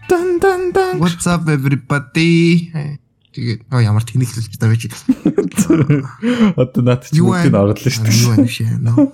[0.08, 0.96] Дан дан дан.
[0.96, 2.72] What's up everybody?
[3.36, 4.88] Тэгээд оо ямар тэнэглэж байгаа байж.
[6.56, 8.24] Одоо наад чи бүгдийг орлоо шүү дээ.
[8.24, 9.12] Юу юм нөө.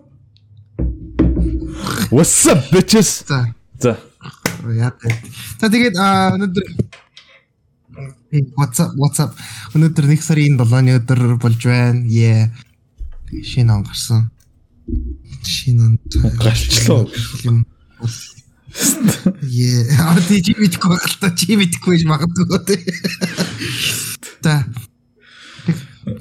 [2.15, 3.27] What's up bitches?
[3.27, 3.51] За.
[3.83, 3.99] За.
[4.71, 4.95] Яа.
[5.59, 6.65] За тэгээд өнөөдөр
[8.35, 8.91] What's up?
[8.99, 9.39] What's up?
[9.79, 12.03] Өнөөдөр нэг сарын 7-ны өдөр болж байна.
[12.11, 12.51] Yeah.
[13.31, 14.27] Шинэ он гарсан.
[15.47, 15.95] Шинэ он
[16.43, 17.07] гарчлаа.
[19.47, 19.87] Yeah.
[20.03, 22.83] Аа чи мэдгүй байх л та чи мэдгүй байж магадгүй.
[24.43, 24.67] За.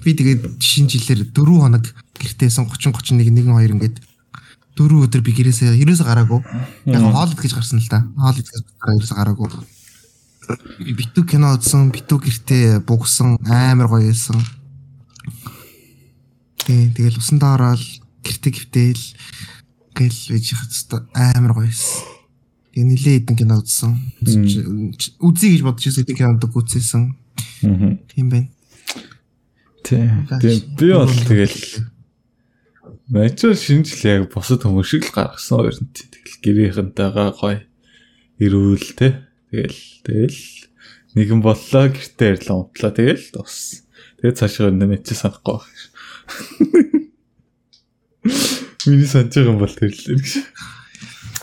[0.05, 1.89] Би тэгээд шинэ жилээр 4 хоног
[2.21, 3.97] гэртээсэн 30 31 1 2 ингээд
[4.77, 6.45] 4 өдөр би гэрээсээ ерөөсө гараагүй.
[6.93, 8.05] Яг хоолд гэж гарсан л да.
[8.21, 9.72] Хоолд гэж гараа ерөөсө гараагүй.
[10.83, 14.39] Битүү кино үзсэн, битүү гэртээ бугсан, амар гоё байсан.
[16.63, 17.83] Тий, тэгэл усандаа ороод
[18.23, 19.03] гэртээ гівтэйл
[19.95, 22.03] гэл байж хат амар гоё байсан.
[22.73, 23.91] Тэгээ нилээ хэдэн кино үзсэн.
[25.21, 27.03] Үзье гэж бодож байсан хэдэн кинод үзсэн.
[27.63, 27.95] Аа.
[28.09, 28.49] Тийм байна.
[29.85, 30.09] Тий.
[30.27, 31.59] Тэгээ би бол тэгэл
[33.13, 37.59] Мачо шинжил яг босод хүмүүс шиг л гаргасан хоёр нь тэгэл гэрийнхэнтэйгээ гоё
[38.39, 39.27] ирүүл те.
[39.53, 40.41] Тэгэл тэгэл
[41.13, 43.85] нэгэн боллоо гэртээ ярьлаа унтлаа тэгэл тус.
[44.17, 45.77] Тэгээ цаашаа нэмэж санахгүй байх.
[48.89, 50.41] Миний санаж байгаа юм бол тэрлээ гэж.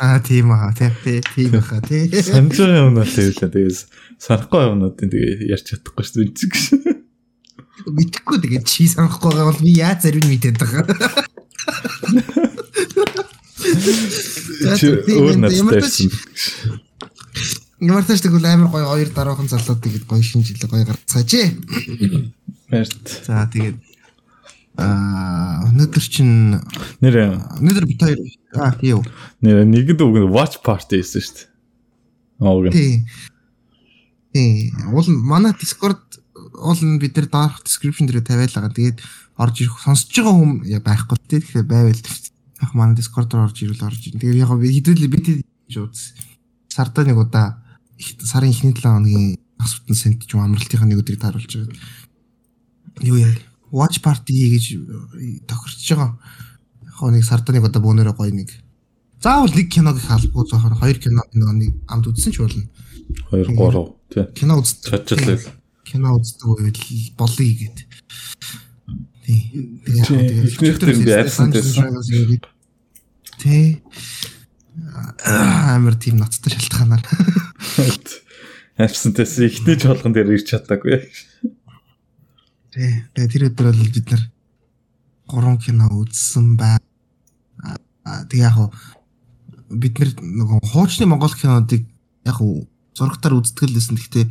[0.03, 0.91] Аа тийм аа тийм
[1.23, 2.11] тийм баха тий.
[2.19, 3.81] Санаж байгаа юм бол тэрлээ тэгээс
[4.19, 6.91] санахгүй юмнуудын тэгээ ярьж чадахгүй шүү дээ гэж.
[7.95, 10.83] Мэдхгүй тэгээ чи санахгүй байгаа бол би яаж зарим мэдээд байгаа.
[14.75, 15.87] Чи өөр надтай
[17.81, 21.33] Ямар ч тэгвэл амар гоё хоёр дараахан залууд тэгээд гоё шинжилгээ гоё гарцгааж.
[22.69, 23.07] Баярт.
[23.25, 23.81] За тэгээд
[24.77, 26.61] аа өнөөдөр чин
[27.01, 28.21] нэр өнөөдөр бит хоёр
[28.61, 29.01] аа юу
[29.41, 31.49] нэр нэгэд үг watch party хийсэн шүү дээ.
[32.45, 32.73] Аа үг.
[32.77, 33.09] Тий.
[34.37, 34.77] Тий.
[34.93, 36.05] Уул манай Discord
[36.37, 38.69] уул нь бид нар дараах description дээр тавиалгаа.
[38.69, 39.01] Тэгээд
[39.41, 40.53] орж ирэх сонсож байгаа хүм
[40.85, 41.41] байхгүй тий.
[41.41, 44.21] Тэгэхээр байвал яг манай Discord руу орж ирвэл орж ийн.
[44.21, 45.25] Тэгээд яг хэдүүл бид
[45.65, 46.13] гэж үз.
[46.69, 47.70] Сардаа нэг удаа
[48.01, 51.77] сарын эхний 7 хоногийн бас бүтэн сент ч амралтынхаа нэг өдрийг тааруулж байгаа.
[53.05, 53.35] Юу яа?
[53.71, 54.65] Watch party гэж
[55.47, 56.17] тохирч байгаа.
[56.83, 58.51] Яг нэг сардаа нэг удаа бөөнөрөө гоё нэг.
[59.21, 62.65] Заавал нэг киног их албагүй зоохоор хоёр кино нэг амд үзсэн ч болно.
[63.31, 64.25] 2 3 тий.
[64.35, 65.05] Кино үздэг.
[65.05, 65.45] Чачлал.
[65.85, 66.79] Кино үздэг үед
[67.21, 67.79] болъё гэд.
[69.27, 69.41] Тий.
[69.85, 72.41] Тэгээ эхнийх дээр би арьсан байсан.
[73.39, 73.83] Тий.
[75.25, 77.05] Амар тийм ноцтой шалтгаанаар.
[78.81, 81.05] Абсентээс ихний чуулган дээр ирч чадаагүй.
[82.73, 84.23] Тэгээ тэр өдөр бол бид нар
[85.29, 86.81] гурван кино үзсэн бай.
[88.31, 88.73] Тэгээ яг
[89.69, 91.85] бид нар нөгөө хуучны монгол кинодыг
[92.25, 92.39] яг
[92.97, 94.01] зурагтаар үздэг л лсэн.
[94.01, 94.27] Гэхдээ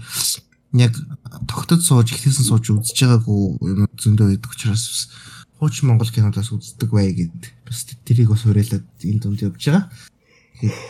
[0.82, 0.98] яг
[1.46, 5.14] тогтод сууж ихлэсэн сууж үзэж байгаагүй юм зөндөө байдаг учраас
[5.62, 9.86] хуучин монгол кинодоос үздэг бай гэд бас тэрийг бас уриалаад энэ дунд явж байгаа.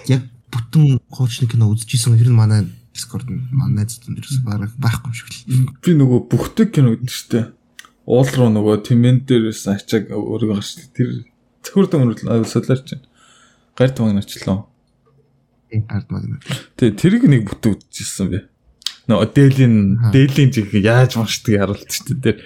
[0.07, 2.61] Яг бүтэн хуучны кино үзчихсэн хэрэг манай
[2.93, 5.71] Discord манай найзууд дээрээс бараг байхгүй юм шиг л.
[5.79, 7.53] Би нөгөө бүхдэг кино гэдэг штэ.
[8.09, 11.29] Уул руу нөгөө тэмэн дээрээс ачааг өөрийгөө гарч тэр
[11.63, 13.07] цөхөрдөн өнөрлөө солиорч байна.
[13.77, 14.65] Гард магначлаа.
[15.69, 16.41] Гард магна.
[16.75, 18.39] Тэ тэрийг нэг бүтэн үзчихсэн би.
[19.05, 19.75] Нөгөө дээлийн
[20.09, 22.37] дээлийн жиг яаж уншдаг харуулт штэ тэр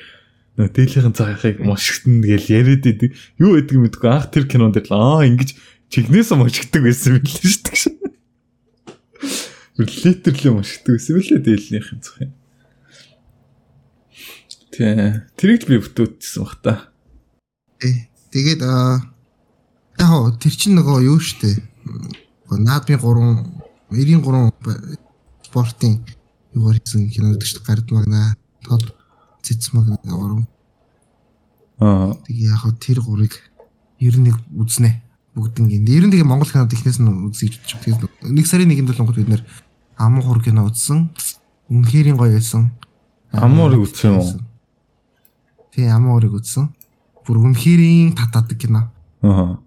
[0.59, 3.15] нөгөө дээлийнхэн цагаахыг мушигтэн гэж яриад идэг.
[3.41, 5.55] Юу гэдэг мэдгүй анх тэр кинонд л аа ингэж
[5.89, 8.03] чигнээс мушигдаг байсан юм л шүү дээ.
[9.77, 12.33] Литерли мушигдаг байсан юм лээ дээлнийхэн цах юм.
[14.73, 16.73] Тэ тэрийг би бүтээвчсэн бах та.
[17.81, 19.13] Э тэгээд аа
[20.01, 21.61] яг тэр чинь нөгөө юу штэ.
[22.49, 23.61] Наадмын 3
[23.93, 24.97] 93
[25.45, 26.01] спортын
[26.57, 28.33] юугаар хийсэн кинод гэж гард магна.
[28.65, 28.81] Тол
[29.45, 30.41] цэц магна гурав.
[31.77, 32.17] Аа.
[32.25, 33.37] Тэгээ яг тэр гурыг
[34.01, 35.02] 91 үзнэ
[35.33, 35.85] бүгднгийн.
[35.89, 37.81] Ер нь тэгээ Монгол кинод ихнээс нь үзье гэж бодчих.
[37.81, 39.43] Тэгээ нэг сарын нэгэнд бол бид нэр
[39.97, 41.09] амуур кино үзсэн.
[41.73, 42.69] Үнэхэрийн гоё байсан.
[43.33, 44.37] Амуурыг үзсэн юм уу?
[45.73, 46.69] Тий, амуурыг үзсэн.
[47.25, 48.93] Бүр үнэхэрийн татаадаг кино.
[49.25, 49.57] Аа.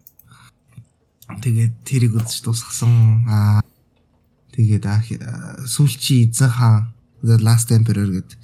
[1.43, 3.27] Тэгээд тэрийг үзэж дуусгасан.
[3.27, 3.61] Аа
[4.55, 4.87] тэгээд
[5.67, 6.95] сүүлчи эзэн хаан
[7.27, 8.39] The Last Emperor гэдэг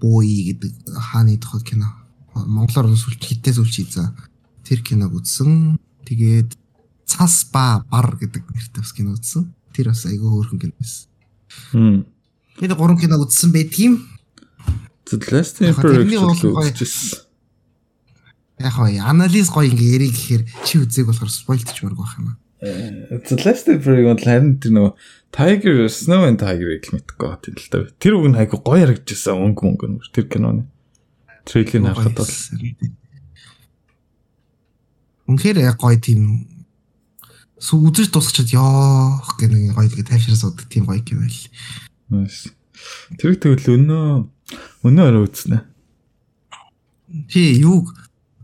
[0.00, 1.92] бууи гэдэг хааны тухай кино.
[2.32, 4.16] Монголоор сүүлчи хитээс сүүлчи эзэн.
[4.64, 5.76] Тэр киног үзсэн.
[6.06, 6.54] Тэгээд
[7.06, 9.50] цас ба бар гэдэг нэртэй бас кино үзсэн.
[9.74, 11.06] Тэр бас айгүй хөөрхөн кино байсан.
[11.74, 11.98] Хм.
[12.62, 14.06] Тэгээд гурван кино үзсэн байдгийм.
[15.06, 17.26] The Last Emperor үзчихсэн.
[18.58, 22.38] Яг хоо анализ гоё ингээ ярих гэхээр чи үзег болохоор спойлдч мөрг байх юм аа.
[22.64, 24.92] The Last Emperor-ыг бол харин тэр нөгөө
[25.30, 27.84] Tiger Snow and Tiger-ыг л мэдгүй байна л да.
[28.00, 30.64] Тэр үг нь айгу гоё харагдчихсан өнгө мөнгө тэр киноны.
[31.44, 32.32] Трейлерыг харахад бол
[35.26, 36.46] Үнэхээр гоё тийм
[37.58, 42.30] үзэж дуусчихад ёох гэх нэг гоё тэгээ тайвшраа суудаг тийм гоё юм байл.
[43.18, 44.06] Тэр тэгвэл өнөө
[44.84, 45.64] өнөө орой үзнэ.
[47.32, 47.88] Чи юу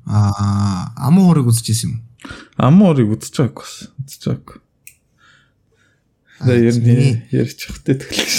[0.08, 2.00] аа амуу хорыг үзчихсэн юм.
[2.56, 4.58] Амуу хорыг байгааг бас үзэж байгааг.
[6.40, 8.32] Тэр ярь ярьж хахтай тэглэж.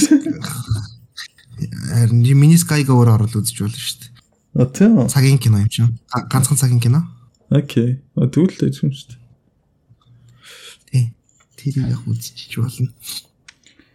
[1.93, 4.11] Харин миний Sky Go-оор орол үзэж болно шүү дээ.
[4.57, 5.07] А тийм.
[5.07, 6.01] Цагийн кино юм чинь.
[6.09, 7.07] Ганцхан цагийн кино.
[7.53, 8.01] Окей.
[8.17, 9.23] Тэгвэл л юм шүү дээ.
[11.63, 12.89] тэрийг яг үзчих болно.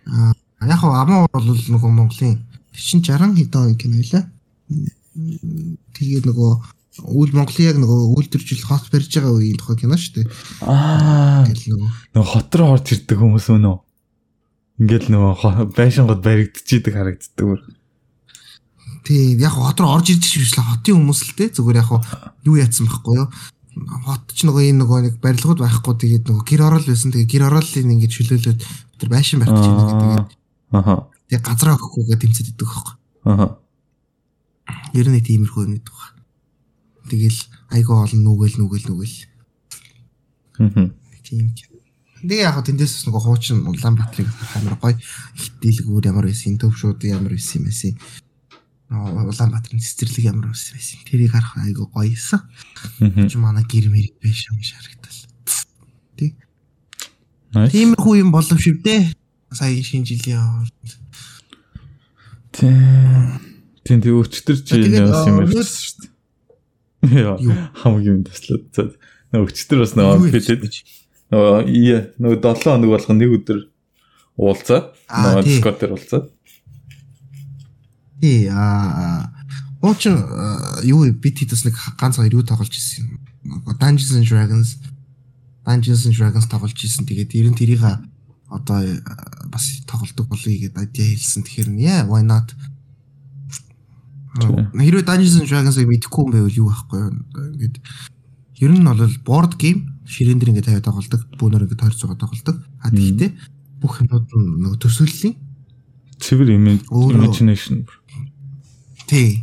[0.07, 0.33] Аа
[0.65, 2.41] яг амаа бол нөгөө Монголын
[2.73, 4.25] 60 хэдэн кино байлаа.
[5.99, 6.53] Тэгээд нөгөө
[7.13, 10.27] үйл Монголын яг нөгөө үйлдвэржил хот барьж байгаа үеийн тухай кино шүү дээ.
[10.65, 13.77] Аа нөгөө хот руу орж ирдэг хүмүүс өнөө.
[14.79, 17.67] Ингээл нөгөө байшингод баригдчихийдэг харагддаг.
[19.09, 21.89] Тий, яг хот руу орж ирж л хотын хүмүүс л те зүгээр яг
[22.45, 23.29] юу яатсан байхгүй юу?
[24.05, 27.15] хот ч нөгөө энэ нөгөө нэг барилгууд байхгүй тэгээд нөгөө гэр орол байсан.
[27.15, 28.61] Тэгээд гэр орооллыг ингэж чөлөөлөөд
[29.01, 30.29] тэр байшин барих гэж байна тэгээд
[30.77, 30.95] аха.
[31.31, 32.95] Тэгээд газраа өгөхгүйгээ тэмцээд идэг байхгүй.
[33.33, 33.47] Аха.
[34.93, 36.19] Ер нь тиймэрхүү юм гэдэг байна
[37.09, 37.41] тэгэл
[37.73, 39.17] айгаа олон нүгэл нүгэл нүгэл.
[40.59, 40.93] Аха
[41.25, 41.55] тийм
[42.19, 44.27] Тэгээ яг тэндээс нөгөө хуучин Улаанбаатарыг
[44.59, 47.95] амар гоё их дийлгүүр ямар байсан, төв шууд ямар байсан юм бэ?
[48.89, 51.05] Улаанбаатарын цэцэрлэг ямар ус байсан.
[51.05, 52.41] Тэрийг харах айгу гоёсэн.
[53.29, 55.21] Чи манай гэр мэр биш юм шарагдал.
[56.17, 56.33] Тий.
[57.53, 59.13] Тиймэрхүү юм болов шүү дээ.
[59.53, 60.65] Сая шинэ жилийн
[62.53, 62.73] Тий.
[63.85, 67.29] Тийм тий өчтөр чи яасан юм ярьсан шүү дээ.
[67.29, 68.73] Яа хамгийн таслаад.
[68.73, 70.65] За өчтөр бас нэг фитэд.
[71.29, 73.59] Нөгөө нөгөө 7 хоног болгон нэг өдөр
[74.41, 76.27] уулзаад нөгөө дээр уулзаад
[78.21, 79.31] Тий а
[79.81, 80.11] Ууч
[80.83, 83.23] юу хэд бас нэг ганц хоёр юу тоглож ирсэн.
[83.79, 84.83] Dungeons and Dragons
[85.63, 87.07] Dungeons and Dragons тоглож ирсэн.
[87.07, 87.87] Тэгээд ер нь тэрийг
[88.51, 88.83] одоо
[89.47, 91.47] бас тоглодог болъё гэдээ айдиа хэлсэн.
[91.47, 92.51] Тэгэхээр яа why not?
[94.43, 97.13] Хэрвээ Dungeons and Dragons-ыг мэдэхгүй юм байвал юу байхгүй юу?
[97.55, 97.77] Ингээд
[98.59, 101.23] ер нь бол board game ширээн дээр ингээд тавиад тоглодог.
[101.39, 102.57] Бүүнөр ингээд тойрч байгаа тоглодог.
[102.83, 103.31] А тэгтээ
[103.79, 105.39] бүх юмуд нэг төсөөллийн
[106.19, 107.87] цэвэр imagination
[109.09, 109.43] Тий.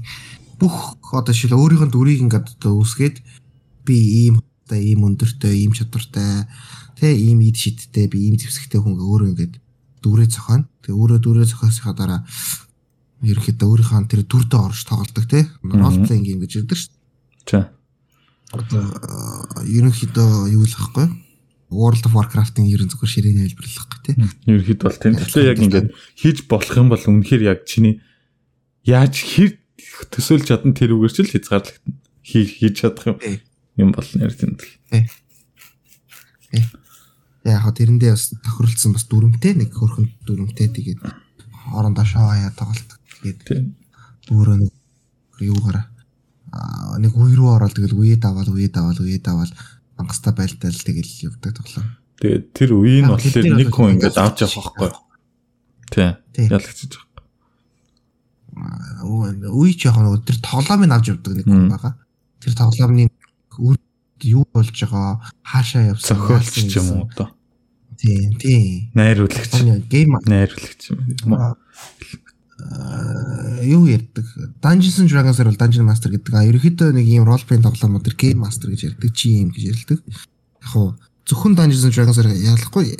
[0.61, 3.19] Бүх одоо шил өөрийнх нь дүрийг ингээд одоо үсгээд
[3.83, 3.97] би
[4.29, 6.45] ийм одоо ийм өндөртэй, ийм чадвартай,
[6.95, 9.55] тэ ийм ид шидтэй, би ийм зэвсэгтэй хүн өөрөө ингээд
[10.05, 10.69] дүрээ зохионо.
[10.85, 12.21] Тэгээ өөрөө дүрээ зохиосныхаа дараа
[13.25, 15.43] ерөнхийдөө өөрийнхөө тэр дүрдээ орж тоглодог тий.
[15.65, 16.93] Role playing game гэж ярьдаг шүү.
[17.49, 17.59] За.
[18.53, 18.85] Одоо
[19.65, 21.09] ерөнхийдөө юу л ахгүй
[21.73, 24.15] World of Warcraft-ын ерөн зүгээр ширээний хэлбэрлэх гэх тий.
[24.45, 25.17] Ерөнхийд бол тийм.
[25.17, 28.05] Тэгэхээр яг ингээд хийж болох юм бол үнэхээр яг чиний
[28.85, 29.57] яаж хэр
[30.13, 31.97] төсөөлж чадна тэр үгээр ч л хязгаарлагдана.
[32.25, 33.17] хийж чадах юм
[33.77, 34.65] юм болно тийм л.
[37.45, 41.01] Яг хаа тэрэндээ бас тохиролцсон бас дүрмтэй нэг хөрхөн дүрмтэй тэгээд
[41.69, 42.89] хоорондоо шоо хаяа тоглолт.
[43.21, 43.69] Тэгээд
[44.33, 44.71] өөрөө нэг
[45.41, 45.85] юугаараа
[46.97, 49.51] нэг үе рүү ороод тэгэл үе даваад үе даваад үе даваад
[49.97, 51.89] мангастаа байлтал тэгэл явдаг тоглоом.
[52.21, 55.03] Тэгээд тэр үеийг нь болохоор нэг хүн ингээд авч явах байхгүй.
[55.91, 56.49] Тий.
[56.49, 56.93] Ялагчж
[58.55, 61.93] үе нэг тэр тоглоомыг авч явдаг нэг хүн байгаа.
[62.39, 63.11] Тэр тоглоомны
[64.23, 67.29] юу болж байгаа хаашаа явсан зохиолч юм уу одоо.
[67.99, 68.91] Тийм тийм.
[68.95, 69.51] Найруулагч.
[69.91, 71.55] Гейм найруулагч юм
[73.63, 74.25] юу ярьдаг
[74.63, 76.33] Dungeons and Dragons-аар бол Dungeon Master гэдэг.
[76.33, 79.99] А ерөөхдөө нэг юм role playing тоглоом өдр Game Master гэж ярьдаг, GM гэж ярьдаг.
[80.07, 80.95] Яг хуу
[81.27, 82.95] зөвхөн Dungeons and Dragons-аар ялахгүй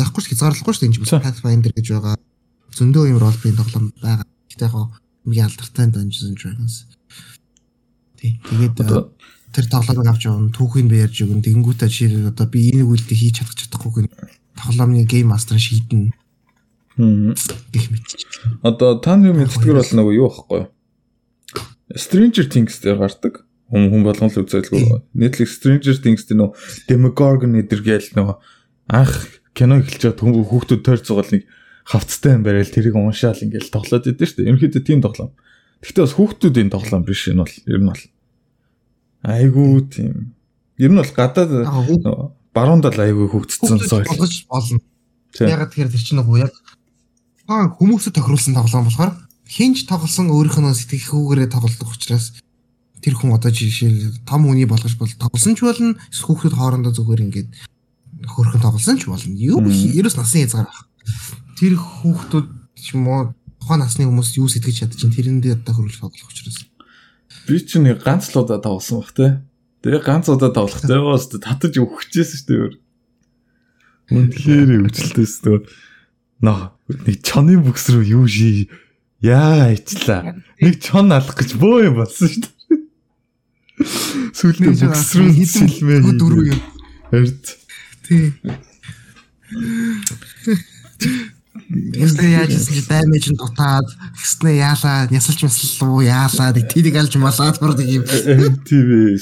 [0.00, 1.20] яахгүй ч хязгаарлахгүй шүү дээ.
[1.20, 2.16] Pathfinder гэж байгаа.
[2.72, 4.24] Зөндөө юм role playing тоглоом байгаа.
[4.56, 6.74] Гэтэ яг хамгийн алдартай Dungeons and Dragons.
[8.16, 8.80] Тэгээд
[9.52, 11.44] тэр тоглоомыг авч явна, түүхийг би ярьж өгнө.
[11.44, 14.08] Тэгэнгүүтээ чи одоо би энийг үлдээ хийж чадах чадахгүй гэн
[14.56, 16.12] тоглоомны Game Master шийднэ.
[16.96, 18.08] Гэх мэт.
[18.64, 20.68] Одоо та нар мэддгэр бол нөгөө юу байхгүй юу?
[21.92, 23.44] Stranger Things дээр гардаг.
[23.68, 25.04] Хүн хүн болгон л үзэлгүй.
[25.12, 28.36] Netflix Stranger Things дээр нөгөө Demogorgon эдэр гээл нөгөө
[28.92, 29.12] анх
[29.56, 31.44] кино эхэлж байгаа хүүхдүүд тойрч байгаа нэг
[31.86, 34.50] хавцтай юм барайл тэрийг уншаал ингээл тоглоод идэв шүү дээ.
[34.50, 35.30] Ерөнхийдөө тийм тоглоом.
[35.86, 38.02] Гэхдээ бас хүүхдүүдийн тоглоом биш энэ бол ер нь бол.
[39.22, 40.34] Айгуу тийм.
[40.82, 41.52] Ер нь бол гадаад
[42.50, 44.10] баруунд л айгуу хөгжцсөн соёл.
[44.10, 44.82] Болгож болно.
[45.38, 46.54] Ягаад тэгэхээр тэр чинь нөгөө яг
[47.46, 49.12] хаан хүмүүсэд тохируулсан тоглоом болохоор
[49.46, 52.34] хинж тоглосон өөрийнх нь сэтгэхүүгээрээ тоглодог учраас
[52.98, 57.50] тэр хүн одоо жишээл том хүний болгож бол тоглосон ч болно хүүхдүүд хоорондоо зүгээр ингээд
[58.26, 59.38] хөрхөн тоглосон ч болно.
[59.38, 60.82] Юу ерөөс насан хязгаар байх.
[61.56, 62.46] Тэр хүүхдүүд
[62.76, 63.32] ч юм уу
[63.66, 66.68] тухайн насны хүмүүс юу сэтгэж чадчих чинь тэрэндээ одоо хөрвөл тоглох учраас.
[67.48, 69.40] Би ч нэг ганц л удаа тоглосон баг те.
[69.82, 72.78] Тэгээ ганц удаа тоглох зөөс татаж өгчихсэн шүү дээ.
[74.12, 75.58] Үнэхээр өвчлөлтөөс төө
[76.46, 76.60] нөө
[77.08, 78.68] нэг чоны бүкс рүү юу ший
[79.24, 80.38] яа ичлаа.
[80.60, 82.52] Нэг чон алах гэж бөө юм болсон шүү дээ.
[84.36, 86.00] Сүүлдээ бүкс рүү сэлмээ.
[86.20, 86.60] Дөрөв юм.
[87.10, 87.44] Эрд.
[88.04, 88.36] Тий.
[91.68, 97.58] Ястаа яаж чи даймэж нь дутаад гэснээ яалаа нясалж маслуу яалаа нэг тийг алж малаад
[97.58, 98.04] бүрдэг юм.
[98.62, 99.18] Тийм ээ.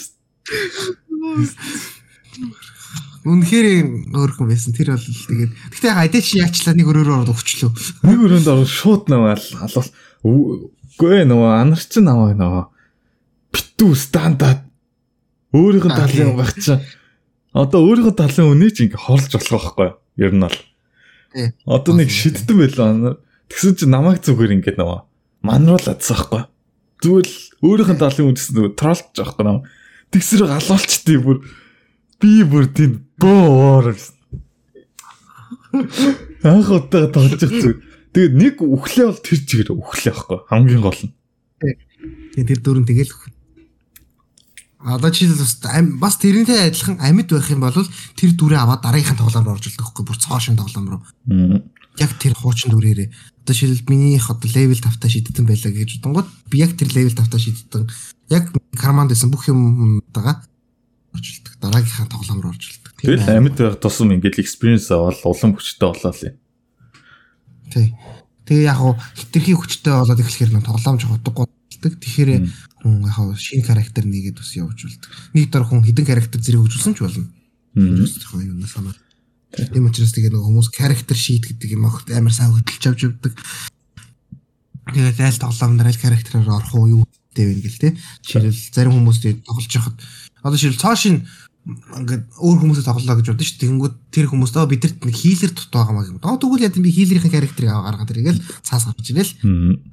[3.24, 3.66] Үнэхээр
[4.12, 4.76] өөрхөн байсан.
[4.76, 7.72] Тэр бол тэгээд яг адэ чи яачлаа нэг өрөөрөө ороод өгчлөө.
[8.04, 9.88] Нэг өрөөнд ороод шууд наваа алуул.
[10.20, 12.64] Үгүй нөгөө анарч наваа нөгөө.
[13.56, 14.68] Битүү стандарт
[15.56, 16.84] өөрийнх нь талын байх чинь
[17.56, 19.96] одоо өөрийнх нь талын үнийг ингээ хорлж болох байхгүй юу?
[20.20, 20.58] Ер нь бол.
[21.66, 23.18] Одоо нэг шиддэг байлаа.
[23.50, 25.00] Тэгсэн чинь намайг зүгээр ингээд нөгөө
[25.42, 26.50] манруулаадсан байхгүй юу?
[27.02, 27.36] Зүгээр л
[27.66, 29.66] өөрийнх нь талын үнэс нөгөө троллж байхгүй юу?
[30.14, 31.38] Тэгсэр галуулчдээ бүр
[32.22, 33.98] би бүр тийм боор.
[36.46, 37.82] Анх удаа тоглож байгаа.
[38.14, 41.12] Тэгээд нэг үхлээ бол тэр чигээр үхлээ байхгүй хамгийн гол нь.
[42.38, 43.12] Тэгээд тэр дөрөв тэгэл
[44.84, 45.24] Одоо чи
[45.96, 49.80] бас тэрнтэй адилхан амьд байх юм бол тэр дүрээ аваад дараагийнхын тоглоом руу орж ирдэг
[49.80, 51.02] байхгүй бүр цоошин тоглоом руу.
[51.96, 53.08] Яг тэр хуучин дүрээрээ.
[53.48, 57.16] Одоо шилбэл минийх одоо левел 5 та шидсэн байлаа гэж бодонгод би яг тэр левел
[57.16, 57.88] 5 та шидсэн.
[58.28, 60.44] Яг карманд байсан бүх юм тагаа
[61.16, 61.56] орж ирдэг.
[61.64, 62.92] Дараагийнхаа тоглоом руу орж ирдэг.
[63.00, 66.36] Тэгэл амьд байх тусам ингээд experience авал улам хүчтэй болоо л юм.
[67.72, 67.96] Тий.
[68.44, 71.48] Тэгээ яг хуу хитрхи хүчтэй болоод эхлэхээр нь тоглоомж хутгагүй.
[71.92, 72.30] Тэгэхээр
[72.80, 75.10] хүн яг шинэ характер нэгээд бас явж болдог.
[75.36, 77.28] Нэг дор хүн хідэн характер зэрэг хөгжүүлсэн ч болно.
[77.76, 78.40] Аа.
[78.40, 78.94] Юу насаа.
[79.54, 83.34] Тийм учраас тэгээ нэг хүмүүс характер шийд гэдэг юм огт амар сайн хөдөлж авч явдаг.
[84.90, 87.02] Тэгээд айл тоглоом дээр айл характераар орох уу юу
[87.34, 87.90] гэдэг вэ гэл те.
[88.26, 89.96] Жишээл зарим хүмүүс тэгээд тоглож яхад
[90.42, 91.16] одоо жишээл цоошин
[91.64, 93.60] ингээд өөр хүмүүсээ тоглолоо гэж бодсон шүү.
[93.64, 96.20] Тэгэнгүүт тэр хүмүүс доо бидэрт нэг хилер дут байгаа маа юм.
[96.20, 99.32] Доо тэгвэл яа би хилерийн характерыг гаргаад ирэгээл цаас гарч ирэл.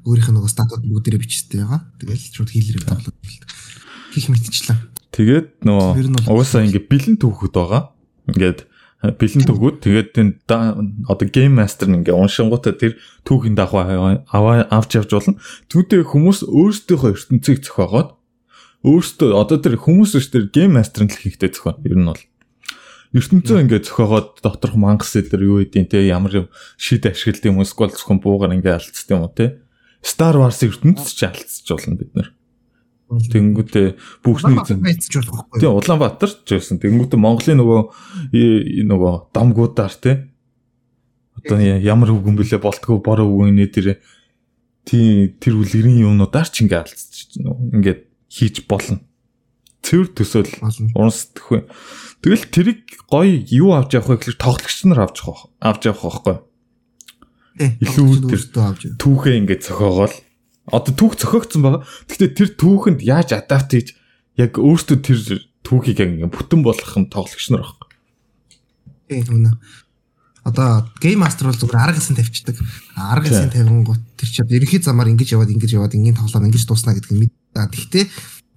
[0.04, 1.80] Өөрийнх нь нөгөө статууд бүгдээрээ бичсэн байгаа.
[1.96, 3.16] Тэгэл шууд хилерийг тоглоод
[4.12, 4.78] хийх мэтчлээ.
[5.16, 7.96] Тэгээд нөгөө угаасаа ингээд бэлэн түүхүүд байгаа.
[8.28, 8.60] Ингээд
[9.02, 10.12] бэлэн төгөөд тэгээд
[11.10, 13.82] одоо гейм мастер нь ингээ уншингуудаа тэр түүхийн дагуу
[14.30, 15.42] аваа авч явж болно.
[15.74, 18.21] Түүнтэй хүмүүс өөрсдийнхөө ертөнцийг зохиогоод
[18.82, 21.82] өөртөө одоо тэр хүмүүс биш тэр гейм мастер нь л хийхтэй зохион.
[21.86, 22.22] Ер нь бол
[23.14, 26.48] ертөнцөө ингээд зохиогоод доторх мангас дээр юу хийдин те ямар юм
[26.82, 29.62] шид ашиглад юм эсвэл зөвхөн буугаар ингээд алдцд юм уу те.
[30.02, 32.30] Star Wars ертөнцөд ч алдчих болно бид нэр.
[33.12, 33.88] Тэнгүүтээ
[34.24, 34.82] бүхний эзэн.
[35.60, 36.80] Тий Улаанбаатар ч байсан.
[36.80, 37.82] Тэнгүүтээ Монголын нөгөө
[38.88, 40.32] нөгөө домгуудаар те.
[41.36, 44.00] Одоо ямар үгэн блэ болтгоо бороо үгэн нэ тэр
[44.88, 47.36] тий тэр үлгэрийн юмнуудаар ч ингээд алдчих.
[47.36, 49.04] Ингээд хийж болно.
[49.84, 50.52] Цэвэр төсөөл
[50.96, 51.68] унсдаггүй.
[52.24, 56.38] Тэгэл тэрийг гоё юу авч явах вэ гэхэлэр тоглогч нар авч явах авч явах байхгүй.
[57.84, 58.42] Илүү тэр
[58.96, 60.16] түүхээ ингээд зохиогоол
[60.72, 61.84] одоо түүх зохиогдсон байгаа.
[62.08, 63.88] Гэхдээ тэр түүхэнд яаж адапт хийж
[64.40, 65.20] яг өөртөө тэр
[65.66, 67.90] түүхийг ингээд бүтэн болгох нь тоглогч нар байхгүй.
[69.12, 69.52] Тийм үнэ
[70.44, 72.58] одоо гейм мастер бол зүгээр арга гэсэн тавьчихдаг.
[72.98, 76.98] Арга гэсэн тавингууд тэр чинь ерөнхий замаар ингэж яваад ингэж яваад ингийн тоглоом ингэж дуусна
[76.98, 77.14] гэдэг
[77.56, 77.72] нь мэд.
[77.72, 78.06] Гэхдээ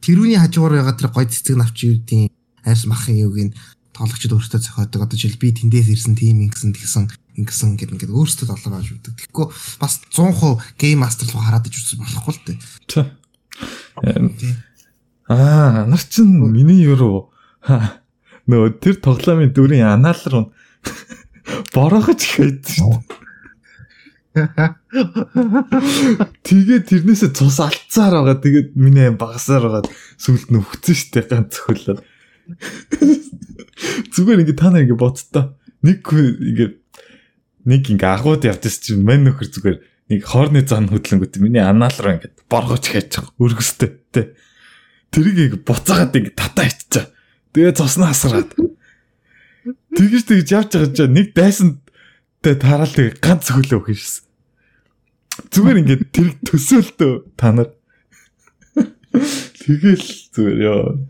[0.03, 2.31] тэрүүний хажуугаар байгаа тэр гой цэцэг навчуудын
[2.65, 3.55] арьс махын юуг нь
[3.95, 5.07] тоглогчд өөрсдөө зохиодог.
[5.07, 7.05] Одоо жишээл би тэндээс ирсэн тим ингэсэн тэгсэн
[7.39, 9.15] ингэсэн гэдэг ингээд өөрсдөө тоглоом ааж өгдөг.
[9.15, 9.47] Тэгэхгүй
[9.79, 12.59] бас 100% гейм мастер руу хараад иж үзэх болохгүй л дээ.
[15.31, 17.31] Аа, нар чин миний юу
[18.51, 20.45] нөө тэр тоглоомын дүрийн анаал руу
[21.73, 23.24] борохож ихэд шүү дээ.
[26.43, 28.43] Тэгээд тэрнээсээ цус алдсаар байгаа.
[28.43, 29.87] Тэгээд миний багасаар байгаа.
[30.19, 32.03] Сүлд нь өгцөн штэ ганц хөлөө.
[34.11, 35.55] Зүгээр ингээ та нар ингээ бодтоо.
[35.87, 36.83] Нэг ингээ
[37.63, 39.79] нэг ингээ агууд явдсан чинь мань нөхөр зүгээр
[40.11, 43.31] нэг хоорны зан хөдлөнгөт миний анаал руу ингээ боргож байгаа.
[43.39, 44.35] Өргөстэй тэ.
[45.15, 47.15] Тэрийг ингээ буцаагаад ингээ татаа иччихэ.
[47.55, 48.51] Тэгээ цуснаа асгараад.
[49.95, 51.84] Тэгэж тэгж явж байгаа чинь нэг дайсан
[52.45, 54.29] тэ тараал тэг ганц хөлөө өгөх шээс.
[55.49, 57.73] Зүгээр ингээд тэр төсөөлтөө та нар.
[59.65, 60.05] Тэгэл
[60.37, 61.01] зүгээр ёо.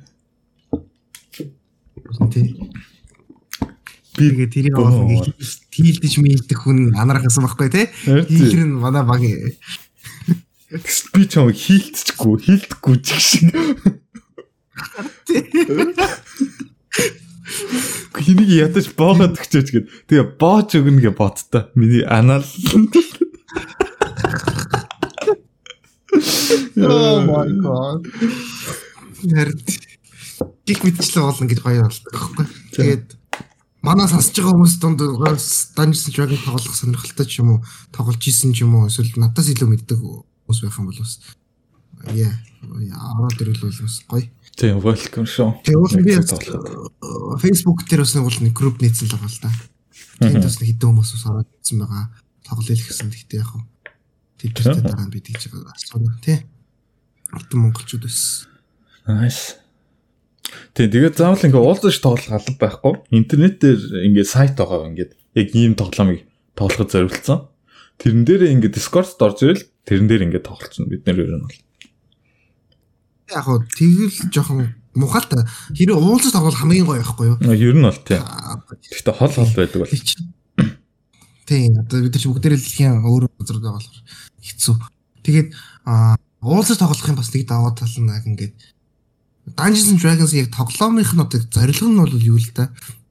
[4.14, 5.26] Би ингээд тэрийг авах
[5.74, 7.90] тийлдэж мэлдэх хүн анарахсан байхгүй тий.
[8.06, 9.26] Тийхэр нь манай баг.
[9.26, 13.50] Би ч юм хийлцчихгүй, хийлдэхгүй ч шиг.
[18.14, 19.86] Хэнийг ядаж боогод өгчөөч гэд.
[20.08, 21.68] Тэгээ боож өгнө гэ бодтой.
[21.76, 22.44] Миний анал.
[26.80, 28.08] Oh my god.
[29.24, 29.60] Нэрд.
[30.64, 32.46] Гих мэдчлээ болно гэж гоё болдог байхгүй.
[32.72, 33.06] Тэгээд
[33.84, 35.00] манай сонсож байгаа хүмүүс донд
[35.76, 39.52] Dungeons and Dragons тоглох сонирхолтой ч юм уу, тоглож исэн ч юм уу, эсвэл надаас
[39.52, 41.20] илүү мэддэг хүмүүс байх юм бол бас
[42.16, 42.32] яа,
[42.64, 44.28] аваад ирвэл бас гоё.
[44.54, 45.58] Тийм, welcome show.
[45.66, 46.14] Тэгээд би
[47.42, 49.50] Facebook дээр бас нэг бол нэг групп нийцсэн л байгаа л да.
[50.22, 52.04] Тэнд бас хэдэн хүмүүс бас ороод ирсэн байгаа.
[52.46, 53.10] Тоглоё л гэсэн.
[53.10, 53.66] Гэхдээ яг хаа
[54.44, 56.44] Тэдэртэй дараа нь бид гэж асууна тий.
[57.32, 58.52] Ардын монголчууд байсан.
[59.08, 59.56] Nice.
[60.76, 60.92] Тэг.
[60.92, 62.92] Тэгээд заавал ингээ уулзаж тоглох алба байхгүй.
[63.16, 67.48] Интернет дээр ингээ сайт байгаа ингээд яг ийм тоглоомыг тоглоход зориулсан.
[67.96, 71.58] Тэрэн дээр ингээ Discord-д орж ирэл тэрэн дээр ингээ тоглолцсон бид нэр ер нь бол.
[73.34, 75.44] Яг гоо тэгэл жоохон мухалтай.
[75.74, 77.38] Тэр уулзаж тоглох хамгийн гоё байхгүй юу?
[77.50, 78.22] Ер нь бол тий.
[78.22, 79.90] Гэхдээ хол хол байдаг бол.
[81.44, 84.00] Тийм одоо бид нар ч бүгдээрээ дэлхийн өөр газар байгаа болохоор
[84.38, 84.76] хэцүү.
[85.26, 85.48] Тэгээд
[86.40, 88.54] уулзаж тоглох юм бас нэг даваа тал нь яг ингээд
[89.52, 92.70] Dungeons and Dragons яг тоглоомынх нь одоо зорилго нь бол юу л да.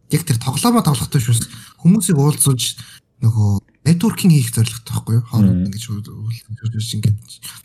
[0.09, 1.51] Яг тэр тоглоомоо тоглохтой шүүс
[1.83, 2.79] хүмүүсийг уулзуулж
[3.21, 3.62] нөгөө
[4.03, 5.23] networking хийх зорилготой байхгүй юу?
[5.31, 7.17] Хооронд ингэж уулзаж ингээд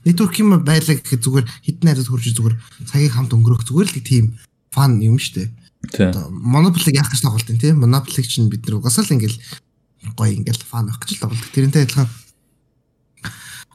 [0.06, 2.54] networking байлаа гэхэд зүгээр хитэн найзад хурж зүгээр
[2.86, 4.38] цагийг хамт өнгөрөх зүгээр л тийм
[4.70, 5.50] фан юм штэ.
[5.90, 6.14] Тийм.
[6.30, 7.82] Monopoly яах гэж тоглолт юм тийм.
[7.82, 9.34] Monopoly чинь бид нар угасаал ингээл
[10.14, 11.50] гоё ингээл фан авах гэж л тоглолт.
[11.50, 12.06] Тэрнтэй адилхан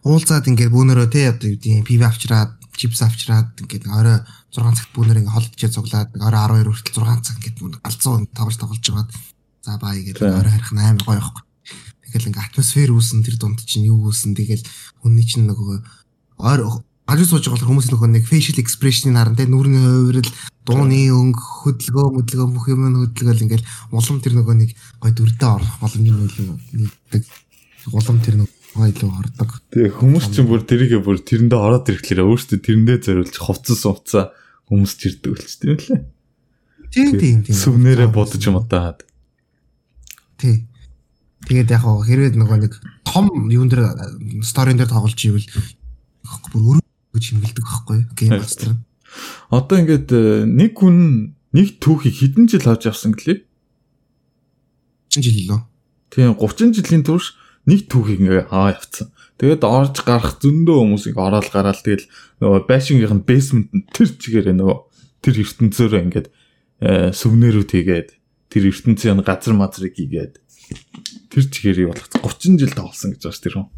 [0.08, 4.24] уулзаад ингээд бүүнөрөө те одоо юу гэдэг пив авчраад чипс авчраад ингээд орой
[4.56, 8.82] 6 цагт бүүнөр ингээд холдчихээ цуглаад орой 12 хүртэл 6 цаг ингээд галзуу тоглож тоглож
[8.84, 9.10] жагаад
[9.64, 11.44] за баа гэдэг орой харих нь амар гоё байхгүй.
[12.14, 14.62] Тэгэл ингээд атмосфер үүсэн тэр дунд чинь юу үүсэн тэгэл
[15.02, 15.82] хүний чинь нөгөө
[16.46, 16.62] ойр
[17.10, 20.32] ажил сууж байгаа хүмүүс нөхөө нэг facial expression-ыг харан тэ нүрийн хувирал
[20.64, 24.72] дууны өнгө хөдөлгөөн хөдөлгөөн бүх юм нь хөдөлгөөл ингээл улам тэр нөгөө нэг
[25.04, 27.24] гой дүрдээ орох боломжтой нийлдэг
[27.92, 29.50] улам тэр нөгөө илүү ордог.
[29.76, 34.24] Тэгээ хүмүүс чинь бүр тэрийгээ бүр тэрэндээ ороод ирэхлээр өөртөө тэрэндээ зориулж хувцас хувцаа
[34.72, 36.02] хүмүүс чирдэг үлч тийм лээ.
[36.94, 37.58] Тийм тийм тийм.
[37.60, 38.96] Сүвнэрээ бодож юм удаа.
[40.40, 40.66] Тий.
[41.48, 43.92] Тэгээд яг хэрвээ нөгөө нэг том юун дээр
[44.44, 45.48] сторийн дээр тоглож ивэл
[46.54, 46.80] бүр
[47.14, 48.80] гэж хэмгэлдэг байхгүй гейм мастер.
[49.52, 53.46] Одоо ингээд э, нэг хүн нэг түүхийг хэдэн жил авч явсан гэлээ?
[55.14, 55.62] 30 жил лөө.
[56.10, 57.38] Тийм 30 жилийн турш
[57.70, 59.14] нэг түүхийг ингээ аваа явцсан.
[59.38, 62.08] Тэгээд орж гарах зөндөө хүмүүсийг ороод гараал тэгэл
[62.42, 64.78] нөгөө байшингийнх нь basement тэр чигээр нөгөө
[65.22, 66.28] тэр ертөнцөөрөө ингээд
[67.14, 68.10] сүвнэрүүд хийгээд
[68.50, 70.38] тэр ертөнцийн газар мазрыг хийгээд
[71.34, 73.70] тэр чигээрийг болгоц 30 жил тоглосон гэж байна тэр хүн.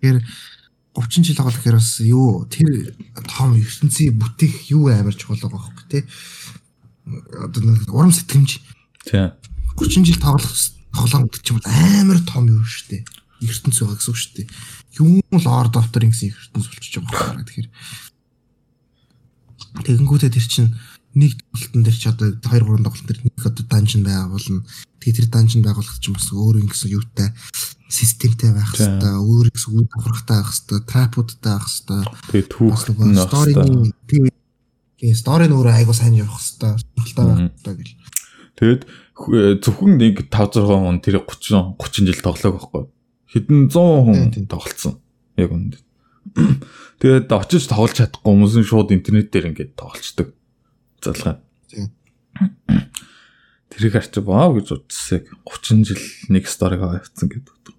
[0.00, 0.18] Тэгэхээр
[0.96, 2.96] 30 жил байгаа гэхээр бас юу тэр
[3.28, 6.02] том ертөнцийн бүтээх юу амар чухал байгаа хөөхгүй тий.
[7.36, 7.60] Одоо
[7.92, 8.64] урам сэтгэмж.
[9.04, 9.28] Тий.
[9.76, 10.48] 30 жил тоглох
[10.96, 13.04] тоглоом гэдэг чинь амар том юм шүү дээ.
[13.40, 14.48] ертөнц байгаа гэсэн үг шүү дээ.
[15.00, 17.46] Юм л ор доктор гэсэн ертөнц болчихж байгаа байна.
[17.46, 17.68] Тэгэхээр
[19.84, 20.70] тэгэнгүүтээ тэр чинь
[21.14, 24.62] нэг тоглолтын дээр ч одоо 2 3 тоглолтын дээр нэг одоо данжин байгуулна.
[25.02, 27.28] Тэгээ тэр данжин байгуулах чинь бас өөр юм гэсэн юутай
[27.90, 32.78] системтэй байх хэвээр өөр гэсэн үе давхрахтай байх хэвээр трапуудтай байх хэвээр тэгээ түүх
[33.26, 33.90] сторийн
[35.00, 37.98] тийм сторийн өөрөө айгуу сайн явах хэвээр сонирхолтой байх хэвээр гэл.
[38.60, 38.82] Тэгэд
[39.64, 42.84] зөвхөн нэг 5 6 хүн тэр 30 30 жил тоглоог байхгүй.
[43.34, 44.94] Хэдэн 100 хүн тоглолцсон.
[45.40, 45.80] Яг үнэнд.
[47.00, 50.36] Тэгээд очиж тоглож чадахгүй хүмүүс нь шууд интернет дээр ингээд тоглолцдог
[51.02, 51.40] залгаа.
[51.68, 51.90] Тийм.
[53.70, 57.74] Тэрийг арчи вау гэж утсаг 30 жил нэг сториг аваа явцсан гэдэг.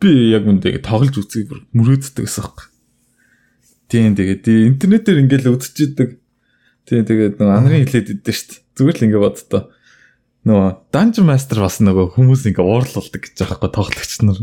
[0.00, 2.56] Би яг үндэ тоглож үзгийг мөрөөддөг гэсэн юм.
[3.92, 6.16] Тийм тэгээд интернетээр ингээл үзчихдэг.
[6.88, 8.60] Тийм тэгээд нөгөө анарын хэлээд идэв дээ.
[8.78, 9.62] Зүгээр л ингээ боддоо.
[10.48, 14.40] Нөгөө Dungeon Master бас нөгөө хүмүүс ингээ уурлуулдаг гэж байгаа байхгүй тоглогч нар.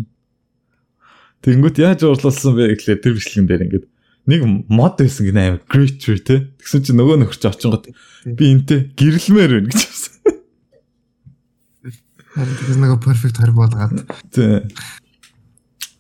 [1.44, 3.86] Тэнгүүт яаж уурлуулсан бэ гэхлээр тэр бичлэгэн дээр ингээд
[4.30, 6.54] нэг мод байсан гэнэ амар great tree те.
[6.62, 7.90] Тэгсэн чинь нөгөө нөхөрч очингот
[8.24, 10.16] би энтэй гэрэлмээр байна гэж хэлсэн.
[12.38, 14.06] Тэр нэг perfect харь болгоод.
[14.30, 14.70] Тий.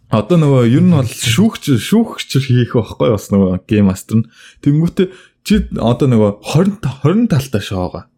[0.10, 4.30] Одоо нөгөө ер нь бол шүүгч шүүгч хийх байхгүй бас нөгөө гейм мастер нь.
[4.66, 5.08] Тэнгүүтээ
[5.46, 8.10] чи одоо нөгөө 20 20 талтай шоугаа.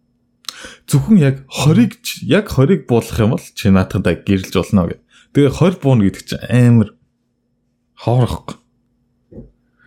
[0.87, 5.03] Зөвхөн яг 20-ыг яг 20-ыг буулгах юм бол чи наатад гэрэлж болно гэх.
[5.35, 6.89] Тэгээ 20 бууна гэдэг чинь амар
[7.99, 8.60] хоорохгүй.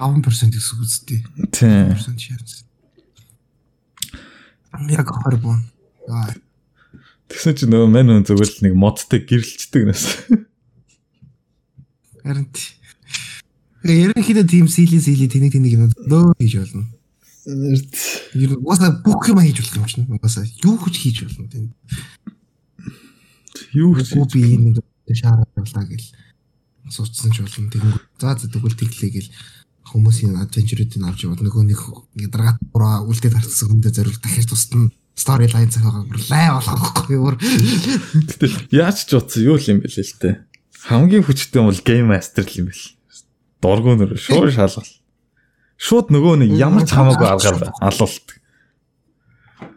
[0.04, 1.24] 5% гэсэн үг үстэй.
[1.48, 1.96] Тийм.
[4.92, 5.56] Яг 20 буу.
[6.12, 6.28] Аа.
[7.32, 10.28] Тэгсэн чинь нөгөө мань зүгээр л нэг модтой гэрэлцдэг нэс.
[12.20, 12.48] Харин
[13.84, 16.88] Ерөнхийдөө тийм сили сили тэнийг тэнийг юм нөө хийж болно.
[17.44, 20.08] Ер нь угаасаа бүх юм хийж болох юм чинь.
[20.08, 21.68] Угаасаа юу ч хийж болно тийм.
[23.76, 24.80] Юу ч би нэг
[25.12, 26.08] шаарлаа гэл
[26.88, 27.68] суудсан ч болно.
[27.68, 29.28] Тэгэнгүүт за тэгвэл тэглээ гэл
[29.94, 31.80] хүмүүсийн адвенчеруудыг авч яваад нөгөө нэг
[32.18, 37.38] ингээ дараат буруу үлдээд харцсан хүндээ зориулт дахиж тусна стори лайн зохиогоо лай болохгүй юу.
[37.38, 40.42] Гэтэл яаж ч утсан юу юм бэ л л те.
[40.90, 42.86] Хамгийн хүчтэй бол гейм мастер л юм бэл.
[43.62, 44.90] Дургуун нөр шууд шалгал.
[45.78, 48.26] Шууд нөгөө нэг ямар ч хамаагүй алгаар алуулт.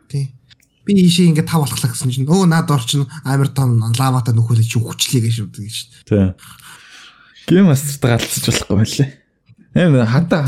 [0.10, 0.34] Тий.
[0.82, 5.21] Би ийшээ ингээ тав болохлаа гэсэн чинь өө наад орчин амар том лавата нөхөлөж хүчлээ
[5.30, 5.77] гэж шууд гэж.
[6.10, 6.34] Тий.
[7.45, 9.27] Гейм мастертай галцж болохгүй байлээ.
[9.78, 10.42] Эм хата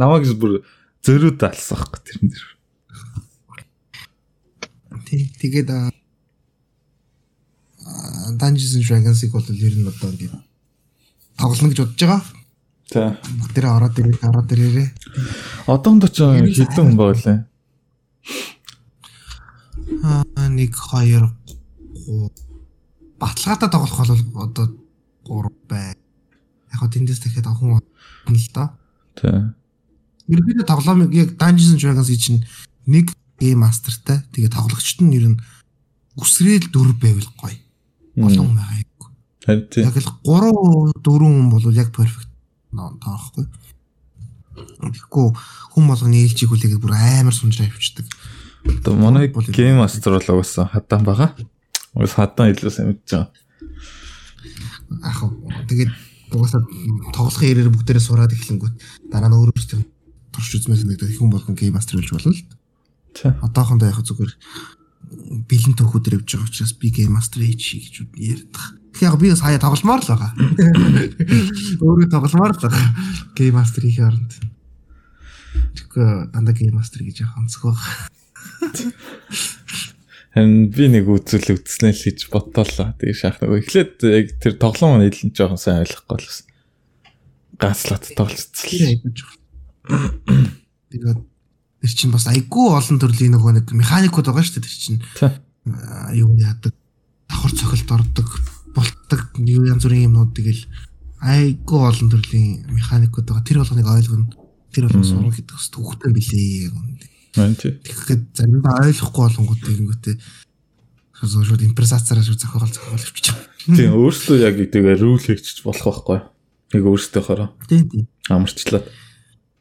[0.00, 0.64] намайг бүр
[1.04, 2.46] зөрүүд алсан байхгүй тэрэн дээр.
[5.10, 5.68] Тэгээд
[8.40, 10.32] Dungeons and Dragons-ыг бол ер нь одоо ингээд
[11.36, 12.22] тоглоно гэж бодож байгаа.
[12.90, 13.18] За.
[13.54, 14.88] Тэр ороод ирээ, ороод ирээрээ.
[15.66, 17.44] Одоонд ч хэдэн хүн байлаа.
[20.00, 21.28] Аа 1 2
[22.08, 22.32] 3
[23.20, 24.66] баталгаатай тоглох бол одоо
[25.28, 25.99] 3 бай.
[26.72, 27.82] Яг тэндээс дахиад авах
[28.26, 28.74] хүн л да.
[29.18, 29.34] Тий.
[30.30, 32.46] Ерөнхийдөө тоглоом яг Dungeons and Dragons чинь
[32.86, 35.40] нэг game masterтай тэгээ тоглогчт нь ер нь
[36.14, 37.58] үсрээл дөрв байвал гоё.
[38.20, 38.90] Олон байгаа юм.
[39.44, 39.82] Харин тий.
[39.82, 42.30] Яг л 3 4 хүн бол яг perfect
[42.70, 43.46] тоохгүй.
[44.60, 45.26] Тэгэхгүй
[45.74, 48.06] хүм болгоны ээлжийг үлээгээд бүр амар сунжраа авчдаг.
[48.64, 51.30] Одоо манай game master бол угаасаа хадаан байгаа.
[51.96, 53.32] Угаас хадаан илүү сайн мэдж байгаа.
[55.00, 55.20] Ах
[55.66, 55.90] тэгээд
[56.34, 56.62] угаасаа
[57.14, 58.74] тоглох ярээр бүгдээрээ сураад эхлэнгүүт
[59.10, 59.80] дараа нь өөрөөсөө
[60.30, 62.42] турш үзмээс нэгдэх хүн болгон game master болж болно л.
[63.14, 63.30] Тий.
[63.42, 64.32] Одоохондоо яг зүгээр
[65.50, 68.78] бэлэн төвхөдөр явж байгаа учраас би game master хийж гэж ярьдаг.
[69.00, 70.32] Яг би бас хаяа тогломоор л байгаа.
[71.82, 72.86] Өөрөө тогломоор л байгаа.
[73.34, 74.34] Game Master хийх оронд.
[75.74, 77.74] Тэгэхгүй дандаа Game Master гэж яах онцгой
[80.70, 82.94] би нэг үзэл үзснээ л хийж бодлоо.
[83.02, 86.46] Тэгээ нөгөө эхлээд яг тэр тоглоом маань илүү жоохон сайн ойлгохгүй бас.
[87.58, 89.10] Гаслат тоглолцсон.
[90.94, 91.18] Тэгээд
[91.82, 95.02] тэр чинь бас айгүй олон төрлийн нөгөө нэг механикууд байгаа шүү дээ тэр чинь.
[96.14, 96.78] Юу яадаг
[97.26, 98.28] давхар цохилт ордог
[98.70, 100.62] болтдог янз бүрийн юмнууд тэгэл
[101.26, 103.42] айгүй олон төрлийн механикууд байгаа.
[103.42, 104.30] Тэр болгоныг ойлгоно.
[104.70, 106.70] Тэр болгон сурах гэдэг бас төвхтэй билээ.
[107.34, 110.16] Тэгэхээр заримдаа ойлгохгүй болонгууд тэгэнгүүтээ
[111.20, 113.76] шууд импресацаараа шууд зохиол авчиж байгаа.
[113.76, 116.18] Тийм өөрсдөө яг тэгээ рул хийчих болох байхгүй.
[116.74, 117.54] Нэг өөрсдөө хороо.
[117.68, 118.08] Тийм тийм.
[118.32, 118.88] Амарчлаад.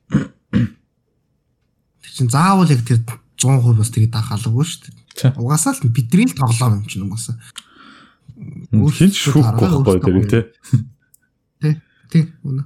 [0.09, 3.03] Тэр чин заавал яг тэр
[3.37, 5.35] 100% бас тэгээ даах алгагүй шүү дээ.
[5.35, 7.35] Угаасаа л бидний л тоглоом юм чинь угаасаа.
[8.71, 10.43] Хин шүүхгүй байхгүй тэрийг тий.
[11.59, 11.75] Тий.
[12.07, 12.23] Тий.
[12.47, 12.63] Үнэ.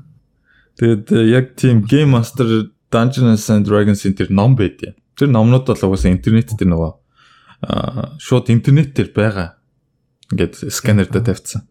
[0.78, 5.65] Тэгээд э, яг тийм Game Master Dungeons and Dragons энэ тэр ном байдیں۔ Тэр номнууд
[5.65, 6.91] бол угаасаа интернет дээр нөгөө
[7.65, 9.58] аа шууд интернет дээр байгаа.
[10.29, 11.65] Ингээд сканер дээр тавьчихсан.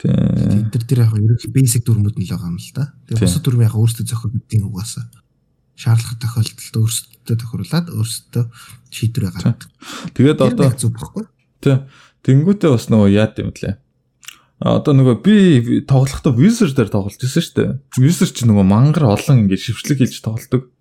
[0.00, 2.96] Тэгээд тэр тэр яг ерөнхий basic дүрмүүд нь л байгаа юм л да.
[3.12, 5.04] Тэгээд бусад дүрм яг өөрсдөө зохиогдсон угаасаа
[5.76, 8.44] шаардлага тохиолдолд өөрсдөө тохируулаад өөрсдөө
[8.92, 9.68] шийдвэр гаргадаг.
[10.16, 11.24] Тэгээд одоо зүг баггүй.
[11.60, 11.84] Тэ.
[12.24, 13.76] Тэнгүүтээ бас нөгөө яад юм лээ.
[14.56, 15.34] Одоо нөгөө би
[15.84, 17.70] тоглохдоо Wizard дээр тоглож байсан шүү дээ.
[18.00, 20.72] Wizard ч нөгөө мангар олон ингээд шившлэг хийж тоглодог.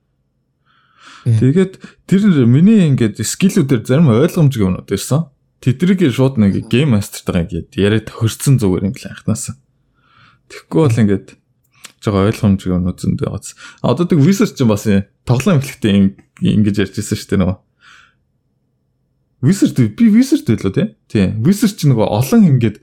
[1.28, 5.28] Тэгээд тэр миний ингээд скиллүүдээр зарим ойлгомжгүй юмнууд байсан.
[5.60, 9.60] Тэдрийг шууд нэг гейм мастертайгаа ингээд яриад хөрцөн зүгээр юм лээ анханаас.
[10.48, 11.28] Тэгэхгүй бол ингээд
[12.00, 13.28] жоо ойлгомжгүй юмнууд зөндөө.
[13.28, 14.88] А одоо тэг Wizard ч бас
[15.28, 16.16] тоглоом эхлэхдээ
[16.48, 17.58] ингэж ярьж байсан шүү дээ нөгөө
[19.46, 20.88] Wizard би Wizard байлоо тий.
[21.10, 21.28] Тий.
[21.44, 22.80] Wizard ч нөгөө олон ингээд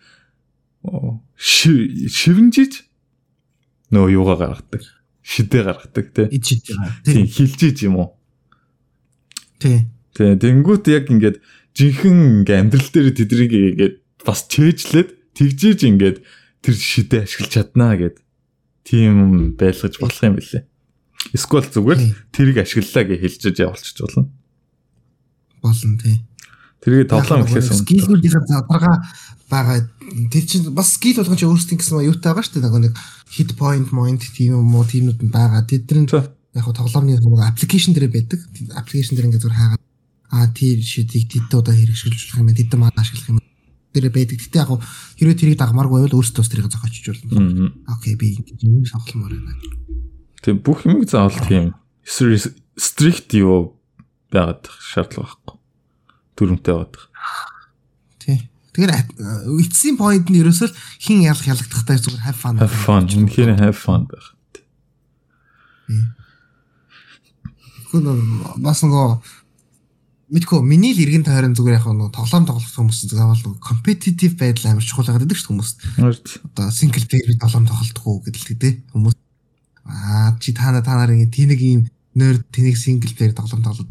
[1.38, 2.86] шивэнжиж
[3.92, 4.82] нөгөө юугаа гаргадаг.
[5.22, 6.26] Шидээ гаргадаг тий.
[7.06, 8.08] Тий, хилжиж юм уу?
[9.62, 9.86] Тий.
[10.16, 11.38] Тий, тэнгуут яг ингээд
[11.78, 13.94] жинхэнэ ингээ амьдрал дээр тэдрийг ингээд
[14.26, 16.18] бас чэйжлээд тэгжээж ингээд
[16.62, 18.16] тэр шидээ ашиглаж чаднаа гэд
[18.82, 20.66] тийм байлгаж болох юм билээ.
[21.30, 22.00] Эсвэл зүгээр
[22.34, 24.26] тэрийг ашиглалаа гэж хэлж явуулчих болно.
[25.62, 26.18] Болно тий.
[26.82, 27.78] Тэргээ тоглоом эхлэсэн.
[27.78, 28.98] Скиллүүдийн задарга
[29.52, 29.84] байгаа.
[30.32, 32.88] Тэр чинь бас скилл болгон чи өөрсдийн гэсэн юутай байгаа шүү дээ.
[32.88, 32.96] Нэг
[33.28, 35.68] hit point point тийм юм уу тиймнүүд нь байгаа.
[35.68, 38.40] Тэдний яг хоо тоглоомны нөгөө аппликейшн дээр байдаг.
[38.76, 39.82] Аппликейшн дээр ингээд зур хаагаад
[40.32, 42.56] аа тэр шидийг тэдд удаа хэрэгжүүлж юм байна.
[42.56, 43.40] Тэдд маань ашиглах юм.
[43.92, 44.40] Тэр байдаг.
[44.40, 44.72] Гэтэ яг
[45.20, 47.72] хэрвээ тэрийг дагмааргүй байвал өөрсдөө тэрийг зохиочж болно.
[47.88, 49.60] Окей би ингээд юм сонгомоор байна.
[50.40, 53.76] Тэг бүх юмыг заавал тийм strict юу
[54.32, 55.56] байгаад шаардлага байхгүй
[56.36, 57.02] дүрмтэй байдаг.
[58.18, 58.38] Тий.
[58.72, 58.92] Тэгэхээр
[59.60, 60.72] эцсийн point нь ерөөсөө
[61.04, 62.56] хин ялах ялагдахтай зүгээр have fun.
[62.56, 63.04] Have fun.
[63.04, 64.32] Үнэхээр have fun байх.
[67.92, 68.08] Гүн
[68.64, 69.08] бас нөгөө
[70.32, 74.72] мэдгүй миний л иргэн тойрон зүгээр яг нөгөө тоглоом тоглох хүмүүс заавал нөгөө competitive байдал
[74.72, 75.70] амар чухал байдаг шүү хүмүүс.
[76.00, 79.16] Одоо single player тоглоом тоглохгүй гэдэг л тий хүмүүс.
[79.84, 83.88] Аа чи та та нарын тэнэг ийм нэр тэнийг single player тоглоом юм.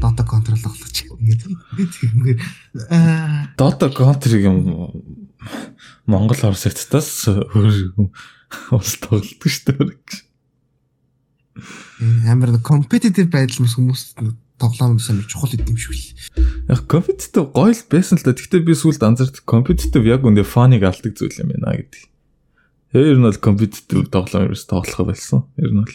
[0.00, 0.96] Dota control тоглож
[2.90, 4.56] аа Dota control юм
[6.06, 8.10] Монгол Орос өөр
[8.72, 10.24] ус тоглолдог шүү дээ.
[12.28, 14.14] Амар competitive байдал хүмүүс
[14.58, 16.04] тоглоом сайн чухал юм шиг л.
[16.68, 18.34] Яг competitive гоё л байсан л да.
[18.34, 22.02] Гэхдээ би сүүлд анзаард competitive яг үндэ фаныг алдаг зүйл юм байна гэдэг.
[22.94, 25.46] Тэр нь бол competitive тоглоом ерөөс тоглох байсан.
[25.58, 25.94] Ер нь бол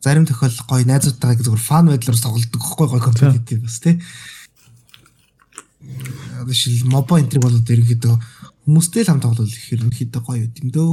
[0.00, 4.00] зарим тохиолдол гоё найзуудтайгаа зүгээр фан байдлаар тоглодог байхгүй гоё competitive бас тий.
[6.50, 8.16] Шил моба энтриг болоод ерөнхийдөө
[8.64, 10.92] хүмүүстэй л хам тоглол их ерөнхийдөө гоё юм дөө.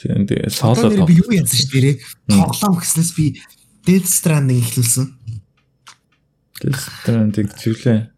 [0.00, 1.08] Тийм тэгээ соло тоглох.
[1.10, 1.94] Би юу яасан ш дээрээ
[2.30, 3.36] тоглоом гэснээс би
[3.84, 5.06] Death Stranding эхлүүлсэн.
[6.60, 8.12] Death Stranding чиглээ.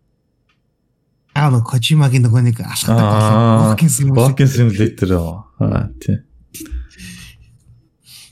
[1.35, 2.99] Аа нөгөө Kojima-гийн нөгөө нэг алхах
[3.81, 5.11] Walking Simulator
[5.59, 6.27] аа тийм.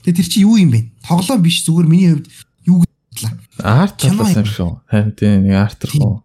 [0.03, 0.98] Тэгээ тэр чи юу юм бэ?
[1.09, 2.29] Тоглоом биш зүгээр миний хувьд
[2.69, 3.33] юу гэдлээ.
[3.65, 4.71] Арт талаас юм шүү.
[4.85, 6.21] Харин тийм нэг арт руу.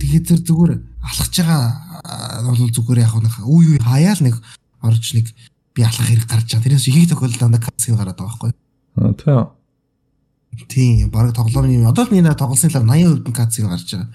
[0.00, 0.72] Тэгээ тэр зүгээр
[1.04, 4.36] алхаж байгаа бол зүгээр яг нэг үе үе хаяал нэг
[4.80, 5.28] орж нэг
[5.76, 6.64] би алхах хэрэг гарч байгаа.
[6.64, 8.58] Тэрээс ихийг тохиолдолд дандаа катсин гараад байгаа байхгүй юу?
[8.96, 9.44] Аа тийм.
[10.68, 14.08] Тийм, баг тоглоомны одоо л миний тоглосон л 80% нь катсиг гарч байгаа.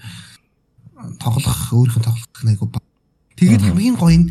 [1.22, 2.82] Тоглох өөрийнх нь тоглох айгу баг.
[3.38, 4.26] Тэгээд хамгийн гоё нь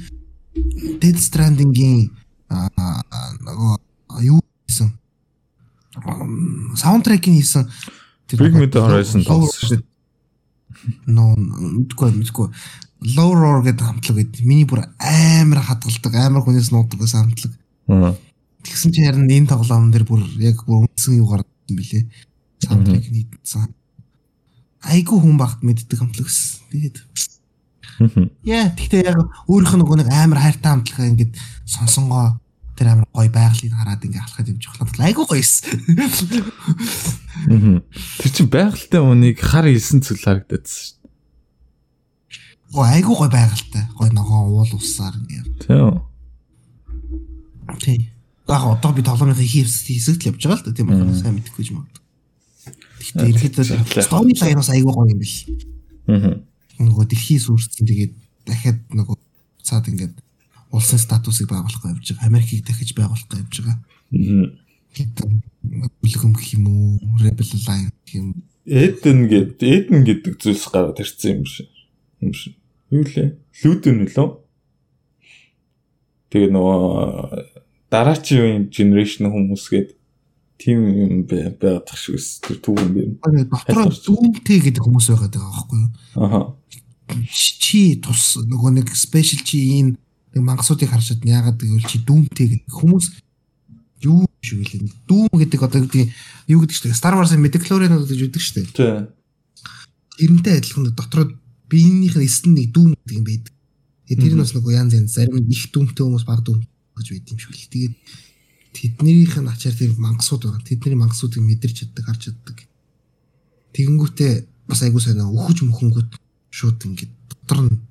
[1.00, 2.10] Dead Stranding-ийн
[2.50, 3.74] нөгөө
[4.24, 4.92] юу хийсэн?
[6.76, 7.66] Саундтрекийг хийсэн
[8.36, 9.84] Big Mid Horizon тоглосон шүү.
[11.08, 12.52] Ноо мэдгүй мэдгүй.
[13.16, 14.44] Low Roar гэдэг хамтлаг гэдэг.
[14.44, 17.54] Миний бүр амар хадгалдаг, амар хүнээс нуудаг гэсэн хамтлаг.
[18.68, 22.04] Тэгсэн чи харин энэ тоглоом дээр бүр яг бүр үндсэн юу гарсан бэлээ.
[22.68, 23.72] Саундтрек нийтсэн.
[24.84, 26.68] Айгу хүн багт мэддэг хамтлагс.
[26.68, 27.00] Тэгээд
[28.46, 29.18] Яа, тэгтээ яг
[29.50, 31.34] өөрийнх нь нөгөө нэг амар хайртай хамтлага ингээд
[31.66, 32.38] сонсонгоо
[32.78, 35.54] тэр амар гоё байгалыг хараад ингээ алхаад явж байгаа бол айгу гоёс.
[38.22, 42.78] Тэр чинь байгальтай үнийг хар хэлсэн зүйл харагдчихсан шүү дээ.
[42.78, 43.90] Оо айгу гоё байгальтай.
[43.98, 45.66] Гоё ногоон уул усаар ингээ.
[45.66, 46.06] Тийм.
[47.82, 51.68] Тийм яг одоо би тоглоомын хийсэгт л явж байгаа л да тийм байна сайн мэдэхгүй
[51.68, 52.00] юм байна.
[53.00, 55.36] Гэхдээ ерөөхдөө story line бас айгүй гоё юм бил.
[56.08, 56.40] Аа.
[56.80, 58.14] Нөгөө дэлхий сүрцэн тэгээд
[58.48, 59.16] дахиад нөгөө
[59.68, 60.16] цаад ингээд
[60.72, 62.28] улсын статусыг байгуулах гэж явж байгаа.
[62.28, 63.78] Америкийг дахиж байгуулах гэж явж байгаа.
[64.14, 64.48] Аа.
[66.02, 67.00] Бүлгэм гэх юм уу?
[67.22, 68.44] Rebel line гэх юм.
[68.66, 71.70] Эден гэд Эден гэдэг зүйлс гараад ирсэн юм шиг.
[72.20, 72.56] Юм шиг.
[72.92, 73.36] Юу лээ?
[73.64, 74.30] Лүүдэн үлээ.
[76.32, 76.82] Тэгээ нөгөө
[77.92, 79.96] дараачийн generation хүмүүсгээд
[80.60, 83.02] тийм юм шиг өс тэр түүхэн би.
[83.24, 85.92] Дотроо дүүнтэй гэдэг хүмүүс байгаад байгаа байхгүй юу?
[86.20, 86.40] Аха.
[87.32, 89.96] Чи тус нөгөө нэг special чи энэ
[90.38, 93.06] нэг мангасуудыг харшаад яагаад гэвэл чи дүүнтэй гэдэг хүмүүс
[94.06, 94.94] юу шүү лээ.
[95.10, 96.14] Дүүм гэдэг одоо гэдэг
[96.54, 98.68] юу гэдэг чинь Star Wars-ын midichlorian гэж үүдэг шүү дээ.
[98.78, 99.10] Тийм.
[100.18, 101.26] Тэрнтэй адилхан дотроо
[101.66, 103.54] биенийх нь эсн нэг дүүм гэдэг юм байдаг.
[104.08, 107.40] Тэр нь бас нөгөө янз янз зарим их дүүмтэй хүмүүс баг дүүм гэж байд юм
[107.42, 107.72] шиг л.
[107.74, 107.96] Тэгээд
[108.78, 110.62] тэднийх нь ачаар тийм мангасууд байгаа.
[110.62, 112.58] Тэдний мангасуудыг мэдэрч чаддаг, харж чаддаг.
[113.74, 114.34] Тэгэнгүүтээ
[114.70, 116.12] бас айгуу сайн өхөж мөхөнгүүд
[116.54, 117.82] шууд ингээд дотор нь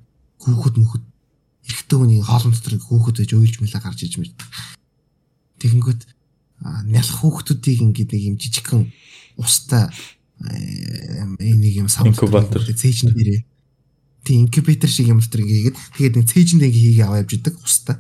[0.41, 1.05] хүүхэд мөхөд
[1.87, 4.49] эрэгтэй хүний хоолн дотор хүүхэд байж уйлж мэлээ гарч иж мэддэг.
[5.63, 6.03] Тэгэнгүүт
[6.91, 8.91] нялх хүүхдүүдийг ингээд нэг юм жижигхэн
[9.39, 9.87] устай
[10.43, 13.41] нэг юм инкубатор цээжин дээрээ
[14.27, 17.97] тийм инкубатор шиг юм дотор ингээд тэгээд нэг цээжинд ингээ хийгээ аваа явж идэг устай.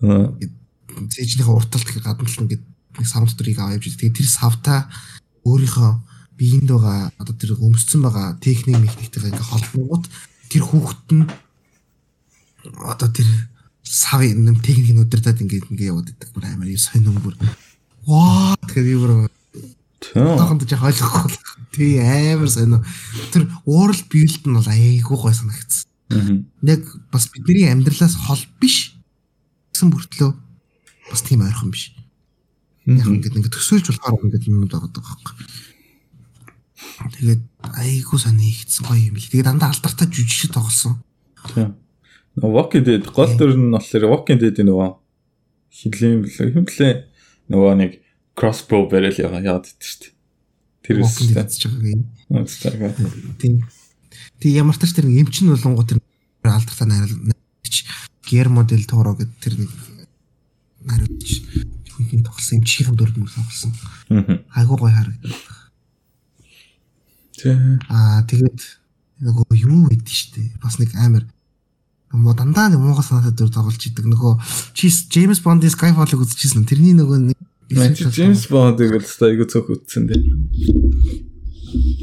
[0.00, 4.00] Цэжнийхээ урталт гэх гадна л ингээд нэг сав доторыг аваа явж байгаа.
[4.06, 4.86] Тэгээд тэр савта
[5.42, 5.90] өөрийнхөө
[6.38, 10.04] биеинд байгаа одоо тэр өмсцөн байгаа техник механиктэйгээ ингээд холбонгууд
[10.46, 11.26] тэр хүүхэд нь
[12.84, 13.26] одоо тэр
[13.82, 16.28] сав юм техникийн удирдаад ингээд ингээд яваад байдаг.
[16.34, 17.36] Бүр амар юм сонирн бүр.
[18.06, 19.12] Ваа тэгэхээр юу бүр
[20.00, 21.36] Тохонд жоо ойлгохгүй.
[21.76, 22.80] Тий амар сонио.
[23.32, 26.48] Тэр world build нь бол айгүй гой санагдсан.
[26.64, 28.96] Яг бас бидний амьдралаас хол биш
[29.70, 30.32] гэсэн бүртлөө
[31.12, 31.92] бас тийм ойрхон биш.
[32.88, 35.34] Яг ингээд ингээд төсөөлж болохоор ингээд юмнууд байгаа байхгүй.
[37.20, 37.42] Тэгээд
[37.76, 39.30] айгуу сони ихсэн гоё юм бэл.
[39.30, 40.98] Тэгээд дандаа алдартай жүжигчд тоглосон.
[41.54, 41.76] Тийм.
[42.38, 44.90] Walking Dead гол дүр нь болохоор Walking Dead нөгөө
[45.74, 46.94] хилийн хэмлээ
[47.50, 47.92] нөгөө нэг
[48.38, 50.14] crossbow барил яагаад яагаад гэдэг шүү дээ.
[50.86, 51.34] Тэр үстэй.
[53.38, 53.66] Тийм.
[54.38, 55.98] Тэг ямар ч тэр нэг эмчин болонгоо тэр
[56.46, 57.76] алдартай найруулагч
[58.30, 59.70] Гермо del Toro гэдэг тэр нэг
[60.86, 61.30] найруулагч
[61.90, 63.74] хүнтэй тоглосон эмчийн дүрд мөр тоглосон.
[64.54, 65.34] Айгуу гоё харагдав.
[67.36, 67.52] Тэ.
[67.90, 68.60] Аа тэгээд
[69.20, 70.56] нөгөө юу гэдэг штэ.
[70.62, 71.28] Бас нэг амар
[72.12, 74.42] Мо дандаа нэг Монгол санаатай дүр тоглож идэг нөгөө
[74.74, 76.66] Джеймс Бондын Skyfall-ыг үзчихсэн.
[76.66, 77.38] Тэрний нөгөө нэг
[77.70, 80.18] Джеймс Бондыг л та айгу цөөх үтсэн дээ.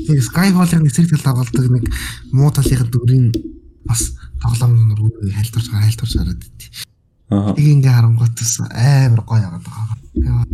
[0.08, 1.92] Тэг Skyfall-ын эсрэг тал тоглолдог нэг
[2.32, 3.36] муу талын дүрийн
[3.84, 6.88] бас тоглоом нөр үгүй хайлтарч хайлтарч хараад идэв.
[7.28, 7.52] Аа.
[7.52, 10.48] Тэг ингээ харангуутс амар гоё яагаад байгаа.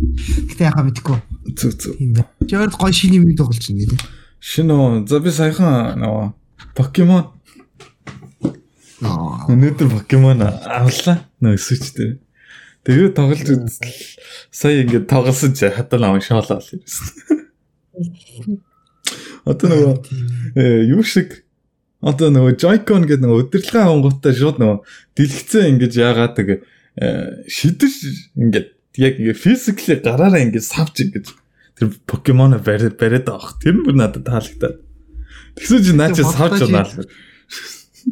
[0.50, 1.18] Гэтэ яхаа мэдгүй.
[1.54, 1.94] Зүг зүг.
[2.02, 2.26] Тийм бай.
[2.42, 4.02] Жоод гоё шиний юм тоглож байна нэ.
[4.42, 6.26] Шинэ за би саяхан нөгөө
[6.74, 7.33] Аа.
[9.04, 12.18] Өнөөдөр Покемон авлаа нөгөө Switch дээр.
[12.84, 13.88] Тэгээ тоглож үзсэн.
[14.50, 17.08] Сая ингээд тоглосон чи хатал аван шоолоо л ирсэн.
[19.48, 19.92] Одоо нөгөө
[20.56, 21.44] э, юу шиг
[22.04, 24.78] одоо нөгөө Joy-Con гэдэг нөгөө өдөрлөгөө авангуудтай шууд нөгөө
[25.16, 26.48] дэлгэцээ ингэж яагаад тэг
[27.48, 27.94] шидэж
[28.36, 28.68] ингээд
[29.00, 31.26] яг физикли гараараа ингэж савч ингэж
[31.80, 33.58] тэр Покемон бариад авах.
[33.58, 34.78] Тэр бүр надад таалагдаад.
[35.58, 37.08] Тэгсэн чи наа чи савч унаа л.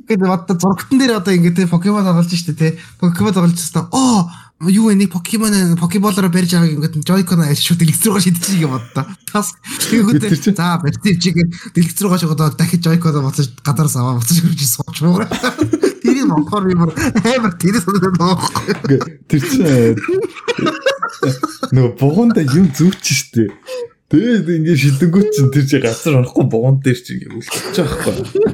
[0.08, 2.78] Гэт одоо зургтан дээр одоо ингээ те покемон тоглож штэ те.
[3.00, 3.90] Покемон тоглож байгаа.
[3.92, 4.30] Оо
[4.70, 8.78] юу вэ нэг покемон покеболоор барьж аваа ингээд joy-con айлш шууд дэлгэц рүүгээ шидчихийг юм
[8.78, 9.04] боддоо.
[9.26, 9.52] Тас
[9.90, 11.36] тэгэнгүүтээ за барьтив чиг
[11.74, 15.26] дэлгэц рүүгээ шууд дахиж joy-con боцож гадаараас аваа боцож хөрж сууч муу.
[16.02, 17.82] Тэр юм болохоор юм амар тэрс
[18.86, 19.98] Гэ- Тэр чинь
[21.74, 23.50] нөгөө бугуунда юм зүүч штэ.
[24.12, 28.44] Тэгээд ингэ шидэнгүүт чинь тэр чи газар орохгүй бугуун дээр чи ингэ үлдчихэж байгаа байхгүй.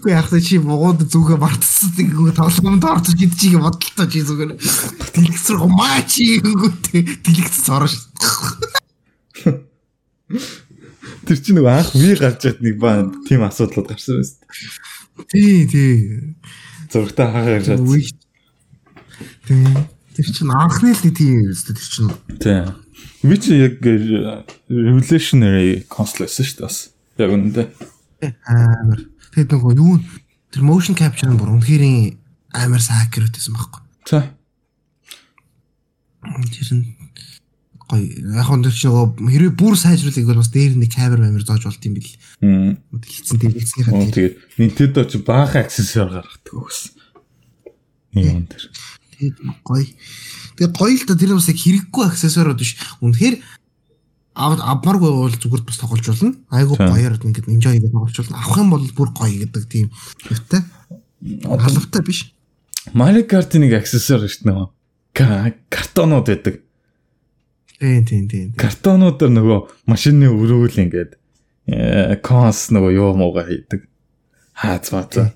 [0.00, 4.56] Үгүй яг чи богоод зүгээ мартсан тэгэнгүүт тоглоомд орж идчихийг бодлоо чи зүгээр.
[4.56, 9.60] Дэлгэц рүү маа чи гүтээ дэлгэц орно шүү.
[11.28, 14.40] Тэр чи нөгөө анх вий гарч яд нэг баа тийм асуудлууд гарсан байсан.
[15.28, 16.32] Тий, тий.
[16.88, 17.68] Зургтаа хаагаар.
[19.44, 19.68] Тий.
[20.16, 22.16] Тэр чинь анхны л тийм юм өстэй тэр чинь.
[22.40, 22.79] Тийм.
[23.22, 26.76] Би чи яг revolutionary console байсан шүү дээ бас.
[27.20, 27.68] Яг үнэндээ.
[28.48, 29.00] Амар.
[29.36, 30.00] Тэгээд нөгөө юу
[30.48, 32.16] тэр motion capture нь бүр үнэхээр
[32.56, 33.84] амар accurate байсан байхгүй.
[34.08, 34.24] За.
[36.24, 36.96] Тэр нь
[37.90, 38.06] гоё.
[38.40, 41.84] Яг хөө тэр чинь хэрвээ бүр сайжруулах бол бас дээр нэг камер камер зоож болт
[41.84, 42.10] юм бил.
[42.40, 42.78] Мм.
[43.04, 46.94] Хэлсэн дээр Оо хэлснийхаа тэгээд Nintendo ч баахан аксессуар гаргадаг гэсэн.
[48.14, 48.62] Юм тэр.
[49.18, 49.82] тэгээд гоё.
[50.60, 52.76] Тэгээд гоё л да тэр бас яг хэрэггүй аксессуарууд биш.
[53.00, 53.36] Үнэхээр
[54.36, 56.36] ав авмаргүй бол зүгээр бас тоглож болно.
[56.52, 56.92] Айгу Тийм.
[56.92, 58.36] гоёор ингээд enjoy хийж тоглож болно.
[58.44, 59.88] Авах юм бол бүр гоё гэдэг тийм
[60.28, 60.60] юутай.
[61.48, 62.20] Халавтай биш.
[62.92, 64.68] Mario Kart-ийн нэг аксессуар шүү дээ нөгөө.
[65.16, 66.54] Ка- Картонууд байдаг.
[67.80, 68.48] Тийм тийм тийм.
[68.60, 71.16] Картонуудаар нөгөө машины өрөөл ингээд
[71.72, 73.88] э конс нөгөө юу мууга хийдэг.
[74.60, 75.32] Хаац баца.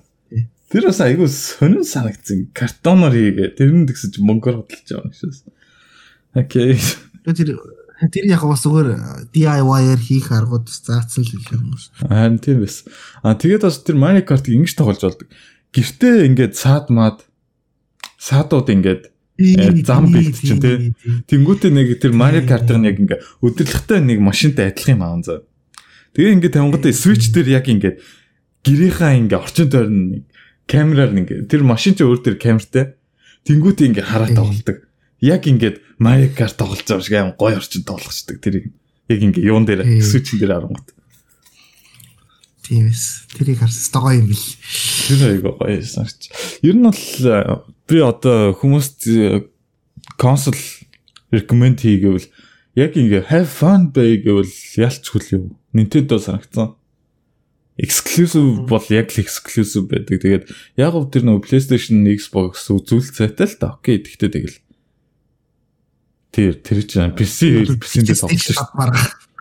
[0.71, 2.49] Тэр бас айгүй сонин санагдсан.
[2.57, 3.55] Картоноор хийгээ.
[3.57, 5.45] Тэр нь тэгсэж мөнгөөр хөдөлж юм шээс.
[6.33, 6.79] Окей.
[7.23, 7.59] Тэр
[8.11, 12.09] тэр яг бас зүгээр DIY-аар хийх аргууд заасан л хэлэх юм шүү.
[12.09, 12.83] Харин тийм байс.
[13.21, 15.29] А тэгээд бас тэр Kart-ыг ингэж тоглож болдог.
[15.71, 17.23] Гэртээ ингээд саад маад
[18.19, 20.95] саадууд ингээд Э, зам бэлтчин, тий.
[21.27, 25.39] Тэнгүүтээ нэг тэр Kart-ын яг ингээ өдөрлөгтэй нэг машинтай адилхан юм аав заа.
[26.15, 27.99] Тэгээ ингээ тавангуудаа Switch дээр яг ингээ
[28.63, 30.23] гэрийнхаа ингээ орчин тойрон нэг
[30.65, 32.97] камераар ингээ тэр машин чинь өөр тэр камертай.
[33.45, 34.37] Тэнгүүтээ ингээ хараад Тий.
[34.37, 34.77] тоглолдог.
[35.21, 38.73] Яг ингээд Mario Kart тоглож байгаа шиг аим гоё орчин тоглохчдаг тэрийг.
[39.07, 39.85] Яг ингээ юун дээр.
[40.01, 40.89] Switch дээр харангуут.
[42.65, 43.29] Тийм эс.
[43.37, 44.45] Тэрийг харсан гоё юм бил.
[45.05, 46.33] Тэр айгаа гоё санагч.
[46.65, 49.45] Ер нь бол э, би одоо хүмүүст э,
[50.17, 50.57] консол
[51.29, 52.25] recommend хийгээвэл
[52.73, 54.49] яг ингээ have fun bay гэвэл
[54.81, 55.53] ялч хүлээв.
[55.77, 56.73] Nintendo санагцсан.
[57.75, 60.23] Exclusive бол яг л exclusive байдаг.
[60.23, 60.43] Тэгээд
[60.79, 63.75] яг гоо тэр нөгөө PlayStation, Xbox үзүүл цайтай л та.
[63.75, 64.57] Окей, тэгтээ тэгэл.
[66.31, 68.63] Тэр тэр чинь PC PC-нд тоглож шүү.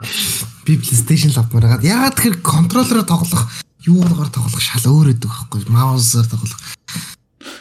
[0.03, 0.47] шүү.
[0.66, 3.47] Би PlayStation лавмаар хагаад ягаад тэр контроллероор тоглох
[3.87, 6.59] юугаар тоглох шал өөр өдөг байхгүй маусаар тоглох.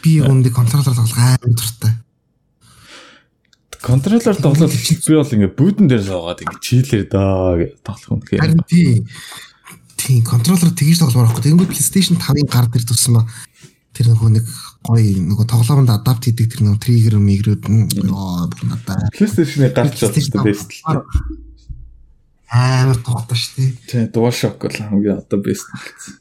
[0.02, 1.94] Би үндэ контроллероор тоглох амар дуртай.
[3.84, 8.40] Контроллер тоглол би бол ингээ бүүдэн дээр суугаад ингээ чийлэр даа гэж тоглох юм.
[8.40, 9.04] Харин тий.
[10.04, 11.48] Тий контроллероор тэгж тогломоор байхгүй.
[11.48, 13.24] Тэнгүүд PlayStation 5-ын гар дээр тусмаа
[13.96, 14.46] тэр нөгөө нэг
[14.84, 20.02] гоё нөгөө тоглоомонд адапт хийдэг тэр нөгөө триггер мигрүүд нь ёо бүр надаа PlayStation-ы гарч
[20.04, 20.60] чадсан л дээ.
[22.52, 23.72] амар тогтоо шүү дээ.
[23.88, 26.20] Тэ DualShock бол хамгийн одоо best болсон.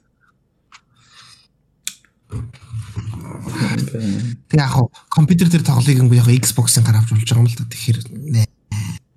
[4.46, 7.58] Тэг яг хуу компьютер дээр тоглоёг юм яг Xbox-ын гар авч болж байгаа юм л
[7.58, 7.66] да.
[7.66, 7.98] Тэгэхээр
[8.30, 8.42] нэ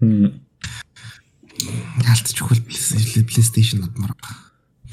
[0.02, 0.28] Хм.
[2.02, 4.16] яалтч хөл PlayStation надмаар.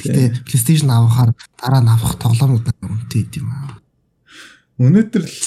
[0.00, 3.76] Гэтэ PlayStation авахаар дараа нь авах тоглоомууд үнэтэй юм аа.
[4.80, 5.38] Өнөөдөр л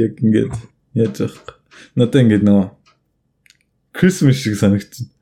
[0.00, 0.52] яг ингээд
[0.96, 1.60] яаж явах.
[1.94, 2.66] Надаа ингээд нөгөө
[3.92, 5.12] Christmas шиг санагдсан.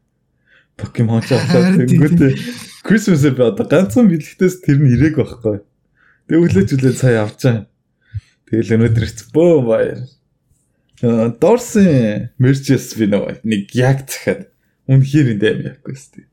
[0.79, 2.33] Покемон ч аваад тэнгүүтээ
[2.87, 5.61] Christmas-ээр би одоо ганцхан бэлгтээс тэр нь ирээг байхгүй.
[6.31, 7.57] Тэгээ өглөөч үлээ цаа авчаа.
[8.47, 10.01] Тэгэл өнөөдөр ч бөө баяр.
[11.03, 14.49] Дорсын мерчес би нэг яг захад
[14.87, 16.30] үнэхээр энэ юм яахгүй сте.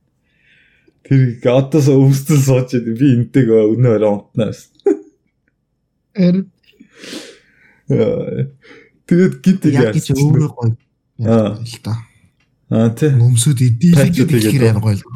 [1.08, 4.68] Тэр одоос өвсдөл сууж би энтэйг өнөө орой унтнаас.
[6.18, 6.44] Эр.
[9.08, 10.76] Тэгээд гит яг гэж өөрөө гоё.
[11.24, 11.96] Аа л та.
[12.68, 13.16] Аа тий.
[13.16, 15.08] Өмсөд идэлгээд ихээр амар гоё л.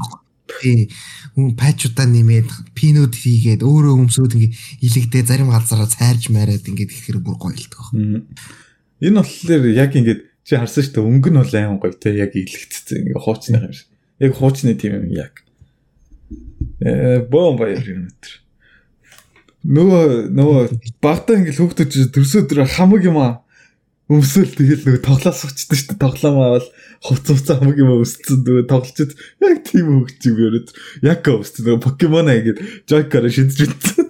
[0.48, 0.88] Тий.
[1.36, 4.56] Хүн патчудаа нэмээд пинууд хийгээд өөрөө өмсөд ингээ
[4.88, 7.92] илэгдээ зарим газараа цайрж мараад ингээд ихээр бүр гоё л тох.
[7.92, 12.32] Энэ болохоор яг ингээд чи харсан шүү дээ өнгө нь бол айман гоё те яг
[12.32, 13.88] илэгдсэн ингээ хуучны юм шиг.
[14.24, 15.44] Яг хуучны тийм юм яг.
[16.82, 18.32] Э бом баяр юм өтер.
[19.62, 20.62] Нөгөө нөгөө
[21.02, 23.42] багтаа ингээл хөөхдөж төрсөдөр хамаг юм аа
[24.12, 26.02] өмсөөл тэгэл нөгөө тоглоос очсон шүү дээ.
[26.04, 26.68] Тоглоомаа бол
[27.06, 29.12] хувц хувцаа хамаг юм өмссөн нөгөө тоглолчод
[29.46, 30.70] яг тийм хөгч юм яриад
[31.06, 32.60] яг өмссөн нөгөө покемон ингээд
[32.92, 34.08] жойкаар шидэж битсэн.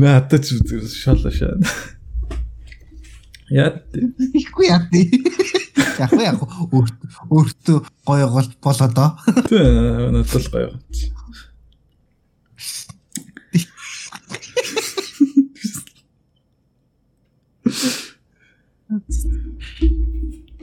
[0.00, 0.48] Наа тач
[0.96, 1.60] шалла шаа.
[3.52, 3.76] Яа.
[4.32, 4.80] Ихгүй яа.
[6.00, 9.10] Яг яг өөртөө гоё гол болоо доо.
[9.48, 9.60] Тэ
[10.14, 10.72] надад гоё.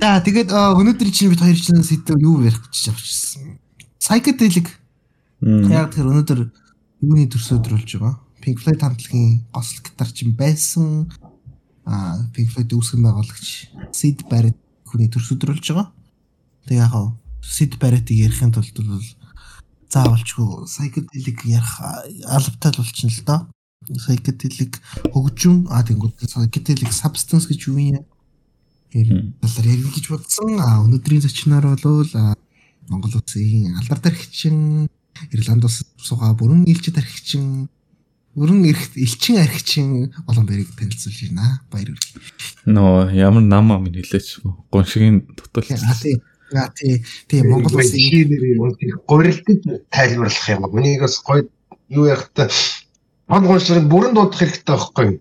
[0.01, 3.61] За тэгээд өнөөдөр чинь бид хоёр чинь сэдв юу ярих гэж авчихсан.
[4.01, 4.73] Psychedelic.
[5.69, 6.49] Яг тэр өнөөдөр
[7.05, 8.17] юуны төрс өдөр болж байгаа.
[8.41, 11.05] Pink Floyd хамтлагийн госл гитар чинь байсан.
[11.85, 15.87] А Pink Floyd үүсгэн байгуулагч Sid Barrett хүний төрс өдөр болж байгаа.
[16.67, 19.07] Тэг яг хаа Sid Barrett-ийг ярихын тулд бол
[19.91, 21.73] заавалчгүй psychedelic ярих
[22.29, 23.39] албатай л болчихно л доо.
[23.97, 24.77] Psychedelic
[25.09, 28.05] хөгжим а тэнгууд psychedelic substance гэж юу юм
[29.41, 30.59] талаар ярих гэж бодсон.
[30.61, 32.07] А өнөөдрийн зочноор бол
[32.89, 34.87] Монгол улсын алдар тархичин
[35.31, 37.69] Ирланд улс суугаа бүрэн илчид тархичин
[38.35, 41.61] бүрэн эрх элчин архичин олон бэрийг танилцуулж байна.
[41.71, 42.71] Баяр хүргэе.
[42.71, 44.39] Нөө ямар нам ам нэлээч
[44.71, 45.67] гоншигийн тутал.
[46.55, 48.27] Аа тий тий Монгол улсын
[49.07, 49.61] гурилдад
[49.91, 50.63] тайлбарлах юм.
[50.71, 51.47] Үнийг бас гоё
[51.89, 52.51] юу яхад
[53.27, 55.19] гон гоншлыг бүрэн дуудах хэрэгтэй байхгүй юу?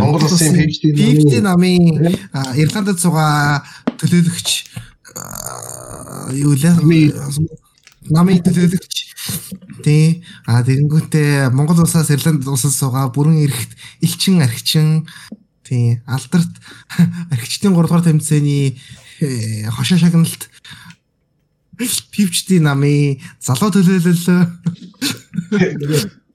[0.00, 2.16] Монгол улсын PhD намын
[2.56, 3.64] Ирландд суугаа
[4.00, 4.48] төлөөлөгч
[6.36, 6.74] юу лээ
[8.12, 9.07] намын төлөөлөгч
[9.84, 15.06] тий а тэгэнгүүтээ Монгол улсаас Ирланд улсаас суугаа бүрэн эрхт элчин архичин
[15.64, 16.52] тий алдарт
[17.34, 18.78] архичдын 3 дугаар тэмцээний
[19.20, 20.50] э, хошоо шагналт
[21.78, 24.24] PhD намын залуу төлөөлөл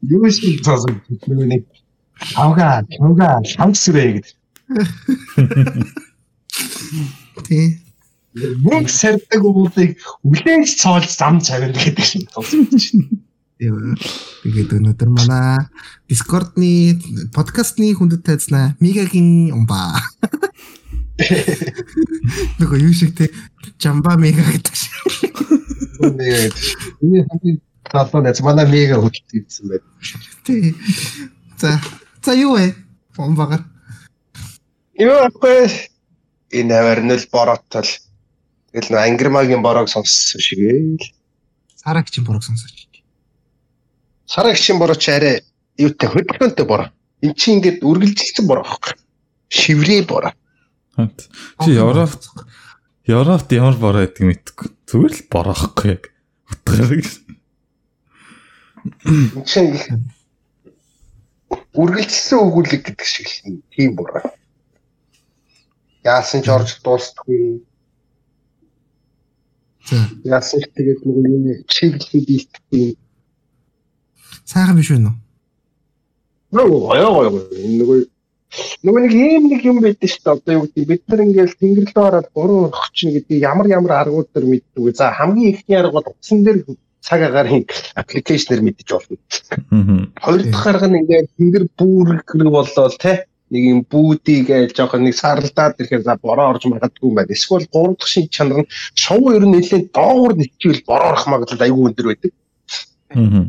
[0.14, 1.68] юу шиг цаасан нэг
[2.36, 4.36] Авга, авга, шансрэ гэдэг.
[7.44, 7.83] Тий.
[8.34, 12.94] Нэг сардаг уулыг үлээж цоолж зам цавир гэдэг шиг тусалж
[13.60, 13.96] байна.
[14.44, 15.70] Тэгээд өнөөдөр манай
[16.10, 17.00] Discord-ны
[17.32, 19.96] подкастны хүндэт тайзнаа Мегагийн умба.
[22.60, 23.30] Нөгөө юу шиг те
[23.78, 24.94] Жамба Мега гэдэг шиг.
[26.02, 29.86] Энэ хамгийн талаа нэц манай Мега хөдөлгдсөн байт.
[30.44, 30.76] Тий.
[31.62, 31.80] За
[32.24, 32.74] За юу вэ?
[33.18, 33.64] Бомбагаар.
[34.96, 35.68] Юу аахгүй
[36.56, 37.90] энэ аварнал бороотол
[38.74, 40.98] тэгэл нөө ангирмагийн борог сонссон шиг ээ.
[41.78, 42.90] Сарагчийн борог сонсооч.
[44.26, 45.46] Сарагчийн бороо ч арай
[45.78, 46.90] юутай хөдөлгөөнтэй бороо.
[47.22, 48.98] Эн чинь ингээд үргэлжилсэн бороо аахгүй.
[49.54, 50.34] Шиврээ бороо.
[51.62, 52.18] Чи Европ
[53.06, 54.68] Европт ямар бороо гэдэг мэдгүй.
[54.90, 56.04] Зүгээр л бороо аахгүй яг.
[56.50, 57.06] Утгаар.
[59.06, 59.78] Эн чинь
[61.74, 64.24] үргэлжлсэн өгүүлэг гэдэг шиг л тийм буруу.
[66.04, 67.64] Яасан ч орж дуустгүй.
[69.90, 70.00] За.
[70.24, 72.96] Яасан ч тэгээд нөгөө юм чиглэлийг дийлдэхгүй.
[74.48, 75.02] Сайхан биш үү?
[76.54, 77.98] Нөгөө аяа аяа нөгөө
[78.86, 80.34] нөгөө нэг ийм нэг юм байдаг шүү дээ.
[80.38, 84.46] Одоо юу гэдэг бид нар ингээл тэнгэрлээ ороод гурван орчих гэдэг ямар ямар аргууд төр
[84.46, 84.96] мэддэг.
[84.96, 86.58] За хамгийн ихний арга бол утсан дээр
[87.02, 87.66] цаг агарын
[87.98, 89.18] аппликейшнэр мэдэж болно.
[90.22, 95.78] Хоёр дахь арга нь ингээд тэнгэр бүүрэг боллоо те нэг юм бүүдийг жоохон нэг саралдаад
[95.78, 97.34] ирэхээр за бороо орж магадгүй юм байна.
[97.38, 101.62] Эсвэл гурав дахь шин чанар нь шоу ер нь нэлээд доогуур нэчвэл бороо орох магадлал
[101.62, 102.32] айгүй өндөр байдаг.
[103.14, 103.46] Аа.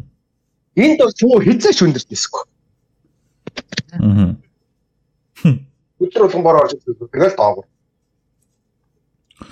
[0.76, 2.44] Энд бол шоу хязгаарч өндөрт нисэхгүй.
[3.96, 4.36] Аа.
[6.04, 7.08] Өдөр болгон бороо орж ирдэг.
[7.08, 7.66] Тэгэл доогуур.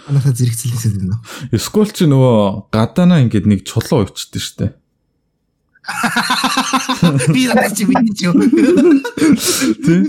[0.09, 1.57] Анахаа зэрэгцэлээсээ байна уу?
[1.57, 4.67] Скул чи нөгөө гадаанаа ингээд нэг чулуу өчтдөө штэ.
[7.35, 8.35] Би надад чи бидний ч юу.
[9.83, 10.07] Тэ?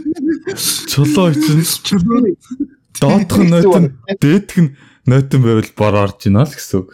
[0.89, 2.37] Чулуу өчн Чулуу.
[3.01, 3.85] доодох нь нойтон
[4.21, 4.75] дээдх нь
[5.09, 6.93] нойтон байвал бор орж ийнаа л гэсэн үг.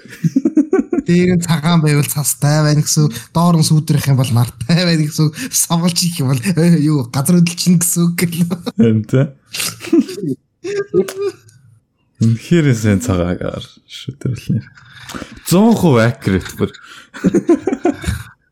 [1.04, 3.12] Дээр нь цагаан байвал цастай байна гэсэн.
[3.12, 3.14] үг.
[3.36, 5.30] Доор нь сүүдрэх юм бол нартай байна гэсэн.
[5.30, 5.36] үг.
[5.52, 6.42] Соголж их юм бол
[6.80, 8.48] юу газар хөдөлчин гэсэн үг гэл.
[8.78, 9.36] Харин тэ.
[12.20, 14.64] Үнэхээр сайн цагаагаар шүтэрлээ.
[15.50, 16.70] 100% accurate бүр.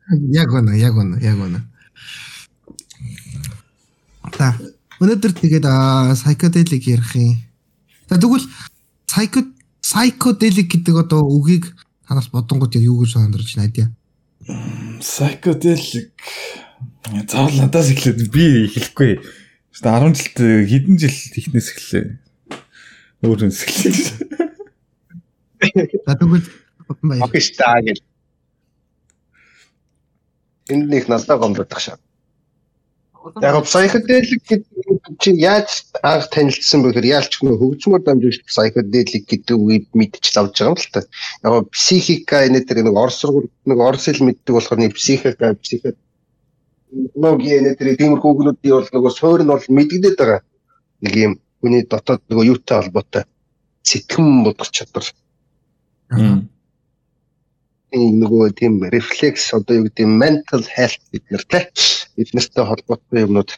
[0.08, 1.60] Яг үнэ, яг үнэ, яг үнэ.
[4.32, 4.56] Та
[5.04, 5.66] өнөөдөр тэгээд
[6.16, 7.36] psychedelic ярих юм.
[8.08, 8.48] За тэгвэл
[9.04, 9.44] psycho
[9.84, 11.76] psychedelic гэдэг одоо үгийг
[12.08, 13.88] танаас бодонгууд яг юу гэж сандарч байна даа.
[15.04, 16.16] Psychedelic
[17.28, 19.20] заавал надаас эхлээд би эхлэхгүй.
[19.76, 20.36] Гэтэ 10 жилд
[20.72, 22.16] хэдэн жил ихнээс эхлэв.
[23.28, 23.96] Өөрөө эхлэв.
[26.08, 26.48] За тэгвэл.
[27.20, 28.00] Окей штаа гэж.
[30.68, 31.98] Энд нэг надад гомдох шаа.
[33.42, 34.62] Яг psychedelic гэдэг
[35.20, 35.68] чи яаж
[36.02, 40.92] анх танилцсан бэхээр яалч нөө хөгжмөр дамжуулж psychedelic гэдэг үгийг мэдчих авч байгаа юм л
[40.94, 41.00] та.
[41.44, 45.96] Яг психика энэ тэр нэг орос сургууль нэг орос хэл мэддэг болохоор нэг психика психик
[47.14, 50.40] логи энэ тэр тиймэрхүү үгнүүдийн бол нөгөө суур нь бол мэдэгдээд байгаа.
[51.04, 53.24] Нэг юм хүний дотоод нөгөө юутай холбоотой
[53.82, 55.06] сэтгэн бодох чадвар
[56.12, 56.48] энэ
[57.92, 61.72] нөгөө тийм рефлекс одоо юу гэдэг mental health нартай
[62.16, 63.50] бид нартай холбоотой юмнууд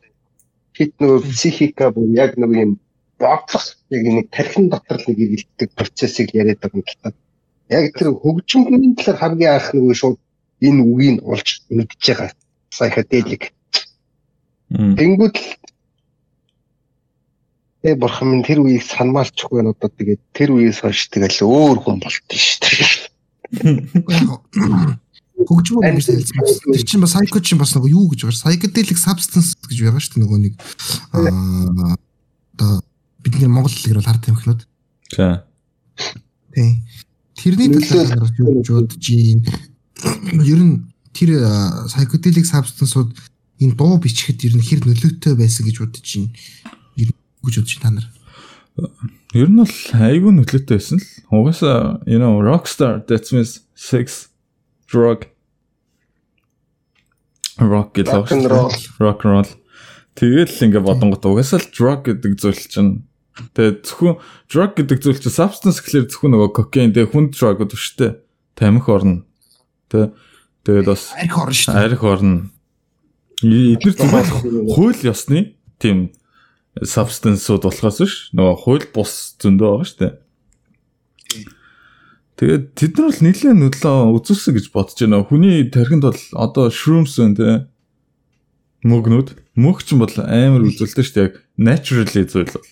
[0.76, 2.72] хит нөгөө психика буюу яг нэг юм
[3.18, 7.12] бодлого яг нэг тархин дотор нэг иргэлтдэг процессыг яриад байгаа юм л та.
[7.68, 10.18] Яг тэр хөгжмөний талаар хамгийн анх нөгөө шууд
[10.62, 12.30] энэ үгийг олж мэдж байгаа
[12.70, 13.50] psychedelic.
[14.70, 15.48] Тэнгүүд л
[17.82, 22.04] Э бурхан минь тэр үеийг санамалчихгүй байна одоо тэгээд тэр үеэс хойш тэгэл өөр хүн
[22.04, 23.19] болт нь шүү дээ.
[25.40, 26.20] Хөгжмөө юм хэлсэн.
[26.20, 28.38] Тэр чинь бас psycho чинь бас нөгөө юу гэж байгаа.
[28.44, 30.54] Psychedelic substance гэж байгаа шүү дээ нөгөө нэг
[31.16, 31.96] аа
[32.54, 32.84] одоо
[33.24, 34.62] бидний монгол хэлээр бол хард тамхинууд.
[35.16, 35.44] За.
[36.54, 36.84] Тий.
[37.40, 39.40] Тэрний талаар юу гэж бодож юм.
[40.44, 40.74] Ер нь
[41.16, 41.40] тэр
[41.88, 43.16] psychedelic substance-ууд
[43.64, 46.36] энэ дуу бичихэд ер нь хэр нөлөөтэй байсан гэж бодож байна.
[47.00, 48.06] Ер нь гэж бодож та нар.
[49.34, 51.08] Ер нь бол айгүй нөлөөтэй байсан л.
[51.30, 54.28] Угаасаа you know rockstar that means sex
[54.90, 55.26] drug
[57.60, 58.72] rock гэдэг Rock and roll.
[58.98, 59.50] rock and roll.
[60.18, 63.06] Тэгэл ингээ бодонгот угаасаа л drug гэдэг зүйл чинь
[63.54, 64.18] тэгээ зөвхөн
[64.50, 68.12] drug гэдэг зүйл чинь substance гэхэлэр зөвхөн нөгөө cocaine тэгээ хүнд drug гэдэг шүү дээ.
[68.58, 69.22] Тамхи орно.
[69.88, 70.10] Тэ
[70.66, 71.84] тэгээд бас Арх орно шүү дээ.
[71.86, 72.36] арх орно.
[73.40, 76.12] Эдгээр зүйл хууль ёсны тийм
[76.80, 80.14] substance-ууд болохоос биш нөгөө хууль бус зөндөө байгаа шүү дээ.
[82.40, 85.20] Тэгээд тэд нар бол нэлээд нөлөө үзүүлсэн гэж бодож байна.
[85.28, 87.48] Хүний тархинд бол одоо shrooms байна те.
[88.88, 89.36] Мөгнүүд.
[89.60, 91.26] Мөг ч бол амар үзүүлдэг шүү дээ.
[91.28, 92.68] Яг naturally зүйл бол.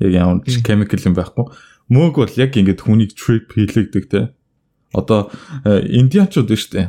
[0.00, 1.44] Яг ямар ч chemical юм байхгүй.
[1.92, 4.32] Мөг бол яг ингэж хүнийг trip хийлэгдэг те.
[4.96, 5.28] Одоо
[5.68, 6.88] э, индианчууд шүү дээ.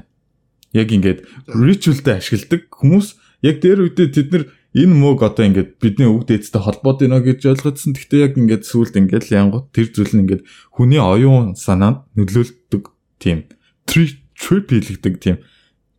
[0.71, 6.07] Яг ингэж ritual-тэй ашигладаг хүмүүс яг дээр үедээ тэд нар энэ мөг одоо ингээд бидний
[6.07, 7.91] үг дээдтэй холбоод байна гэж ойлгоцсон.
[7.91, 12.83] Гэхдээ яг ингээд сүулт ингээд янгот тэр зүйл нь ингээд хүний оюун санаанд нөлөөлдөг
[13.19, 13.51] тийм
[13.83, 15.37] trip хийлэгдэг тийм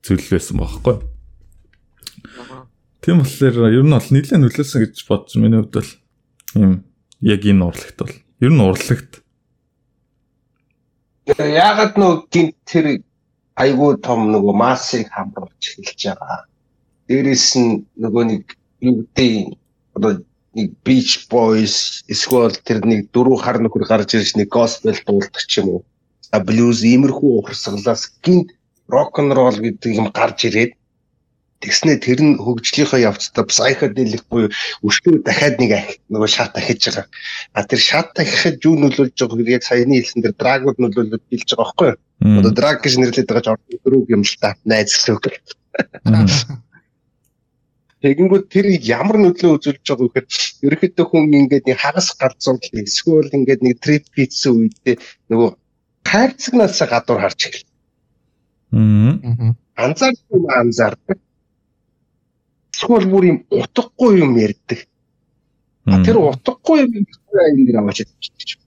[0.01, 0.97] зүйл байсан бохоггүй.
[3.05, 5.91] Тийм болохоор ер нь бол нэлээд нөлөөлсөн гэж бодож миний хувьд бол
[6.57, 6.73] юм
[7.20, 9.23] яг энэ урлагт бол ер нь урлагт
[11.23, 12.87] Яагаад нөө гинт тэр
[13.55, 16.51] айгүй том нөгөө массыг хамруулж эхэлж байгаа.
[17.07, 18.45] Дээрээс нь нөгөө нэг
[18.83, 19.57] юу гэдэг
[19.95, 20.12] одоо
[20.55, 25.62] нэг Beach Boys эсвэл тэр нэг дөрөв хар нөхөр гарч ирж нэг gospel дуулдаг ч
[25.62, 25.80] юм уу.
[26.35, 28.53] А blues иймэрхүү ухарсгалаас гинт
[28.93, 30.72] rock and roll гэдэг юм гарч ирээд
[31.62, 34.51] тэгснэ тэр нь хөгжлийнхөө явцдаа psychedelic буюу
[34.83, 37.07] өшгөө дахиад нэг нөгөө шат ахиж байгаа.
[37.55, 39.57] А тэр шат ахихад юу нөлөөлж байгаа вэ?
[39.57, 41.99] Яг саяны хэлсэн тэр драгууд нөлөөлөд билж байгаа байхгүй юу?
[42.43, 44.59] Одоо драг гэж нэрлэдэг байгаа ч ордог дөрөв юм л та.
[44.66, 45.24] Найз гэсэн үг.
[48.03, 50.26] Тэгэнгүүт тэр ямар нөлөө үзүүлж байгаа вэ гэхээр
[50.66, 54.96] ерөөхдөө хүн ингээд нэг хагас галзуул эсвэл ингээд нэг трип хийсэн үедээ
[55.30, 55.50] нөгөө
[56.03, 57.68] хайрцагнаас гадуур харж эхэл.
[58.74, 59.55] Мм.
[59.78, 61.18] Анзаарсан анзаардаг.
[62.74, 64.80] Эсвэл бүр юм утгагүй юм ярьдаг.
[65.86, 67.07] А тэр утгагүй юм
[67.66, 68.59] дэр аваач гэж.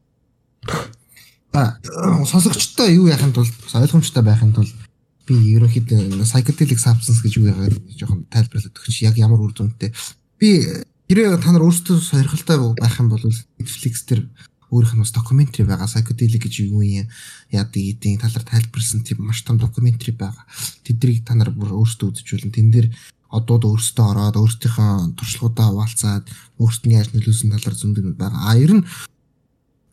[1.51, 1.79] За
[2.23, 4.84] сонсогчтой юу яхын тулд ойлгомжтой байхын тулд
[5.25, 9.93] би ерөнхийдөө psychedelic substance гэж юу яагаад жоохон тайлбарлаад өгч яг ямар үр дүнтэй.
[10.37, 10.61] Би
[11.09, 13.21] хэрэг та нар өөрсдөө сойрхолтой байх юм бол
[13.57, 14.25] Netflix дээр
[14.69, 15.89] өөрийнх нь бас докюментари байгаа.
[15.89, 17.09] Psychedelic гэж юу юм
[17.49, 20.45] яадаг эдийн талаар тайлбарласан тийм маш том докюментари байгаа.
[20.85, 22.51] Тэднийг та нар бүр өөрсдөө болно.
[22.53, 22.87] Тэн дээр
[23.29, 26.25] одууд өөрсдөө ороод өөрсдийнхөө туршлагуудаа хуваалцаад
[26.61, 28.41] өөрсдөө яаж нөлөөсөн талаар зөндөө байгаа.
[28.45, 28.85] А ер нь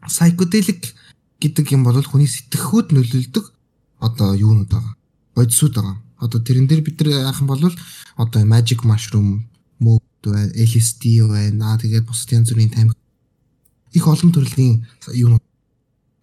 [0.06, 0.92] psychedelic
[1.42, 3.44] гэдэг юм бол хүний сэтгэхүйд нөлөөлдөг
[4.00, 4.94] одоо юунууд байгаа.
[5.34, 5.96] Бодисууд байгаа.
[6.18, 7.62] Одоо тэрэн дээр бид нар яах юм бол
[8.16, 9.48] одоо magic mushroom
[9.80, 11.78] мөд байна, LSD байна.
[11.78, 12.96] Тэгээд бусад янз бүрийн тамхи
[13.92, 15.38] их олон төрлийн юу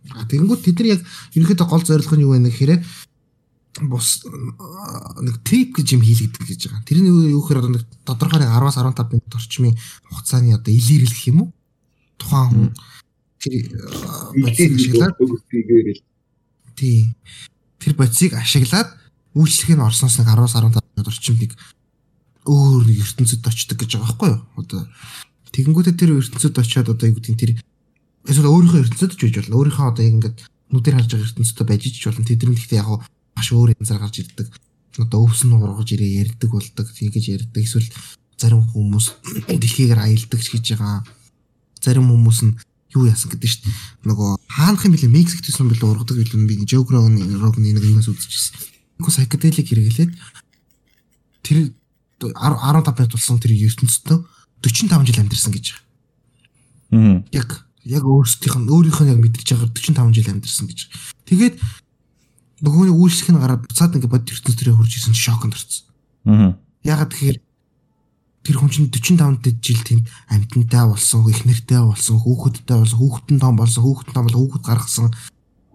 [0.10, 1.01] А тэгэнгүүт тэд нар яг
[1.36, 2.82] ерөнхийдөө гол зорилго нь юу вэ гэхээр
[3.86, 4.26] бус
[5.22, 6.88] нэг трип гэж юм хийлэгдэх гэж байгаа.
[6.88, 9.76] Тэрний юу гэхээр одоо нэг тодорхой 10-аас 15 минут орчмын
[10.10, 11.49] хугацааны одоо илэрлэх юм уу?
[12.18, 12.70] Тухайн хүн
[13.43, 13.53] тэр
[14.39, 15.16] бодисыг ашиглаад
[16.80, 17.12] тий.
[17.80, 18.91] Тэр бодисыг ашиглаад
[19.36, 21.53] үйлчлэх нь орсноос нэг 10-аас 15 минут орчимд нэг
[22.45, 24.39] өөр нэг ертөнцид очдог гэж байгаа байхгүй юу?
[24.59, 24.80] Одоо
[25.53, 27.51] тэгэнгүүтээ тэр ертөнцид очиод одоо юу гэдэг нь тэр
[28.27, 29.57] эсвэл өөрийнхөө ертөнцид ч байж болно.
[29.59, 30.38] Өөрийнхөө одоо яг ингээд
[30.73, 32.25] нүдээр харж байгаа ертөнцид байж ч болно.
[32.25, 32.89] Тэдний гэхдээ яг
[33.38, 34.47] маш өөр янзаар гарч ирдэг.
[34.99, 36.88] Одоо өвсөн ургаж ирээ ярддаг болдог.
[36.91, 37.63] Тэгэж ярддаг.
[37.63, 37.88] Эсвэл
[38.36, 39.05] зарим хүмүүс
[39.47, 41.03] дэлхийгээр аялдаг гэж байгаа.
[41.80, 42.53] Зарим хүмүүс нь
[42.96, 43.76] юу яасан гэдэг шүү дээ.
[44.10, 48.58] Нөгөө хаанах юм бэлээ Мексикт байсан бэлээ ургадаг билүү би Жогрогны рогны нэг юмас үзчихсэн.
[48.98, 50.12] Нөгөө сайкаделик хэрэглээд
[51.46, 51.72] тэр
[52.20, 54.26] 15 минут болсон тэр ертөнцийн
[54.62, 55.66] 45 жил амьдэрсэн гэж
[56.92, 57.24] байгаа.
[57.32, 57.50] Яг
[57.86, 60.80] яг өөрсдийнх нь өөрийнх нь яг мэдэрч байгаа 45 жил амьдэрсэн гэж.
[61.30, 61.56] Тэгээд
[62.60, 65.88] нөгөөний үйлчлэх нь гараад буцаад ингээд бод ертөнц төрөө хурж исэн чи шоконд орсон.
[66.28, 66.60] Аа.
[66.84, 67.38] Ягаад тэгэхээр
[68.44, 73.56] тэр хүн чинь 45 жил тэнд амьтантай болсон, их нэртэй болсон, хүүхэдтэй болсон, хүүхэдэн том
[73.60, 75.08] болсон, хүүхэдэн том бол хүүхэд гаргасан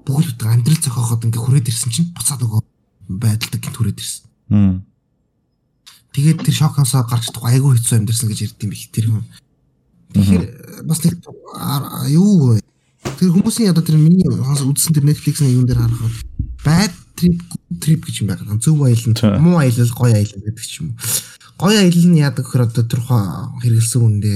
[0.04, 2.60] бүгд амьдрал зохиоход ингээд хүрээд ирсэн чинь буцаад нөгөө
[3.08, 4.24] байдалтай гинт хүрээд ирсэн.
[6.14, 9.24] Тэгээд тэр шокоосоо гарч чадахгүй айгүй хэцүү амьдэрсэн гэж ярьд юм бих тэр хүн.
[10.14, 10.44] Тэгэхээр
[10.86, 11.14] бас нэг
[12.14, 12.62] юу вэ?
[13.18, 16.14] Тэр хүмүүсийн одоо тэр миний үзсэн тэр Netflix-ийн юун дээр харахад
[16.62, 17.42] bad trip
[17.82, 18.58] trip гэж юм байгаа.
[18.62, 20.98] Зөв аялал, муу аялал, гоё аялал гэдэг ч юм уу.
[21.58, 24.34] Гоё аялал нь яадаг гэхээр одоо тэр хэрэгэлсэн үндэ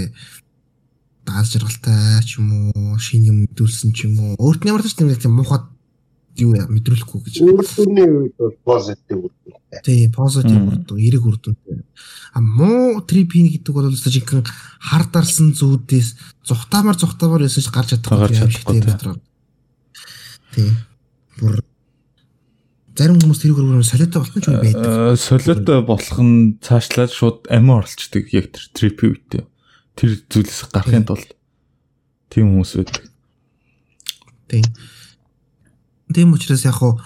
[1.26, 4.32] дааж жаргалтай ч юм уу, шин юм мэдүүлсэн ч юм уу.
[4.38, 5.60] Өөрт нь ямар ч тийм муухай
[6.38, 7.34] юу мэдрүүлэхгүй гэж.
[7.42, 9.54] Үрдүний үед бол позитив үрдүн.
[9.82, 11.82] Тийм, позитив үрдүн, эрэг үрдүнтэй.
[12.32, 14.46] А муу трипин гэдэг бол жинхэнэ
[14.78, 16.14] хар дарсан зүүдээс
[16.46, 19.18] зүхтаамар зүхтаамар өсөж гарч чадахгүй юм шиг тийм дотор.
[20.54, 20.78] Тийм.
[21.42, 21.58] Бүр
[22.99, 24.82] зарим хүмүүс тэр хөрөөр солиотой болох ч байдаг.
[24.82, 29.44] Э, солиотой болох нь цаашлаад шууд амиа оролцдог яг тэр трипи үедээ.
[29.94, 31.30] Тэр зүйлээс гарахын тулд
[32.26, 33.07] тийм хүмүүс байдаг.
[34.51, 34.66] Тийм.
[36.11, 36.99] Тийм учраас яг хуу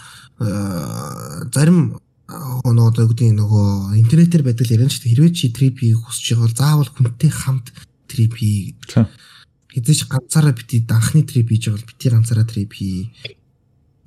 [1.53, 2.01] зарим
[2.32, 5.12] нөгөө одоо үгдийн нөгөө интернетээр байдаг л ярина шүү дээ.
[5.12, 7.66] Хэрвээ чи трип хийх хүсэж байгаа бол заавал хүнтэй хамт
[8.09, 8.72] трип хий.
[8.88, 13.12] Хэзээ ч ганцаараа бити анхны трип хийж байгаа бол бити ганцаараа трип хий.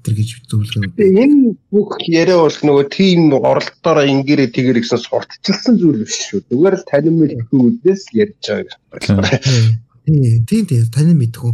[0.06, 1.02] Тэр гэж зөвлөгөө.
[1.02, 6.46] Энэ бүх яриа бол нөгөө тийм оролдоороо ингэрээ тэгэр гэсэн сурталчилсан зүйл биш шүү.
[6.54, 9.82] Зүгээр л танин мэдхүүдээс ярьж байгаа.
[10.06, 11.52] Тийм тийм танин мэдхүү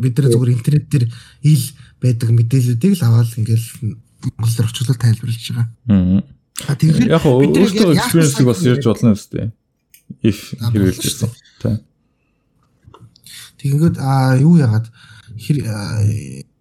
[0.00, 1.04] бид нар зүгээр интернет дээр
[1.44, 1.64] ил
[2.00, 3.68] байдаг мэдээллүүдийг л аваад ингээл
[4.40, 5.68] Монгол руу очлоо тайлбарлаж байгаа.
[5.92, 6.24] Аа.
[6.64, 9.52] А тэгэхээр яг өөртөө experience-ийг бас ярьж болно үстэй.
[10.24, 11.30] If хэрэгжилж ирсэн.
[11.60, 11.76] Тийм.
[13.60, 14.88] Тэгэнгүүт а юу яагаад
[15.36, 15.56] хэр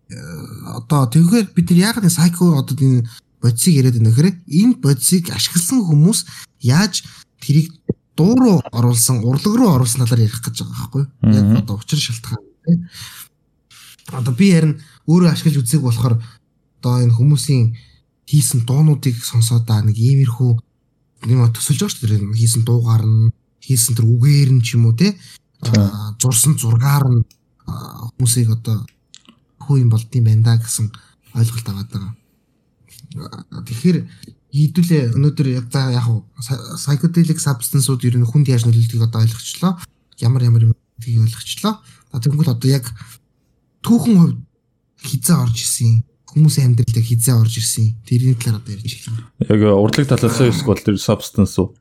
[0.09, 3.07] одоо тэгэхээр бид нар яагаад энэ psycho одоо энэ
[3.41, 6.19] бодисыг яриад байна гэхээр энэ бодисыг ашигласан хүмүүс
[6.61, 7.01] яаж
[7.41, 7.73] тэрийг
[8.15, 11.33] дуу руу оруулсан, урлаг руу оруулсан талаар ярих гэж байгаа байхгүй юу?
[11.33, 12.79] Яг одоо учир шалтгаан тийм.
[14.13, 14.79] Одоо би харин
[15.09, 16.15] өөрөө ашиглаж үзег болохоор
[16.79, 17.75] одоо энэ хүмүүсийн
[18.29, 20.51] хийсэн дуунуудыг сонсоод аа нэг иймэрхүү
[21.27, 22.39] юм төсөлж байгаа шүү дээ.
[22.39, 25.17] Хийсэн дуугаар нь, хийсэн тэр үгээр нь ч юм уу те
[26.21, 27.21] зурсан зургаар нь
[28.15, 28.85] хүмүүсийг одоо
[29.65, 30.87] хүү юм болдсон байна да гэсэн
[31.35, 32.13] ойлголт аваад байгаа.
[33.65, 33.97] Тэгэхээр
[34.55, 36.07] ийдүүлээ өнөөдөр яг за яг
[36.79, 39.73] psychedelic substance-ууд ер нь хүнд яаж нөлөөлдгийг одоо ойлгочлоо.
[40.23, 41.79] Ямар ямар юм гэдгийг ойлгочлоо.
[42.15, 42.87] Тэгвэл одоо яг
[43.83, 44.39] түүхэн хувьд
[45.03, 46.03] хизээ орж исэн
[46.35, 47.95] хүмүүсийн амьдралд хизээ орж ирсэн.
[48.03, 49.23] Тэрний талаар одоо ярьж эхэлнэ.
[49.47, 51.75] Яг урдлаг талаас нь эсвэл тэр substance уу?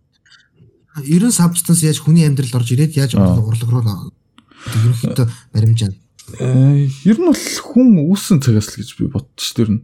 [1.03, 5.99] Ерөн substance яаж хүний амьдралд орж ирээд яаж урлаг руу ерөнхийдөө баримжаана.
[6.41, 9.83] Э ер нь бол хүн үүсэн цагаас л гэж би бодчих тэр нь.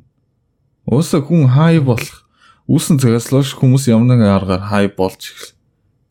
[0.88, 2.24] Уусаа хүн хай болох
[2.64, 5.52] үүсэн цагаас л хүмүүс ямар нэгэн аргаар хай болж эхэл.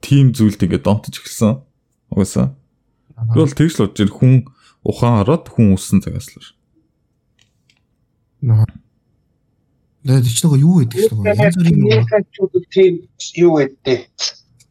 [0.05, 1.65] Тим зүйлд ингээд донтож эхэлсэн.
[2.13, 2.53] Уусаа.
[3.17, 4.33] Тэгвэл тэгж л бодож хүн
[4.85, 6.53] ухаан ороод хүн үүсэн цагаас л.
[8.45, 8.69] Наа.
[10.05, 12.93] Тэгээд ч нөгөө юу гэдэг ч нөгөө янз бүрийн хачууд тийм
[13.35, 13.99] юу гэдэг.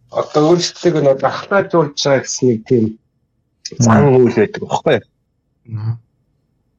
[0.08, 2.84] Одоо өөрсдөө нөгөө дахтаажуулж байгаа гэсэн нэг тийм
[3.76, 4.98] зан үйл байдаг баггүй.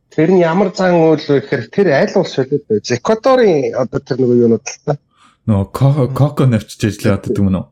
[0.09, 2.59] Тэр нь ямар зан үйл вэ гэхээр тэр аль улс вэ?
[2.81, 4.97] Эквадорын одоо тэр нэг юунууд л та.
[5.45, 5.69] Нөө
[6.17, 7.65] коко навчиж ажиллаад байдаг юм уу?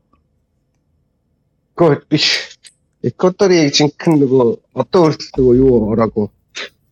[1.74, 2.58] Гот биш.
[3.02, 6.30] Эквадорын жинхэнэ нөгөө одоо өөрчлөлт нөгөө юу ороогүй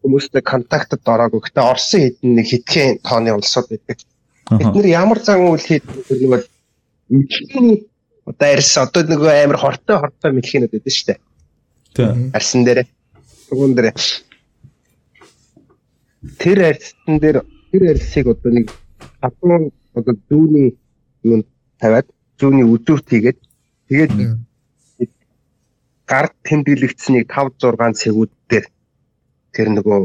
[0.06, 1.42] хүмүүстэй контактад ороогүй.
[1.46, 3.98] Гэтэ Оросын хэдэн нэг хитгэн тооны улсууд байдаг.
[4.50, 6.42] Бид нэр ямар зан үйл хийдэг нөгөө
[7.10, 7.86] мэлхийн
[8.30, 11.20] одоо арьс одоо нөгөө амар хортой хортой мэлхийнүүд байдаг шүү дээ.
[11.98, 12.30] Тийм.
[12.34, 12.86] Арьсан дээр
[13.50, 13.94] тугуун дээр
[16.42, 17.38] тэр арьсан дээр
[17.72, 18.68] тэр арьсыг одоо нэг
[19.22, 20.78] хатуун одоо зүүнний
[21.24, 21.42] юм
[21.80, 22.08] тавиад
[22.40, 23.40] зүүнний өдөрт хийгээд
[23.90, 24.12] тэгээд
[26.06, 28.66] гар тэмдэглэгдсэнийг 5 6 цэгүүд дээр
[29.56, 30.00] тэр нөгөө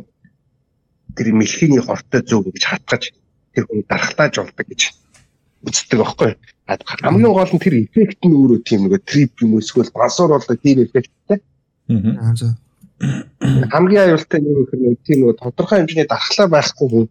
[1.16, 3.02] тэр мэлхийний хортой зүг гэж хатгаж
[3.54, 4.80] тэр хүн дархлааж болдог гэж
[5.66, 6.32] үздэг байхгүй.
[7.04, 10.86] Хамгийн гол нь тэр эффект нь өөрөө тийм нөгөө трип юм эсвэл бансуур болдог тийм
[10.86, 11.38] эффекттэй.
[11.90, 12.56] Аа за.
[13.00, 17.06] Хамгийн аюултай нь юу гэхээр нөгөө тийм нөгөө тодорхой хэмжээний дархлаа байхгүй хүн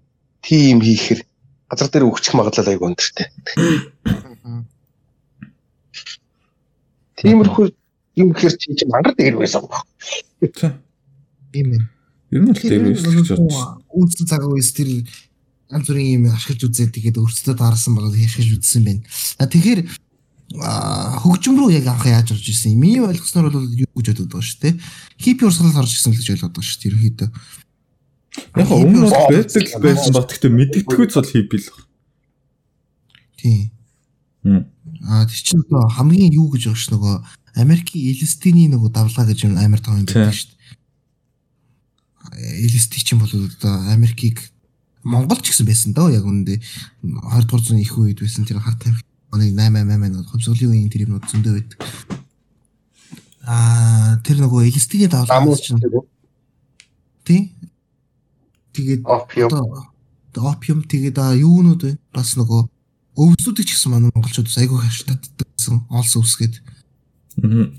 [0.45, 1.19] тийм хийхэр
[1.69, 3.27] газар дээр өгчих магадлал айгүй өндөртэй.
[7.17, 7.65] Тиймэрхүү
[8.21, 9.81] юм гэхэр чи чинь мангар дээр байсан баг.
[11.49, 11.83] Тийм ээ.
[12.37, 13.81] Ер нь л дээр байсан гэж бодсон.
[13.89, 14.89] Үүссэн цаг үеэс тэр
[15.73, 19.01] янз бүрийн юм ашиглаж үзээд тэгээд өөрсдөө таарсан байгаа ашиглаж үзсэн байна.
[19.41, 19.81] А тэгэхээр
[20.49, 22.73] хөгжим рүү яг анх яаж орж ирсэн?
[22.73, 24.73] Миний ойлгосноор бол юу гэж боддог байгаа шүү дээ.
[25.21, 26.89] Хипи урсгал орж ирсэн гэж ойлгоод байгаа шүү дээ.
[26.89, 27.29] Ерөнхийдөө.
[28.57, 30.25] Яг өмнө нь байдаг байсан баг.
[30.25, 31.69] Гэхдээ мэддэггүй цол хипи л.
[33.37, 33.69] Тийм.
[35.05, 37.15] Аа тэр чинь одоо хамгийн юу гэж багш нөгөө
[37.61, 40.57] Америкийн Элестиний нөгөө давлгаа гэж юм амар том юм байдаг шүү дээ.
[42.65, 44.41] Элести чинь бол одоо Америкийг
[45.05, 46.57] Монгол ч гэсэн байсан доо яг үүндээ
[47.05, 51.25] 20 дугаар зууны их үед байсан тэр харт тамхи оны 888 хувьсгалын үеийн тэр юмнууд
[51.29, 51.79] зөндөө байдаг.
[53.45, 55.81] Аа тэр нөгөө Элестиний давлгаа чинь
[57.25, 57.53] тий.
[58.73, 59.05] Тэгээд
[60.37, 61.93] опиум тэгээд юунууд вэ?
[62.13, 62.61] Бас нөгөө
[63.17, 66.55] өвсүүдийг ч гэсэн манай монголчууд айгүй хаштатдаг гэсэн олс өвсгээд.
[67.43, 67.69] Аа.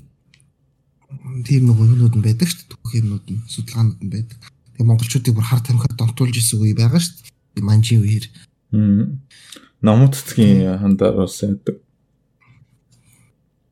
[1.47, 2.71] Тийм нэг юмнууд нь байдаг шүү дээ.
[2.71, 4.39] Түүх юмнууд нь судалгаанууд нь байдаг.
[4.77, 7.15] Тэгээ монголчуудыг бүр хар тамхиад донтуулж исэн үе байгаа шүү
[7.57, 7.65] дээ.
[7.65, 8.25] Манжи үеэр.
[8.75, 9.07] Аа.
[9.81, 11.77] Намуцгийн хандаар бас байдаг.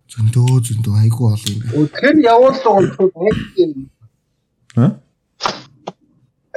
[0.10, 1.92] Зөндөө зөндөө айгүй олон юм.
[1.94, 3.72] Тэр явуулсан онцгой нэг юм.
[4.78, 4.98] Аа?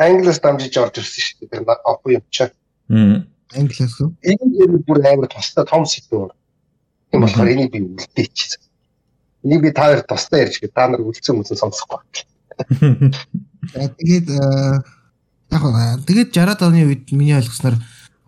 [0.00, 1.50] Англиас дамжиж орж ирсэн шүү дээ.
[1.52, 2.48] Тэр опиум юм чаа.
[2.88, 4.14] Аа Англиас уу?
[4.24, 6.32] Энэ юм бүр амар тустай том сэдвээр.
[7.12, 8.60] Тийм болохоор энийг би үлдээчихсэн.
[9.44, 10.72] Энийг би та хоёр тустай ярьж гээ.
[10.72, 12.00] Та нар үлдсэн мүсэн сонсохгүй.
[14.00, 14.28] Тэгээд
[15.52, 15.62] яг
[16.08, 17.76] тэгээд 60-аад оны үед миний ойлгосноор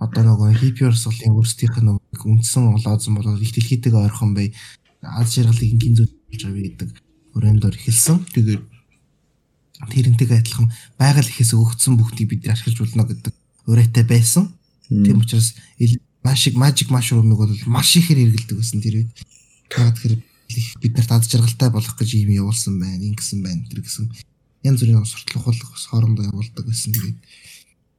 [0.04, 1.96] одоо нөгөө хипиорс болын өөрсдийнх нь
[2.28, 4.52] үндсэн улаазан болоод их дэлхийдээ ойрхон бай
[5.00, 6.90] аз жаргалыг ингийн зүйлж авъя гэдэг
[7.36, 8.28] өрөөндөр эхэлсэн.
[8.36, 8.62] Тэгээд
[9.90, 10.68] тэрнтэйг адилхан
[11.00, 13.34] байгаль ихээс өгөгдсөн бүхнийг бид ашиглаж болно гэдэг
[13.68, 14.52] өрөөтэй байсан.
[14.88, 15.56] Тийм учраас
[16.24, 19.12] машиг мажик машрумыг бол маш ихээр хэрэгэлдэг байсан тэр үед.
[19.68, 20.12] Тэгээд тэр
[20.80, 24.08] бид нарт аз жаргалтай болох гэж юм явуулсан байна, ингэсэн байна тэр гэсэн
[24.64, 26.92] янз бүрийн суртлах бол бас хоорондоо явуулдаг байсан.
[26.92, 27.16] Тэгээд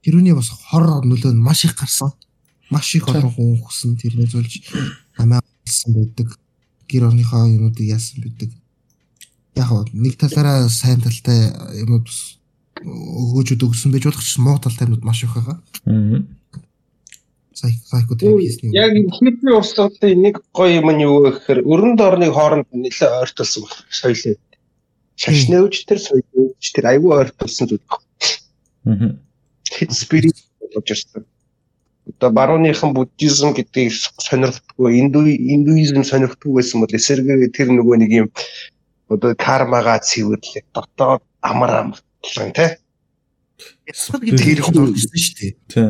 [0.05, 2.13] тэрүүний бас хор нөлөө нь маш их гарсан.
[2.69, 4.53] Маш их олон хүн хүсэн тэрнээ зүйлж
[5.17, 6.37] амиалсан байдаг.
[6.85, 8.53] Гэр орныхоо юмнуудыг яасан байдаг.
[9.57, 11.49] Яг нэг талаараа сайн талтай
[11.81, 12.05] юмуд
[12.85, 15.57] өгөөж өгсөн байж болох ч муу талтай юмуд маш их байгаа.
[15.89, 16.21] Аа
[18.67, 18.73] юм.
[18.75, 23.63] Яг хиппи урсгалын нэг гоё юм нь юу вэ гэхээр өрөнд орныг хооронд нэлээд ойртуулсан
[23.63, 24.35] баг соёлоо.
[25.15, 28.03] Шашнөөж тэр соёлооч тэр айгүй ойртуулсан зүйл баг.
[28.83, 29.15] Аа.
[29.71, 30.37] Хит спирит
[30.73, 31.25] болж ирсэн.
[32.05, 33.91] Одоо барууныхан буддизм гэдгийг
[34.21, 38.27] сонирхдаггүй, инду индуизм сонирхдаггүй байсан бол эсэргээ тэр нөгөө нэг юм
[39.09, 42.77] одоо кармагаа цэвэрлэх дотоод амар амтлан тий.
[43.89, 45.53] Ясад гэдэг хэрэг орж ирсэн шүү дээ.
[45.73, 45.89] Тий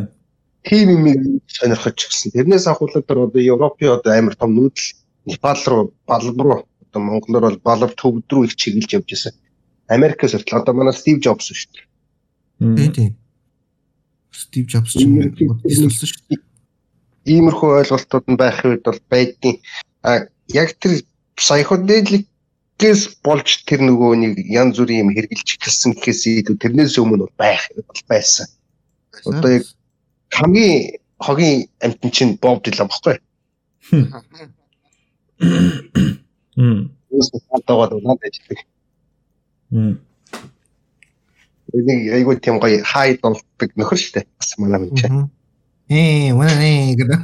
[0.65, 2.31] тийм юм сонирхож гисэн.
[2.33, 7.59] Тэрнээс ахуулаад одоо Европын одоо амар том нүүдэл Непал руу, Балб руу одоо Монголоор бол
[7.63, 9.33] Балб төвд рүү их чиглэж явж байсан.
[9.87, 11.85] Америкээс хүртэл одоо манай Стив Джобс шүү дээ.
[12.77, 13.11] Тийм тийм.
[14.35, 16.41] Стив Джобс ч юм уу болсон шүү дээ.
[17.25, 19.57] Иймэрхүү ойлголтууд нь байх үед бол байдгийн
[20.03, 21.01] а яг тэр
[21.39, 27.63] психоделикээс болж тэр нөгөө нэг янз бүрийн юм хэрглэж эхэлсэн гэхээс илүү тэрнээс өмнө байх
[28.11, 28.45] байсан.
[29.25, 29.65] Одоо яг
[30.35, 33.17] хамгийн хогийн амтэн чинь Боб Дилан баггүй.
[36.55, 36.91] Хм.
[37.11, 38.59] Үс таатагаад унаад ажилладаг.
[39.71, 39.93] Хм.
[41.75, 44.25] Нэг айгүй тийм гоё хай болдог нөхөр шүү дээ.
[44.39, 45.27] Бас манай хүн чинь.
[45.91, 47.19] Ээ, ваа ээ гэдэг.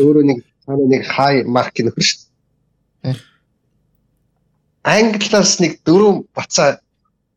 [0.00, 2.20] Өөрөө нэг цаана нэг хай марк нөхөр шүү
[3.04, 3.16] дээ.
[4.86, 6.80] Англиас нэг дөрөв бацаа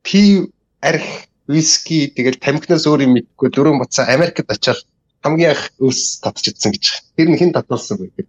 [0.05, 0.47] пи
[0.79, 1.05] арх
[1.49, 4.85] виски тэгэл тамхинаас өөр юм мэдгүй дөрөв буцаа Америкт очиад
[5.25, 6.85] хамгийн их өвс татчихсан гэж.
[7.17, 8.25] Тэр нь хэн татуулсан бэ?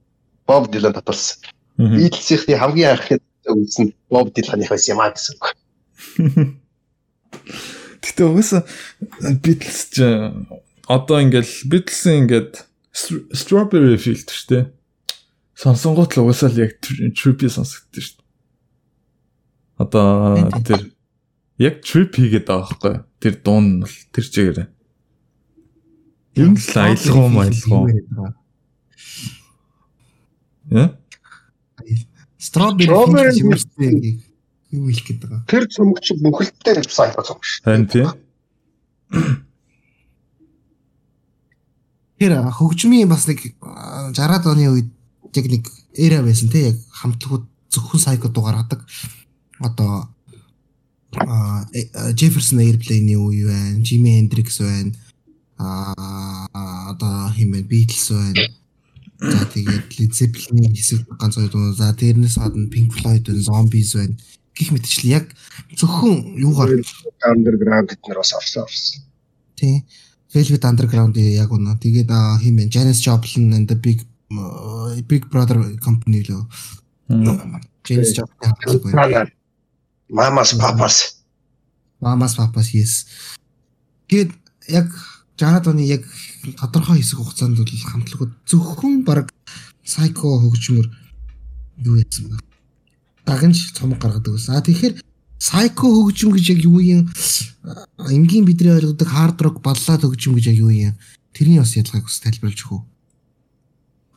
[0.48, 1.38] Боб Дилан татуулсан.
[1.78, 5.46] Beatles-ийн хамгийн анхны өвс нь Боб Диланых байсан юм аа гэсэн үг.
[8.00, 8.62] Гэтэ угаасаа
[9.44, 10.00] Beatles ч
[10.88, 12.64] одоо ингээл Beatles-ийн ингээд
[13.36, 14.64] Strawberry Field шүү дээ.
[15.54, 18.28] Сонсонгууд л угаасаа л яг trippy сонсогдсон шүү дээ.
[19.84, 20.82] Одоо тэр
[21.60, 24.58] яг trip хийгээд байгаа байхгүй тэр дуун нь бол тэр чигээр.
[26.40, 27.84] Ер нь л аялгау маялгау.
[30.72, 30.88] Яа?
[32.40, 34.29] Strawberry хэмэрстэй
[34.70, 35.42] юу хэлэх гээд байгаа.
[35.50, 37.64] Тэр цомогч бүхэлдээ сайт цомог шүү.
[37.66, 38.08] Харин тийм.
[42.20, 44.88] Тэр хөгжмийн бас нэг 60-аад оны үед
[45.34, 45.64] яг нэг
[45.96, 48.84] эра байсан тий яг хамтлагууд зөвхөн сайкод гаргадаг.
[49.58, 50.12] Одоо
[52.14, 54.94] Jefferson Airplane-ийн үе байна, Jimi Hendrix байна.
[55.58, 56.46] Аа
[56.94, 58.46] одоо хэмээн Beatles байна.
[59.20, 61.72] За тэгээд Led Zeppelin-ийн хэсэг ганц хоёр дуу.
[61.74, 64.16] За тэрнээс гадна Pink Floyd Zombies байна.
[64.60, 65.26] Гэх мэтчлээ яг
[65.72, 66.84] зөвхөн юугаар
[67.24, 69.00] underground эднэр бас орсон орсон.
[69.56, 69.88] Тий.
[70.28, 71.80] Velvet Underground яг үнэ.
[71.80, 74.04] Тэгээд хэмээн Janis Joplin and the Big
[75.08, 76.44] Big Brother company лөө.
[77.88, 79.32] Janis Joplin.
[80.12, 81.24] Мамас папас.
[82.00, 83.08] Мамас папас yes.
[84.12, 84.30] Гэт
[84.68, 84.92] яг
[85.40, 86.04] 60-аад оны яг
[86.60, 89.32] тодорхой хэсэг хугацаанд бол хамтлагууд зөвхөн баг
[89.82, 90.86] сайко хөгжмөр
[91.80, 92.49] юу яасан бэ?
[93.30, 94.58] Дагнж цомог гаргадаг байсан.
[94.58, 94.98] А тэгэхээр
[95.38, 97.06] сайко хөгжим гэж яг юу юм?
[98.10, 100.98] Энгийн бидний ойлгодог хард рок баллад хөгжим гэж яг юу юм?
[101.30, 102.82] Тэрний бас ялгааг ус тайлбарлаж өгөө.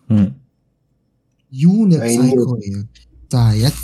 [0.09, 0.29] Хм.
[1.53, 2.89] Юу нэг сайко юм.
[3.29, 3.77] За яг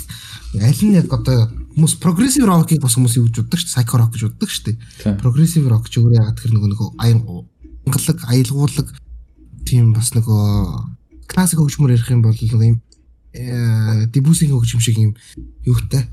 [0.57, 1.45] аль нь яг одоо
[1.77, 3.73] хүмүүс прогрессив рокийг бас хүмүүс юу гэж боддог шүү дээ.
[3.77, 5.17] Psycho rock гэж боддог шүү дээ.
[5.21, 8.87] Прогрессив рок ч өөр ягаад тэр нөгөө нөгөө аянгалаг, аялгуулаг
[9.61, 12.81] тийм бас нөгөө классик хөгжмөр ярих юм бол нөгөө юм
[13.33, 15.13] дебүсийн хөгжим шиг юм
[15.65, 16.07] юутай.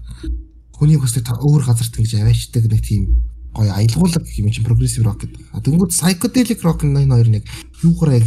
[0.76, 3.22] Хүний бас өөр газарт ингэж аваачдаг нэг тийм
[3.56, 5.64] гоё аялгуулаг юм чинь прогрессив рок гэдэг.
[5.64, 7.44] Тэнгүүд psychedelic rock энэ хоёр нэг
[7.80, 8.26] юугаар яг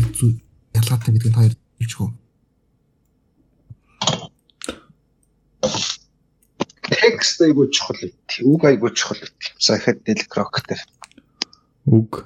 [0.74, 2.12] ялгаатай гэдгийг хоёр хэлж өгөө.
[6.90, 7.98] текст айгуу чухал.
[8.44, 9.18] Үг айгуу чухал.
[9.60, 10.82] Psychedelic rock дээр.
[11.86, 12.26] Үг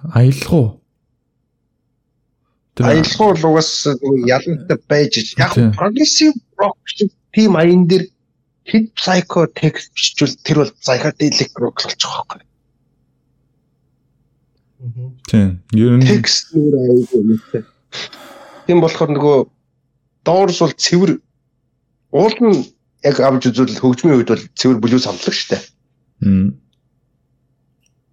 [2.82, 8.10] Аялалгүй бол угаасаа нөгөө ялантай байж яг прогрессив рок шиг тийм аян дээр
[8.66, 12.42] хит psycho text бичвэл тэр бол psychedelic rock болчих واخхой.
[15.30, 15.62] Тийм.
[15.72, 17.64] Ер нь text нэр аягүй юмтэй.
[18.66, 19.38] Тийм болохоор нөгөө
[20.26, 21.12] доорс бол цэвэр
[22.10, 22.74] уул нь
[23.06, 25.62] яг авч үзвэл хөгжмийн үед бол цэвэр бүлүүс хамтлаг штэ.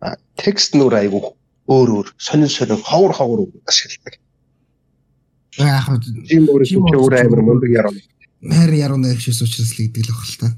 [0.05, 0.17] Аа.
[0.37, 1.33] Text нөр аягүй
[1.65, 4.21] өөр өөр сонин сонин ховор ховор ашигладаг.
[4.21, 4.30] Аа.
[5.59, 5.91] Яг
[6.29, 7.95] тийм өөр тийм өөр амар мундаг яруу.
[8.41, 10.49] Мэр яруу нэг шиш учраас л гэдэг л баг л та.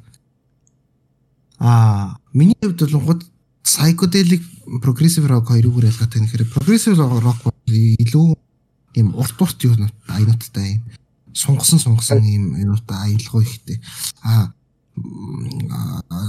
[1.58, 3.22] Аа, миний хувьд бол гот
[3.64, 4.42] psychedelic
[4.82, 8.36] progressive rock хоёрыг ялгаатай нэхэр progressive rock бол илүү
[8.96, 9.76] юм урт урт юу
[10.08, 10.82] аюуттай юм
[11.32, 13.80] сунгасан сунгасан юм юутай аялгаа ихтэй.
[14.22, 14.52] А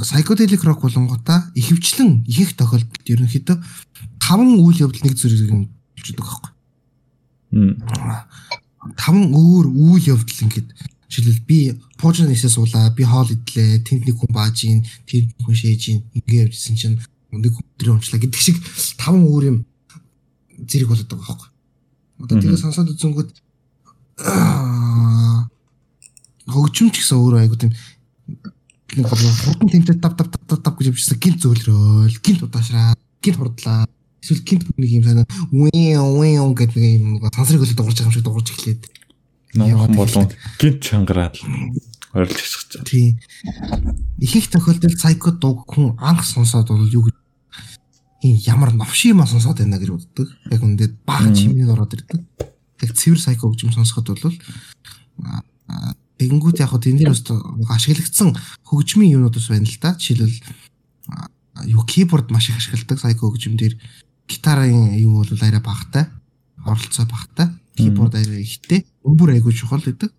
[0.07, 3.57] psychedelic rock болонгуудаа ихэвчлэн их тохиолдолд ерөнхийдөө
[4.23, 6.52] таван үйл явдал нэг зэрэг юм болчихдог байхгүй.
[8.99, 10.69] Таван өөр үйл явдал ингээд
[11.07, 11.59] жишээлбэл би
[12.01, 15.99] пуужны нисээ суулаа, би хоол идлээ, тэнд нэг хүн бааж ийн, тэр хүн шээж ийн,
[16.17, 16.97] ингээ явжсэн чинь
[17.31, 18.57] нэг өдрийн унчлаа гэдэг шиг
[18.97, 19.57] таван өөр юм
[20.65, 21.49] зэрэг болоод байгаа байхгүй.
[22.25, 23.31] Одоо тэгээ сонсоод үзэнгүүт
[26.49, 27.73] хөгжимч гэсэн өөрөө айгу тийм
[28.97, 32.93] нэг хурдан тэмцээд тав тав тав тав гэж явжсэн гинт зөөлрөөл гинт удаашраа
[33.23, 33.87] гинт хурдлаа
[34.23, 38.15] эсвэл гинт нэг юм санаа үе үе гэдэг нэг юм сансрыг хөлөд дуурч байгаа юм
[38.15, 38.81] шиг дуурч эхлээд
[39.59, 41.35] яваад болон гинт чангараад
[42.13, 42.83] ойрлж хасчих.
[42.85, 43.19] Тий.
[44.19, 47.15] Их их тохиолдолд сайко дуг хүн анх сонсоод бол юу гэж
[48.21, 50.29] ийм ямар новш юм сонсоод байна гэж боддог.
[50.51, 52.21] Яг үнэндээ баг чимнээ ороод ирдэг.
[52.81, 54.37] Яг цэвэр сайко хөгжим сонсоход бол
[56.21, 57.25] тэгэнгүүт яг хөө тэндээ бас
[57.73, 59.97] ашиглагдсан хөгжмийн юмнууд бас байна л да.
[59.97, 60.37] Жишээлбэл
[61.65, 63.73] юу киборд маш их ашигладаг сайко хөгжмөөр
[64.27, 66.07] гитарын юу бол арай багтай
[66.65, 70.11] оролцоо багтай киборд арай ихтэй өмбөр айгуу чухал гэдэг.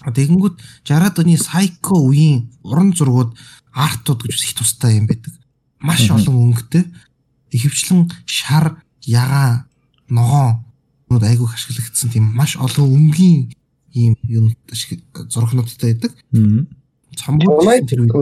[0.00, 3.36] Тэгэнгүүт 60-аад оны сайко үеийн уран зургууд
[3.72, 5.34] артууд гэж их тустай юм байдаг.
[5.80, 6.84] Маш олон өнгөтэй.
[7.50, 9.66] Ихэвчлэн шар, ягаан,
[10.08, 10.64] ногоон
[11.10, 13.52] нууд айгуух ашиглагдсан тийм маш олон өнгийн
[13.92, 16.12] ийм юм зургнуудтай байдаг.
[17.18, 18.12] Цамбууд тэр үед.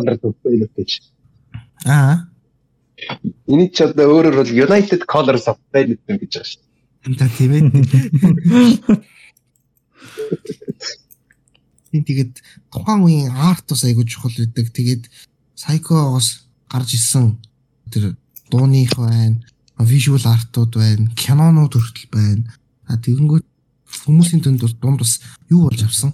[1.84, 2.27] Аа.
[3.48, 7.16] Эний ч одоо өөрөөр бол United Colors of Benetton гэж байгаа шүү дээ.
[7.18, 7.62] Та тийм ээ.
[11.88, 12.34] Тийм тэгээд
[12.68, 14.66] тухайн үеийн арт бас айгүй чухал байдаг.
[14.74, 15.04] Тэгээд
[15.54, 17.38] Psycho-гоос гарч исэн
[17.88, 18.18] тэр
[18.50, 19.40] дууных байна,
[19.78, 22.44] visual art-ууд байна, кинонууд хүртэл байна.
[22.90, 23.46] А тэгэнгүүт
[24.04, 26.12] хүмүүсийн дунд дунд бас юу болж авсан?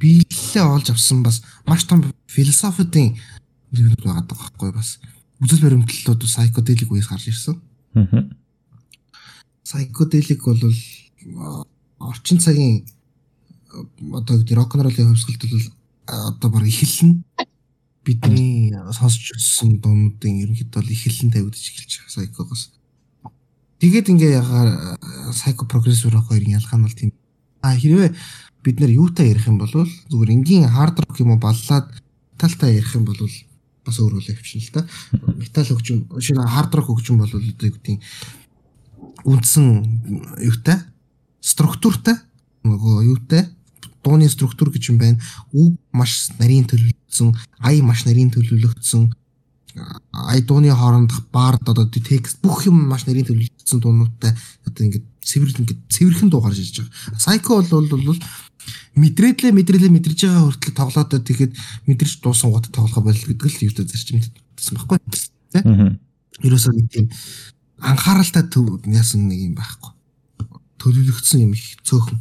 [0.00, 3.18] Биелэлээ олж авсан бас маш том философийн
[3.76, 4.98] юм байгаа байхгүй бас
[5.40, 7.56] үзэл баримтлалууд psychedelic үеэс гарч ирсэн.
[7.96, 8.28] Аа.
[9.64, 10.60] Psychedelic бол
[11.98, 12.84] орчин цагийн
[14.12, 15.66] одоо гэдэг рок н роллын хөвсгөлт бол
[16.06, 17.24] одоо баг эхэлнэ
[18.04, 22.62] бидний сонсч өссөн дуунуудын ерөнхийдөө бол эхэлэн тавигдаж эхэлж байгаа сайкогоос.
[23.80, 24.96] Тэгээд ингээ ягаар
[25.32, 27.12] сайко прогрессор рок хоёрын ялгаа нь бол тийм.
[27.60, 28.16] А хэрвээ
[28.64, 31.92] бид нэр юутай ярих юм бол зүгээр энгийн хард рок юм уу баллаад
[32.40, 33.20] талтай ярих юм бол
[33.90, 34.80] бас өөр үл явчихна л та.
[35.36, 37.98] Метал хөгжим шинэ хард рок хөгжим бол одоо юу гэдэг
[39.26, 39.66] үндсэн
[40.40, 40.78] юутай
[41.42, 42.16] структуртай
[42.64, 43.48] нөгөө юутай
[44.04, 45.20] дууны структур гэж юм байна.
[45.52, 49.10] Үг маш нарийн төлөвлөсөн, ая маш нарийн төлөвлөгдсөн.
[50.12, 54.36] Ая дууны хоорондох баард одоо текст бүх юм маш нарийн төлөвлөсөн дуунуудтай
[54.66, 57.18] одоо ингээд цэвэр ингээд цэвэрхэн дуу гарч ирж байгаа.
[57.20, 58.18] Psycho бол бол
[58.96, 61.52] мэдрээдлээ мэдрээлээ мэдэрж байгаа хүртэл тоглоод тэгэхэд
[61.86, 64.98] мэдэрч дуусан гот тоглохоо болил гэдэг л юу зарчимд гэсэн байхгүй.
[65.54, 65.60] Тэ?
[66.44, 67.06] Ерөөсөө нэг тийм
[67.80, 69.92] анхааралтай төв яасан нэг юм байхгүй.
[70.80, 72.20] Төлөвлөгдсөн юм их цөөхөн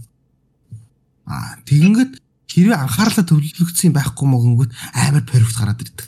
[1.29, 2.13] Аа тэгэнгүүт
[2.49, 6.07] хэрвээ анхаарлаа төвлөрөгдсөн байхгүй мөгөнгөт амар перфект гараад ирдэг.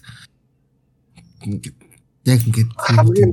[1.45, 1.77] Ингээд
[2.25, 3.31] яг ингээд хамгийн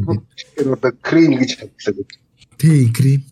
[0.53, 1.51] тэр одоо крем гэж
[1.81, 2.09] хэлдэг.
[2.61, 3.25] Тий, крем.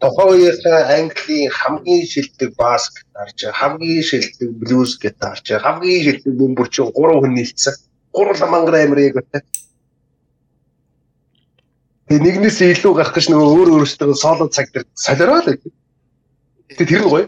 [0.00, 0.56] Тухайн
[0.96, 7.74] Английн хамгийн шилдэг бас гитарч, хамгийн шилдэг блюз гитарч, хамгийн шилдэг бөмбөрчин 3 хүн нийлцсэн.
[8.12, 9.42] 3 мангар амир яг үүтэй.
[12.06, 15.72] Тэгээ нэгнээс илүү гарах гэж нөгөө өөр өөрөөсөө соло цаг дээр солиороо л гэдэг.
[16.78, 17.26] Тэгээ тэр нь гоё.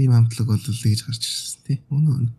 [0.00, 1.78] Ийм амтлаг бол л гэж гарч ирсэн тий.
[1.92, 2.32] Үнэ үнэ.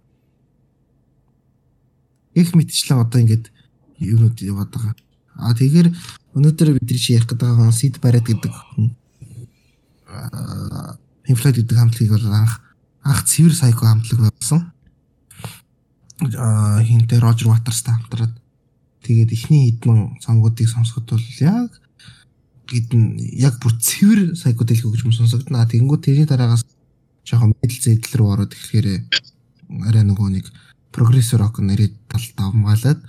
[2.33, 3.53] Их мэдчлэн одоо ингээд
[4.01, 4.95] юунууд яваад байгаа.
[5.37, 5.93] А тэгэхээр
[6.35, 8.53] өнөөдөр бидний ярих гэдэг нь Сид Барет гэдэг
[11.27, 12.61] Inflate гэдэг хамтлагийг бол анх
[13.03, 14.71] анх цэвэр сайко хамтлаг байсан.
[16.37, 18.33] А хинтээ Рожер Ватарстай хамтраад
[19.03, 21.71] тэгээд эхний хэдэн цамгуудыг сонсоход бол яг
[22.69, 25.65] гэд нь яг бүр цэвэр psychedelic гэж юм сонсогдно.
[25.67, 26.63] Тэгэнгүүт тэрний дараагаас
[27.25, 28.87] жоохон мэдл зэдэл рүү ороод ирэхээр
[29.87, 30.45] арай нөгөө нэг
[30.95, 32.99] progressive rock нэрээ тал давмгаалаад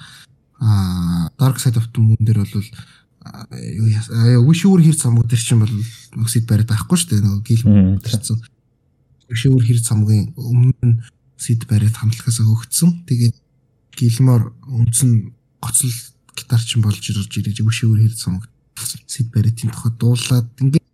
[0.62, 2.66] а dark side of the moon дээр бол
[3.22, 5.74] юу wishur хэр цамг дээр чинь бол
[6.22, 7.62] өксид бариад байхгүй шүү дээ нөгөө гил
[8.02, 8.38] төрсэн.
[9.30, 11.02] Wishur хэр цамгийн өмнө
[11.38, 13.06] сид бариад хамтлагаас өгцсөн.
[13.06, 13.36] Тэгээд
[13.94, 15.94] гилмор үндсэн гоцол
[16.34, 18.48] гитар чинь болж ирж ирж wishur хэр цамг
[19.06, 20.86] Сид Барретийн тухай дуулаад ингээд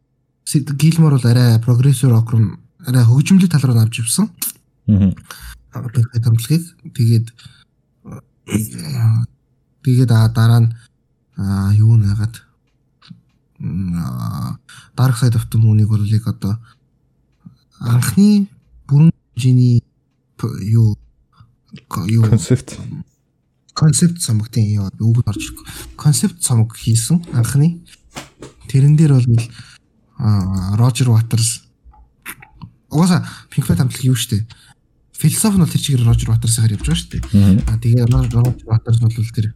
[0.44, 4.30] Сид Гилмор бол арай прогрессив рок руу арай хөгжимлэг тал руу авч явсан.
[4.88, 5.12] Аа.
[5.72, 6.64] Тэгээд хамтлагийг
[6.96, 7.26] тэгээд
[9.84, 10.72] тэгээд дараа нь
[11.38, 12.34] юу нэгээд
[14.94, 16.58] Dark Side of the Moon-ыг бол яг одоо
[17.80, 18.48] анхны
[18.86, 19.82] бүрэн хэмжээний
[20.70, 20.98] юу
[22.06, 22.78] юу концепт
[23.78, 25.54] концепт цамаг тийм яа үг орж.
[25.96, 27.86] Концепт цамаг хийсэн анхны.
[28.66, 29.42] Тэрэн дээр бол
[30.18, 31.62] Рожер Ватерс
[32.90, 34.46] угаасаа Pink Floyd хамтлаг юу штэ.
[35.14, 37.18] Философи нь тэр чигээр Рожер Ватерсаар явж байгаа штэ.
[37.70, 39.54] А тэгээ Рожер Ватерс бол тэр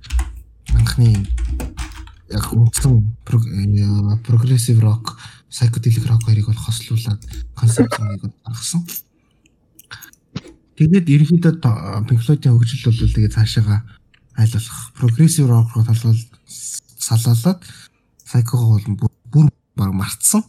[0.70, 1.26] анхны
[2.32, 5.18] яг үндсэн прогрессив рок,
[5.52, 7.20] psychedelic rock хоёрыг бол хослуулад
[7.54, 8.82] концепт цамгийг гаргасан.
[10.76, 11.52] Тэгээд ерөнхийдөө
[12.08, 13.84] Pink Floyd-ийн хөгжил бол тэгээ цаашаага
[14.40, 16.16] айлуулах прогрессив рок руу талбал
[16.48, 17.60] салаалаад
[18.24, 20.42] сайкого бол бүр баг мартсан.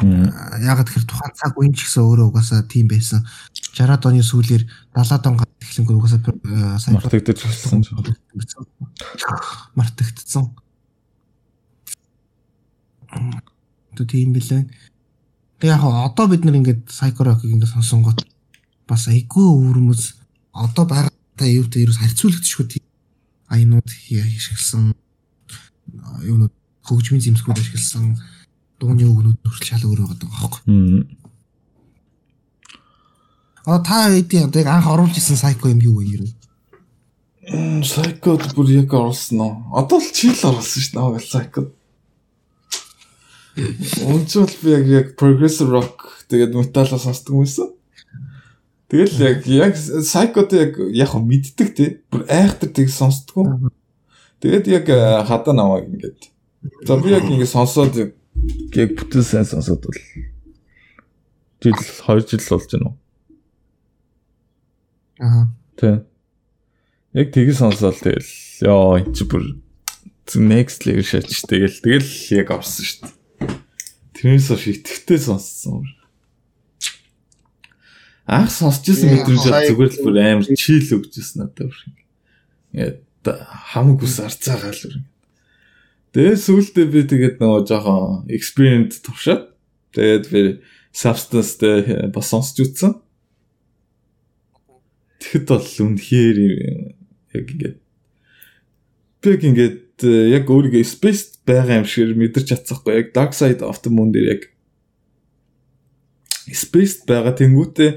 [0.00, 3.26] Яг тэгэхээр тухайн цаг үеийн ч гэсэн өөрөө угаасаа тийм байсан.
[3.52, 4.64] 60-аад оны сүүлээр
[4.94, 6.20] 70-аад он гарч эхлэнгүүт угаасаа
[6.94, 7.84] мартагдаж болсон.
[9.76, 10.44] Мартагдсан.
[13.96, 14.64] Тэ тийм билээ.
[15.58, 16.88] Тэг яг одоо бид нар ингээд
[17.26, 18.24] рокийг ингээд сонсонгот
[18.86, 20.14] бас айгүй өвөрмөс
[20.52, 22.84] одоо байгаа та юутай ерөөс харьцуулагдчихгүй тийм
[23.50, 24.94] аянууд ашигласан
[26.22, 26.54] юунууд
[26.86, 28.18] хөгжмийн зэмсгүүд ашигласан
[28.78, 30.60] дууны үгнүүд хүртэл шал өөр байгаа байхгүй.
[33.66, 36.34] Аа та хэдийн одоо анх оруулж исэн сайко юм юу вэ ер нь?
[37.84, 39.52] Сайкод бүр яг оруулсан уу?
[39.76, 41.04] Одоо л чил оруулсан шүү дээ
[41.36, 41.79] нэг
[43.56, 47.72] Өнцөл би яг яг progressive rock тэгээд металла сонсдог юмсан.
[48.90, 51.86] Тэгэл яг яг сайкод яг яг мэддэг те.
[52.10, 53.70] Бүр айхтар тийг сонсдгоо.
[54.42, 54.86] Тэгээд яг
[55.26, 56.30] хадаа намайг ингээд.
[56.86, 58.10] За би яг ингээд сонсоод яг
[58.98, 60.00] бүтэн сайн сонсоод бол
[61.60, 62.96] жил 2 жил болж байна уу?
[65.20, 65.46] Аа.
[65.76, 66.02] Тэ.
[67.14, 68.30] Яг тийг сонсоод тэгэл
[68.66, 69.54] ёо эн чи бүр
[70.34, 72.10] next level шаач тэгэл тэгэл
[72.42, 73.19] яг орсон шүү дээ.
[74.20, 75.88] Тэрнээс хойш итгэвтэй сонссон.
[78.28, 81.80] Анх сонсч ирсэн мэдрэмж зүгээр л бүр амар чийл өгчсэн надад бүр.
[82.76, 83.00] Ингээд
[83.72, 85.00] хамаг ус арцаагаал бүр.
[86.12, 89.56] Тэгээ сүүлдээ би тэгээд нөгөө жоохон experience туршаад
[89.96, 90.42] тэгээд би
[90.92, 93.00] substance дээр бас сонсч үзсэн.
[95.16, 96.38] Тэгэхэд бол үнэхээр
[97.40, 97.78] яг ингээд
[99.24, 99.96] би ингээд
[100.36, 104.38] яг өөрийгөө space байгаа юм шиг мэдэрч чадсахгүй яг dark side of the moon дээр
[104.38, 104.42] яг
[106.62, 107.90] space байгаа тэнгуүтээ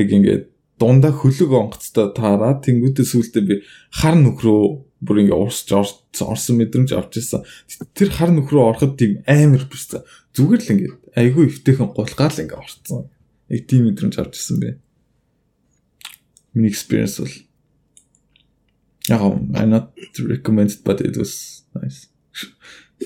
[0.00, 0.44] яг ингээд
[0.80, 3.54] дундаа хөлөг онгоцтой таараа тэнгуүтээ сүултээ би
[3.96, 4.60] хар нөхрөө
[5.00, 7.44] бүр ингээ уурсч орсон мэдрэмж авч ирсэн.
[7.92, 9.92] Тэр хар нөхрөө ороход тийм амар биш
[10.36, 13.08] зүгээр л ингээд айгүй өвтэйхэн гулгаал ингээ орцсон.
[13.52, 14.80] Яг тийм мэдрэмж авч ирсэн бэ.
[16.56, 17.32] Миний experience бол
[19.08, 22.08] яг I'm not recommended but it was nice.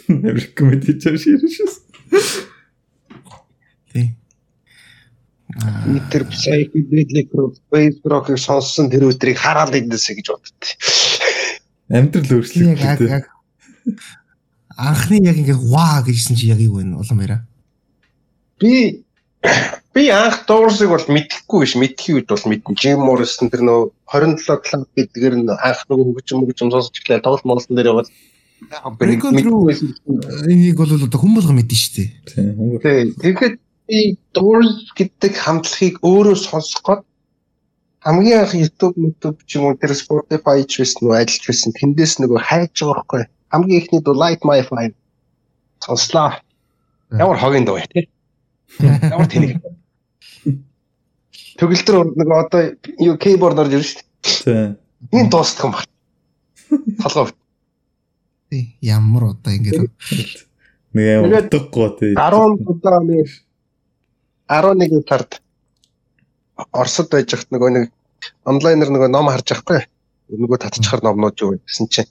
[0.09, 1.75] Recommend хийж ширшээс.
[3.93, 4.15] Тий.
[6.11, 7.29] Тэр psychedelic
[7.59, 10.55] space rock-ыг сонссон тэр өдрийг хараад идэсэ гэж боддоо.
[11.91, 13.11] Амьдрал өөрчлөгдсөн.
[13.11, 13.27] Яг
[14.81, 17.45] анхны яг ингээ ваа гэжсэн чи яг юу вэ улам яриа.
[18.61, 19.05] Би
[19.95, 24.63] би анх дуурсыг бол мэдэхгүй биш мэдхийн үед бол мэдэн Jim Morrison тэр нөө 27
[24.65, 28.09] клуб гэдгээр нь анх нөгөө хөгжим хөгжим сонсож ирлээ тоглолт молсон дээр яваад
[30.51, 32.05] энийг бол одоо хүн болго мэдэн штэ.
[32.29, 33.17] Тийм.
[33.23, 33.55] Тэгэхээр
[33.89, 33.99] би
[34.35, 37.03] Doors гэдэг хамтлагийг өөрөө сонсох гээд
[38.05, 42.13] хамгийн анх YouTube YouTube ч юм уу тэр Spotify ч байсан уу ажиллаж байсан тэндээс
[42.21, 43.23] нөгөө хайж байгаа байхгүй.
[43.51, 44.95] Хамгийн ихний дуу Light My Fire.
[45.83, 46.39] Сонслоо.
[47.11, 48.07] Ямар хогийн дуу тий
[48.79, 49.59] ямар тэнийг
[51.59, 52.63] төгөлдөр нөгөө одоо
[53.03, 53.89] юу keyboard орж ирж
[54.23, 54.77] шүү Тийм.
[55.11, 55.91] дээ энэ дуустах юм байна.
[57.03, 57.35] Толгой
[58.51, 59.95] Тий, ямар удаа ингээд
[60.91, 62.13] Нэг юм утгагүй тий.
[62.19, 63.31] 10 удаа нэг
[64.51, 65.39] 11 сард
[66.75, 67.85] Оросд байж хат нөгөө нэг
[68.45, 69.87] онлайнер нөгөө ном харж байхгүй.
[70.35, 72.11] Нөгөө татчихар номнууд юу гэсэн чинь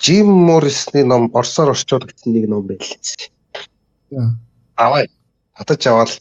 [0.00, 3.28] Jim Morrison-ы ном Оросоор орчуулагдсан нэг ном байлээ.
[4.80, 5.04] Аваа.
[5.60, 6.12] Татаж аваад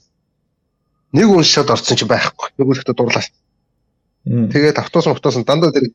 [1.15, 2.51] нэг уншаад орсон чи байхгүй.
[2.59, 3.23] Нэг үнэхдээ дурлаа.
[4.25, 5.89] Тэгээд автобус автобус дандаа тэр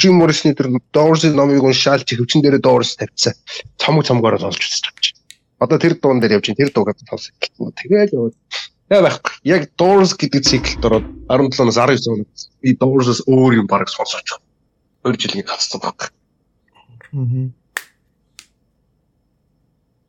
[0.00, 3.34] Jim Morrison-ы тэр Doors-ы номыг уншаал чи хөвчин дээрээ Doors тавьчихсан.
[3.76, 5.14] Цомог цомгоор олж үзчихэж.
[5.60, 7.36] Одоо тэр дуун дээр явж тэр дуугаа сонсох.
[7.36, 8.34] Тэгээд яваад
[8.86, 9.34] Яа байхгүй.
[9.42, 12.22] Яг Doors гэдэг циклд ороод 17-оос 19 он
[12.62, 14.38] би Doors-ос өөр юм баг сонсооч.
[15.02, 16.14] 2 жилийн хацсан баг.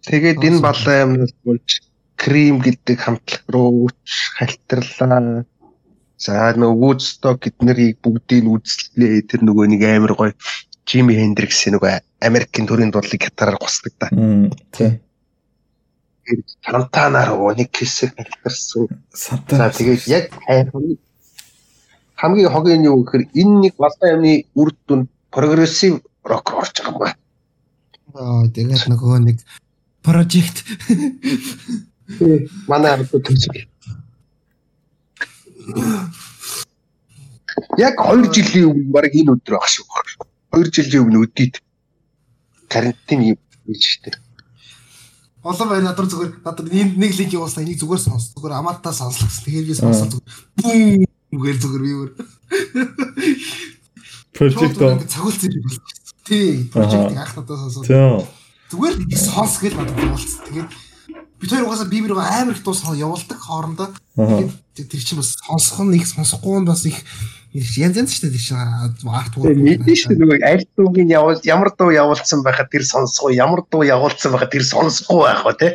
[0.06, 1.81] Тэгээд энэ балан амнаас болж
[2.22, 3.89] Cream гэдэг хамтлаг руу
[4.38, 5.45] халтарлаа.
[6.18, 9.22] За нөгөө Woodstock гэднэрийг бүгдийг үзлээ.
[9.30, 10.34] Тэр нөгөө нэг амар гоё
[10.89, 14.10] Jimi Hendrix нөгөө Америкийн төрийн дуудлыг хятараар гусдаг да.
[14.73, 14.98] Тий.
[16.65, 18.88] Сантанаар нэг хэсэг хэлтэрсэн.
[19.14, 20.34] За тэгээд яг
[22.18, 26.98] хамгийн хогийн юу гэхээр энэ нэг балан амны үр дүн прогрессив рок орж байгаа юм
[26.98, 27.18] байна.
[28.18, 29.38] Аа тэгээд нөгөө нэг
[30.02, 30.65] project
[32.68, 33.53] Манай ард төсөв.
[37.77, 39.85] Яг 2 жилийн өмнө баг энэ өдөр баг шүү.
[40.53, 41.60] 2 жилийн өмнө өдийд
[42.69, 44.15] карантин юм биш үү?
[45.48, 49.31] Олон байна надад зүгээр надад нэг нэг линк явуулсан энийг зүгээр сонс зүгээр амаатаа сонслоо.
[49.31, 52.11] Тэгэхээр би сонссон зүгээр бүүм гээл зүгээр би өөр.
[54.35, 54.76] Project
[55.07, 55.80] цогцолцсон юм бол.
[56.27, 57.57] Тий, project анх надад.
[57.88, 58.27] Тийм.
[58.76, 60.41] Зүгээр сонс гээл надад явуулсан.
[60.52, 60.69] Тэгээд
[61.39, 63.93] бид хоёр угаасаа би бирөө амар их дуу сон явуулдаг хоорондоо.
[64.73, 66.97] Тэр чинь бас сонсох нь их сонсохгүй нь бас их
[67.53, 71.93] янз янз шүү дээ чинь арт Тэгээ мэдэн шүү нөгөө аль дуугийн явуул ямар дуу
[71.93, 75.72] явуулсан байхад тэр сонсохгүй ямар дуу явуулсан байхад тэр сонсохгүй байх ба тий.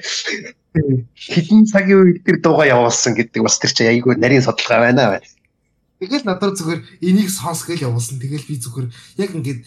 [0.75, 5.23] Хэдэн цагийн үед тэр дуугаа явуулсан гэдэг бас тэр чинь айгүй нарийн судалгаа байна бай.
[6.03, 8.19] Тэгэл надад зүгээр энийг сонс гээл явуулсан.
[8.19, 8.89] Тэгэл би зүгээр
[9.23, 9.63] яг ингээд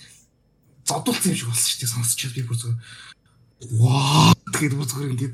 [0.86, 2.80] зодуулсан юм шиг болсон шүү дээ сонсчиход би бүр зүгээр
[3.80, 5.34] ваа тэгээд бүр зүгээр ингээд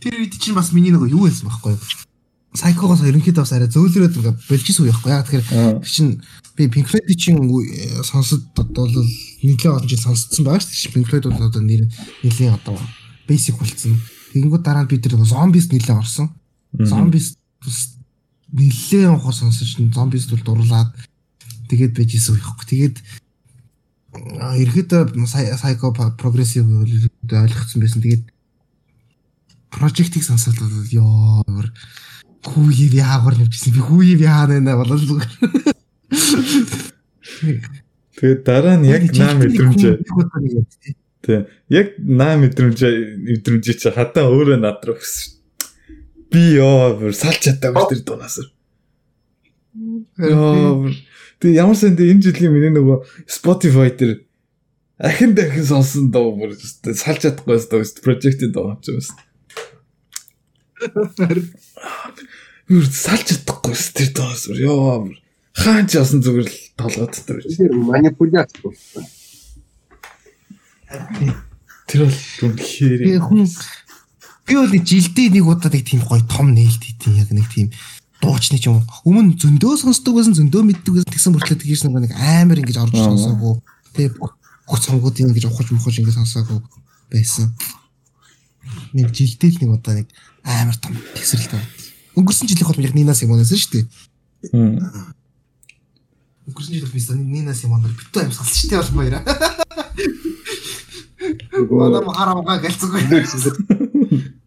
[0.00, 1.82] тэр үед чинь бас миний нөгөө юу байсан байхгүй юу?
[2.50, 5.10] Сайкогоос ерөнхийдөө бас арай зөөлрөөд ингээ болчихсон уу яахгүй.
[5.14, 6.18] Яг тэгэхээр чинь
[6.58, 10.94] би Pink Floyd чинь үе- сонсод бол нэлээд олон жил сонсцсон байгаа шүү дээ.
[10.98, 11.86] Pink Floyd бол одоо нэр
[12.26, 12.76] нэлийн одоо
[13.30, 13.96] basic болцсон.
[14.34, 16.34] Тэгэнгүүт дараа нь би тэр зомбис нэлээд орсон.
[16.74, 17.94] Зомбис бас
[18.50, 20.90] нэлээд ухаа сонсож зомбис тул дурлаад
[21.70, 22.66] тэгээд байж исэн байхгүй.
[22.66, 22.96] Тэгээд
[24.12, 25.26] ерөөдөө
[25.58, 28.02] сайко прогрессив ойлгоцсон байсан.
[28.02, 28.24] Тэгээд
[29.70, 30.58] прожектыг сонсоод
[30.92, 31.44] ёо
[32.42, 35.32] хүүе яагаар нэвчсэн би хүүе яа нэ болол зүгээр.
[38.18, 39.82] Тэгээд дараа нь яг наа мэдрэмж
[41.20, 41.44] Тэ.
[41.68, 45.36] Яг наа мэдрэмж мэдрэмж чи хадаа өөрөө над руу өгсөн.
[46.32, 48.40] Би ёо салж чадаагүй тэр дуунаас.
[50.16, 50.88] Ёо
[51.40, 54.20] Тэг ямар сан тэ энэ жилийн миний нөгөө Spotify дээр
[55.00, 59.08] ахин дахин сонсон доо бүр салж чадахгүй өстой project-ийн доо авч байгаа
[61.32, 61.48] юм.
[62.68, 65.08] Юу салж чадахгүй өс тэр доос ёо
[65.56, 67.42] хаан ч ясан зүгээр л толгойд дээр.
[67.48, 68.52] Тэр манипуляц.
[71.88, 73.48] Тэр бол үнэхээр хүн
[74.44, 77.70] би бол жилдээ нэг удаа нэг тийм гоё том нээлт хийтин яг нэг тийм
[78.20, 81.12] дуучны ч юм өмнө зөндөө сонсдог байсан зөндөө мэддэг байсан.
[81.12, 83.54] Тэгсэн мөртлөө тэгээс нэг амар ингэж орж сонсоогүй.
[83.96, 86.60] Тэгээ бүх цомгуудын ингэж ухаж мухаж ингэ сонсоогүй
[87.08, 87.52] байсан.
[88.92, 90.08] Нэг жилдээ л нэг удаа нэг
[90.44, 91.80] амар том тэгсрэлтэй
[92.20, 93.84] өнгөрсөн жилийн хол яг Нина Симонээс шүү дээ.
[96.50, 99.20] Өнгөрсөн жил би Нина Симоноор битүү аим сонсчтой бол баяра
[101.70, 103.02] Манай хараагаа гэлцгүй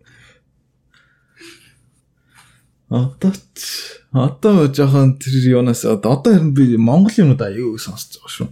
[2.94, 8.49] Одоо ч одоо жоохон тэр юунаас одоо харин би Монгол юмуд аюу сонсож байгаа шүү.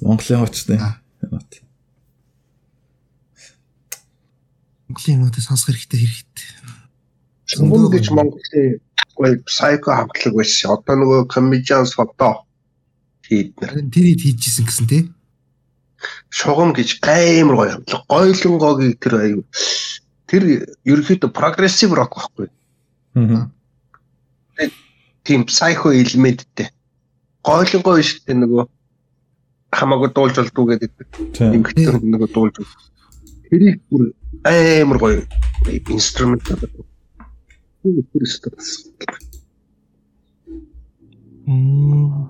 [0.00, 0.80] Монголын очтой.
[4.88, 6.48] Монголын юмуд сонсох хэрэгтэй хэрэгтэй.
[7.60, 8.80] Өмнө гэж Монголын
[9.12, 10.72] гоё сайко хамтлаг байсан.
[10.72, 12.48] Одоо нөгөө комедианс фото
[13.28, 13.92] хийднэр.
[13.92, 15.12] Тэр хийжсэн гэсэн тий.
[16.32, 18.08] Шугам гэж амар гоё хамтлаг.
[18.08, 19.44] Гойлонгогийн тэр аюу
[20.24, 20.42] тэр
[20.88, 22.55] ерөөхдөө прогрессив рок байхгүй.
[23.16, 23.50] Аа.
[25.24, 26.68] Тийм psycho элементтэй.
[27.42, 28.68] Гойлонгой биш тэ нөгөө
[29.72, 30.92] хамаагүй дуулж болдгоо гэдэг.
[31.34, 32.60] Хэтэр нөгөө дуулж.
[33.48, 34.12] Тэрийг бүр
[34.44, 35.24] амар гоё
[35.88, 36.44] инструмент
[38.26, 38.90] стресс.
[41.46, 42.28] Мм.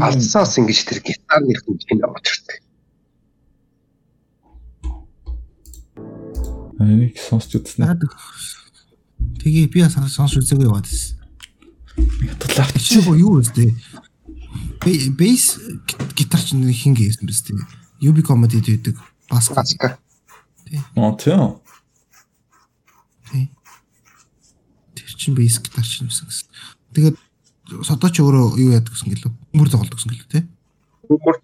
[0.00, 2.61] Алсаас ингэж тэр гитарных нь чинь авч ирдэг.
[6.82, 7.98] Энийг сонсч үзсэн.
[9.38, 11.22] Тэгээ би бас сонсч үзээгүй яваад байсан.
[12.42, 13.74] Талаар чи юу үстэй?
[15.16, 15.58] Бейс
[16.16, 17.60] гитарч хин гэсэн биз дээ.
[18.02, 18.98] UB comedy гэдэг
[19.30, 19.98] бас гацка.
[20.96, 21.60] Аа тийм.
[24.94, 26.28] Тэр чин бейс гитарч юм гэсэн.
[26.96, 27.16] Тэгээд
[27.86, 29.32] содоч өөрөө юу яадаг гэсэн гэлөө.
[29.54, 30.44] Мөр тоглодог гэсэн гэлөө тий.
[31.08, 31.38] Мөр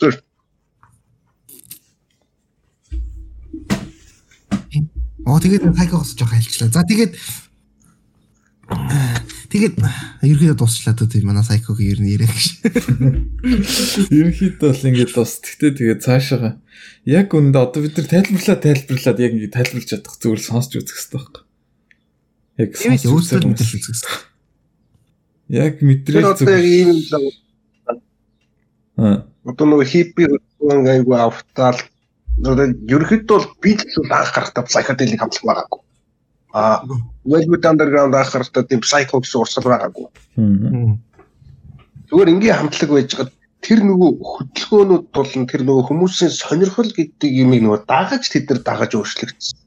[5.28, 6.72] Оо тэгээд хайкагоос жоох айлчлаа.
[6.72, 7.12] За тэгээд
[9.52, 9.74] тэгээд
[10.24, 12.48] ерөөхдөө дуусчлаа дөө тийм манай сайкогийн ер нь яриа гэж.
[14.08, 16.56] Ерөнхийдөө бол ингээд бас тэгтээ тэгээд цаашаа
[17.04, 21.16] яг үндэ одоо бид нар тайлбарлаад тайлбарлаад яг ингээд тайлбарлаж чадах зүгээр сонсч үзэх хэрэгтэй
[21.20, 21.44] байхгүй.
[22.60, 24.16] Яг сонсч үзэх хэрэгтэй.
[25.48, 26.44] Яг мэдрэл зүгээр.
[26.44, 27.36] Одоо яг ийм л
[28.98, 29.22] Аа.
[29.46, 30.26] Одоо нөгөө хиппи
[30.58, 31.78] хөнгө айгу автаал
[32.44, 35.80] ерөөхдөө бол би л анх гарахтаа psychedelic хамтлаг байгаагүй.
[36.54, 36.82] А
[37.26, 40.06] Velvet Underground анх гарахтаа тийм psycho гэсэн урсгал байгаагүй.
[42.08, 47.60] Зүгээр ингийн хамтлаг байж байгаа тэр нөгөө хөдөлгөөнүүд болон тэр нөгөө хүмүүсийн сонирхол гэдэг юмыг
[47.66, 49.58] нөгөө дагаж тэд нар дагаж өөрчлөгдсөн.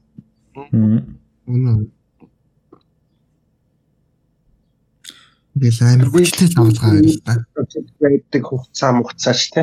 [5.52, 7.44] Тэгэл амар хүчтэй тавлгаа байл та.
[8.00, 9.62] Байдаг хугацаа мухацаач те.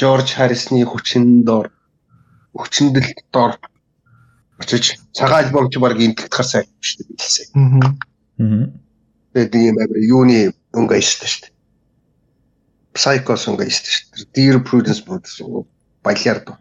[0.00, 1.68] Жорж Харрисны хүчин дор
[2.56, 3.60] хүчиндэл дор
[4.58, 7.46] очиж цагаан альбом чи баг имтэлдэх сайн шүү дээ билсээ.
[7.52, 8.72] Аа.
[9.36, 10.38] Тэгээд ийм амар юуны
[10.72, 11.54] өнгө айштай шүү дээ.
[12.96, 14.32] Psychos өнгө айштай шүү дээ.
[14.34, 15.36] Dear Prudence Prudence
[16.02, 16.56] баялаар доо.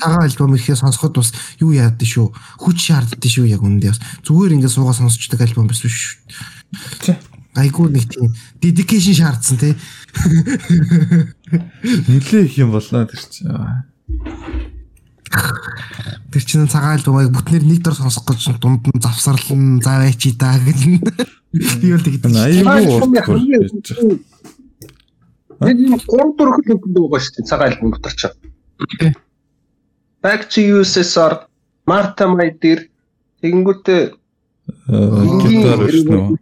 [0.00, 2.26] Цагаан альбом ихээр сонсоход бас юу яадсан шүү.
[2.60, 4.00] Хүч шаарддаг шүү яг үндэ бас.
[4.26, 7.14] Зүгээр ингээд суугаа сонсчдаг альбом биш шүү.
[7.54, 9.74] Айгуу нэг тийм dedication шаардсан тий.
[12.10, 13.50] Нилээ их юм болно тэр чинь.
[16.34, 20.58] Тэр чинь цагаан альбомыг бүтнээр нэг дор сонсох гэж дунд нь завсарлан заавай чи даа
[20.58, 20.98] гэж.
[21.54, 22.34] Би бол тэгдэг.
[22.34, 23.06] Айгуу.
[25.62, 28.22] Яг юм 3 4 хөл өгдөг байгаа шүү дээ цагаан альбом дотор ч.
[30.22, 31.46] Back to USSR
[31.86, 32.90] Marta My Dear
[33.44, 34.02] тэгэнгүүтээ
[35.44, 36.34] гитар шүү.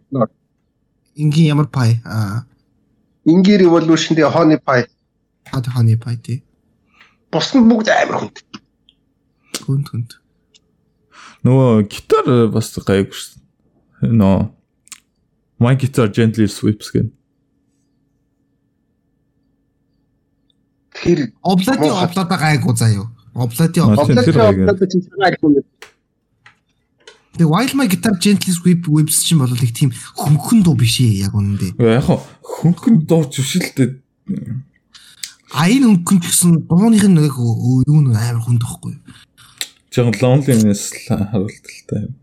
[1.15, 2.01] Ингийн ямар пай?
[2.05, 2.45] Аа.
[3.25, 4.87] Ингийн Revolution дээр Honey Pie.
[5.51, 6.43] Хад Honey Pie тий.
[7.31, 8.37] Бус нь бүгд амар хүнд.
[9.65, 10.11] Хүнд хүнд.
[11.43, 13.41] Нөгөө гитар бас гайг шүү.
[14.03, 14.51] Нөө
[15.63, 17.11] My guitar gently sweeps гэн.
[21.03, 23.07] Тэр Облати облата гайгүй заяа.
[23.33, 24.11] Облати облати.
[24.11, 25.55] облаа чинь цагаан альбом
[27.33, 31.25] Тэгээ Wild My Guitar Gently Sweep Whips чинь бол их тийм хөнгөн дуу биш ээ
[31.25, 31.81] яг үнэндээ.
[31.81, 33.89] Яг хаа хөнгөн дууч биш л дээ.
[35.49, 39.01] Аян хөнгөн ч гэсэн дууных нь яг юу нэг амар хүнд тахгүй.
[39.89, 42.13] Жон loneliness харуулталтай.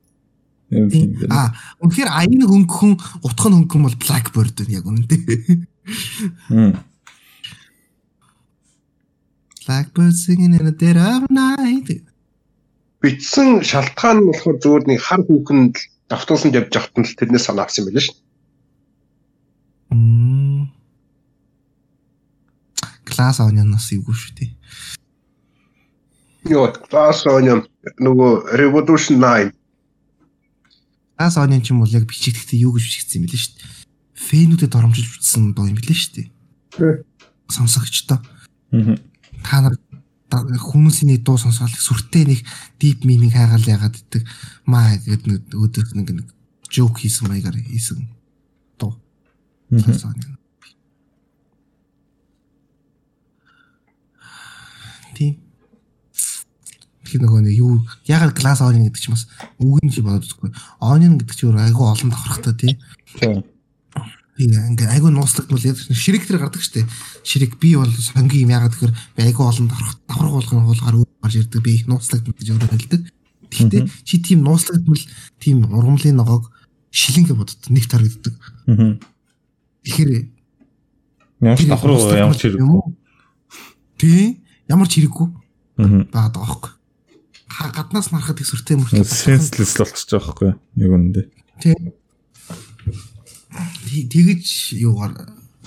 [0.71, 0.87] юм.
[1.27, 2.95] А үнэхээр аян хөнгөн
[3.27, 5.67] утх нь хөнгөн бол Blackbird яг үнэндээ.
[9.67, 12.10] Blackbird singing in a dead of night.
[13.03, 15.75] Бичсэн шалтгаан нь болохоор зүгээр нэг хар хүүхэнд
[16.13, 18.17] автобусанд явж явахтан л тэрнээс санаа авсан юм байна шүү.
[19.91, 20.63] Мм.
[23.09, 24.51] Класс оньоноос юу шүү дээ.
[26.51, 27.67] Йоо, таас оньон
[28.01, 29.53] нөгөө Revolution 9
[31.19, 33.69] Класс оньон ч юм бол яг бичигдэхдээ юу гэж бичигдсэн юм бэлээ шүү дээ.
[34.21, 36.29] Фэнүүдэд оромжилж бичсэн дуу юм бэлээ шүү дээ.
[36.77, 37.05] Тэ.
[37.51, 38.19] Сонсогчдоо
[38.73, 38.97] Мгм.
[39.45, 39.90] та нар та-
[40.31, 42.41] хүмүүсийн дуу сонсоод сүртэй нэг
[42.79, 44.23] deep meaning хайгаал ягаад гэдэг
[44.67, 46.27] маа гэдэг нэг өдөр нэг нэг
[46.71, 48.07] joke хийсэн маягаар хийсэн
[48.79, 48.95] дуу.
[55.19, 55.35] Тийм.
[57.05, 59.27] Тэр нөгөө нэг юу ягаад класс оньон гэдэг чинь бас
[59.59, 60.55] үг нь чи бодож үзгүй.
[60.79, 62.79] Оньон гэдэг чинь айгүй олон давхрахтай тий.
[63.19, 63.43] Тийм.
[64.41, 66.89] Ингээ айгүй нууцлагдмал яг ширэг тэр гардаг штэ.
[67.25, 69.69] Ширэг би бол сонгийн юм ягаад гэхээр би айгүй олон
[70.09, 71.61] болгоно хуулгаар өөр гарч ирдэг.
[71.61, 73.03] Би их нууцлагдмал гэж өөрөө хэлдэг.
[73.51, 75.03] Гэхдээ чи тийм нууцлагдмал
[75.43, 76.49] тийм ургамлын ногоог
[76.95, 78.35] шилэнгэ бодод нэг тарагддаг.
[79.85, 80.11] Тэгэхээр
[81.41, 82.83] тэр давхар ямар ч хэрэггүй.
[84.01, 84.41] Тий.
[84.69, 85.29] Ямар ч хэрэггүй
[85.81, 86.13] Мгм.
[86.13, 86.77] байгаа.
[87.51, 89.05] Ха- Гаднаас нарахад их сүртэй мөртөө.
[89.05, 90.51] Senseless болчихж байгаа байхгүй
[90.81, 91.27] яг үнэндээ.
[91.61, 91.75] Тий.
[93.51, 95.15] Тэгэж юугаар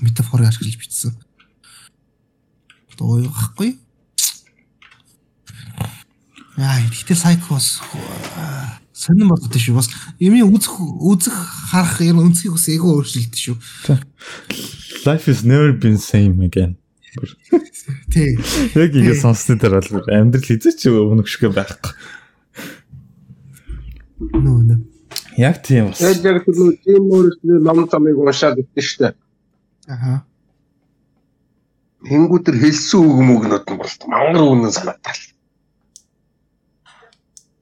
[0.02, 1.16] метафорыг ашиглаж бичсэн.
[2.98, 3.78] Дуу байхгүй.
[6.58, 7.82] Яа, ихтэй сайкос
[8.94, 9.76] сонирн болдог шүү.
[9.76, 9.90] Бас
[10.22, 11.36] юмын үзэх үзэх
[11.74, 13.58] харах юм өнцгийг бас эго өөрчлөлт шүү.
[15.04, 16.78] Life is never been same again.
[18.14, 18.38] Тий.
[18.78, 21.92] Яг ингэ сонсны дараа л амьдрал хизээч өмнөх шиг байхгүй.
[24.32, 24.93] Нөө нөө.
[25.38, 26.02] Яг тийм бас.
[26.02, 29.14] Яг яг тэр нөгөө Jim Morrison-ы ном замыг уншаад өгдөө штэ.
[29.88, 30.24] Аха.
[32.04, 35.18] Тэнгүү тэр хэлсэн үг мөгнүүд нь бол мангар үнэн санаатай.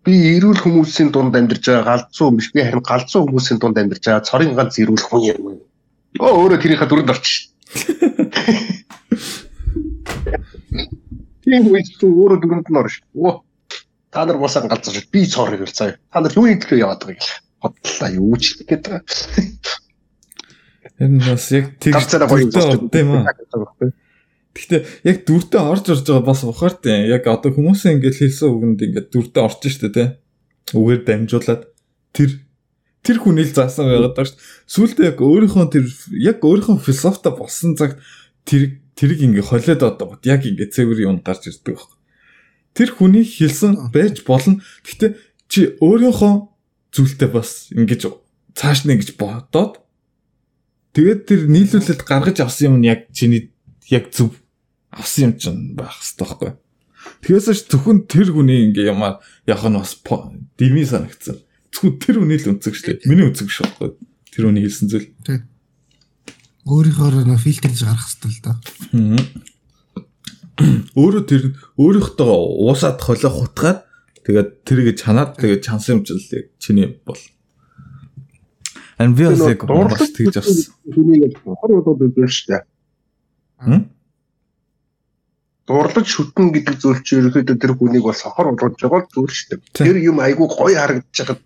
[0.01, 4.25] Би эрүүл хүмүүсийн дунд амьдарч байгаа галзуу биш би харин галзуу хүмүүсийн дунд амьдарч байгаа
[4.25, 5.61] цорын ганц эрүүл хүн юм.
[6.17, 7.53] Оо өөрөө тэрийнхээ дүрэнд орчих.
[11.45, 13.05] Тийм თუ өөрөө дүрэнд нь орш.
[13.13, 13.45] Оо
[14.09, 15.09] та нар босаа галзуу шүү.
[15.13, 15.95] Би цор ирэл цаа.
[16.09, 17.45] Та нар юу идлээ яваад байгаа гэх.
[17.61, 19.05] Бодлоо юу ч гэдэг байгаа.
[21.01, 23.33] Энэ бас яг орд юм аа.
[24.51, 27.07] Гэхдээ яг дүртээ орж орж байгаа бас ухаартай.
[27.07, 30.19] Яг одоо хүмүүсийн ингээд хэлсэн үгэнд ингээд дүртээ орж штэ тэ.
[30.75, 31.71] Үгээр дамжуулаад
[32.11, 32.29] тэр
[33.01, 34.43] тэр хүний л заасан байгаад байгаа штэ.
[34.67, 35.85] Сүүлдээ яг өөрийнхөө тэр
[36.19, 37.97] яг өөрийнхөө философита болсон цагт
[38.43, 41.97] тэр тэрийг ингээд холиод одоо бод яг ингээд цэвэр юм гарч ирдэг байхгүй.
[42.75, 44.59] Тэр хүний хэлсэн байж болно.
[44.83, 45.11] Гэхдээ
[45.47, 46.50] чи өөрийнхөө
[46.91, 48.11] зүйлтэй бас ингэж
[48.55, 49.79] цааш нь ингэж бодоод
[50.95, 53.51] тэгээд тэр нийлүүлэлт гаргаж авсан юм нь яг чиний
[53.87, 54.35] яг зөв
[54.91, 56.51] авсан юм чинь байх хэрэгтэй байхгүй.
[57.23, 59.95] Тэгээс ч зөвхөн тэр хүний ингээ ямаа явах нь бас
[60.59, 61.39] дими санагцсан.
[61.71, 63.07] Зөвхөн тэр хүний л үнцэг шүү дээ.
[63.07, 63.89] Миний үнцэг шүү байхгүй.
[64.35, 65.07] Тэр хүний хэлсэн зүйл.
[66.67, 68.51] Өөрийнхөө нөө фильтрж гарах хэрэгтэй л да.
[68.93, 69.21] Мгм.
[70.93, 71.43] Өөрөө тэр
[71.79, 72.35] өөрийнхөө
[72.67, 73.79] уусаад холио хутгаад
[74.25, 77.21] тэгээд тэрийг чанаад тэгээд чансан юм чинь л яг чиний бол.
[78.97, 80.73] Би бас яг бас тэгж авсан.
[80.93, 82.57] Хүнийг хор удаад үзэн штэ.
[85.65, 89.33] Дурлаж шүтэн гэдэг зүйл чи ерөөхдөө тэр хүнийг бол сохор болгож байгаа зүйл.
[89.49, 89.61] Тийм.
[89.73, 91.37] Тэр юм айгүй гоё харагдаж байгаа.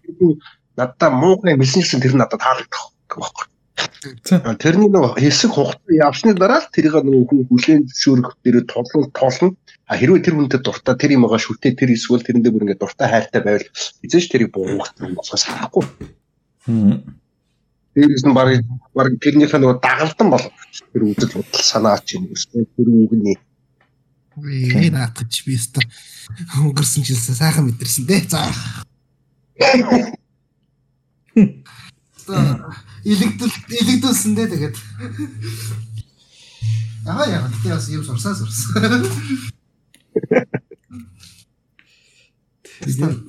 [0.75, 3.54] Надад муухай хэлсэн тэр надад таалагдах байхгүй.
[3.75, 9.57] Тэрний нөгөө хэсэг хугацаа явсны дараа л тэрийг нөгөө хүн хүлээн зөвшөөрөх дээр тоглол тоолно.
[9.89, 13.07] А хэрвээ тэр хүнтэй дуртай тэр юм байгаа шүтээ тэр эсвэл тэрэндээ бүр ингээд дуртай
[13.09, 13.67] хайртай байвал
[14.05, 15.83] эзэж тэрийг буугах юм болохоос харахгүй.
[17.93, 18.49] Дээрээс нь баг
[18.95, 20.53] баг тэрнийхээ нөгөө дагалдан болох
[20.93, 23.37] тэр үзэл бодол санаа чинь эсвэл тэр үгний
[24.35, 25.79] Ээ наатаж би өстө
[26.59, 28.27] хөнгөрсөн жилсээ сайхан мэдэрсэн дээ.
[28.27, 28.51] За.
[32.27, 34.75] Илэгдэл илэгдүүлсэн дээ тэгээд.
[37.05, 39.05] Аа яа, гэтээ бас юм сурсаа сурсан.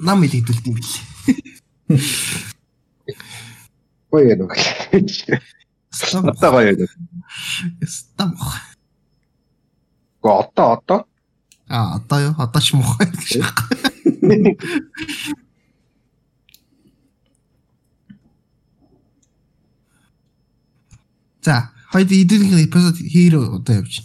[0.01, 0.93] Нам илэгдүүлт юм бил.
[4.11, 4.49] Гоё юм.
[6.25, 6.89] Одоо гоё юм.
[7.85, 8.33] Стам.
[10.23, 11.05] Го одоо одоо
[11.69, 12.35] А одоо юу?
[12.39, 13.43] Одоо ч муухай гэж
[21.47, 24.03] За, хоёул эдгэрийн эпизод хийрөө одоо явж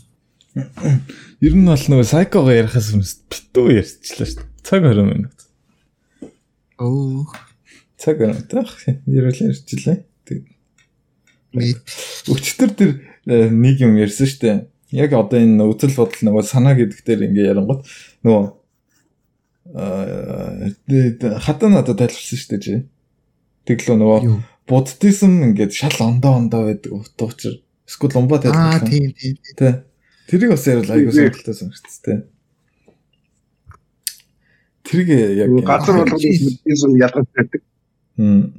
[0.53, 1.01] байна.
[1.41, 4.49] Ер нь бол нөгөө сайкого ярихаас өмнө битүү ярьчихлаа шүү дээ.
[4.61, 5.37] Цаг 20 минут.
[6.77, 7.25] Оо,
[7.97, 8.77] Цаг 20 минут.
[9.09, 9.97] Ерөөл ярьчихлаа.
[10.29, 10.45] Тэг.
[11.57, 11.81] мэд.
[12.29, 12.91] Өчтөр тэр
[13.25, 14.57] э, нэг юм ярьсан шүү дээ.
[15.01, 17.81] Яг одоо энэ үзэл бодол нөгөө санаа гэдэг дээр ингээ ярангууд
[18.21, 18.45] нөгөө
[19.81, 22.85] аа хатаа надад тайлбарсан шүү дээ.
[23.65, 24.19] Тэглөө нөгөө?
[24.67, 27.61] Буддизм ингээд шал ондоо ондоо байдаг утга учир.
[27.87, 28.43] Эсвэл умбаа Аа,
[28.79, 28.89] тайлбарлах.
[28.89, 29.35] тийм тийм.
[29.57, 29.83] Тэ.
[30.29, 32.23] Тэрийг бас ярил аягүй сонирхолтой санагдчихс тэ.
[34.83, 37.61] Тэрийг яг газар мэдээсүн ялгаж байдаг.
[38.17, 38.53] Хм.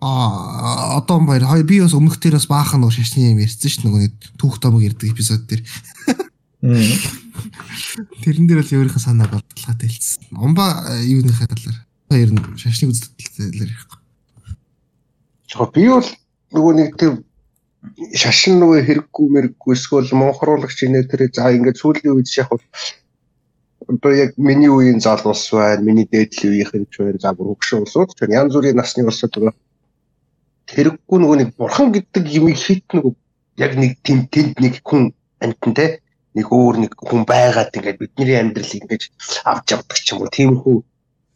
[0.00, 3.82] Аа, одоо баяр хоёр би бас өмнөх дээр бас баахан нөгөө шашны юм ярьсан шүү
[3.82, 5.62] дээ нөгөө нэг түүх томог ярьдаг эпизод дээр.
[6.62, 6.94] Хм.
[8.22, 10.38] Тэрэн дээр бол өөрийнхөө санааг бодлоготой хэлсэн.
[10.38, 11.78] Умба юуныхаа талаар
[12.10, 13.97] хоёр нь шашныг үздэг талаар ярихгүй.
[15.54, 16.08] Яг би бол
[16.56, 17.12] нөгөө нэг тэр
[18.20, 22.50] шашин нөгөө хэрэггүй мэрэггүй эсвэл монхруулагч инээ тэр за ингээд сүүлийн үед яг
[23.88, 28.12] одоо яг миний үеийн залуус байна, миний дээдлийн үеийнхэн ч байна, за бүр хөгшин улсууд
[28.12, 28.28] ч.
[28.28, 29.56] Янз бүрийн насны улсууд байгаа.
[30.68, 33.12] Хэрэггүй нөгөө нэг бурхан гэдэг юмыг хит нөгөө
[33.64, 36.04] яг нэг тэнд тэнд нэг хүн амтнтай
[36.36, 39.04] нэг өөр нэг хүн байгаад ингээд бидний амьдралыг ингээд
[39.48, 40.34] авч явдаг ч юм уу.
[40.36, 40.76] Тиймэрхүү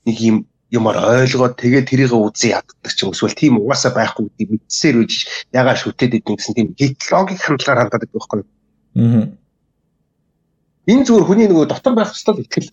[0.07, 0.37] нэг юм
[0.73, 5.13] юмар ойлгоод тэгээд тэрийг үзэн яддаг ч юм эсвэл тийм угаасаа байхгүй гэдэг мэдсээр үж
[5.53, 6.69] ягаа шүтээд идэв гэсэн тийм
[7.13, 8.43] логик хандлагаар хандаад байдаг байхгүй?
[8.97, 9.25] Мгм.
[10.89, 12.73] Энэ зүгээр хүний нөгөө дотор байх хэвээр итгэл.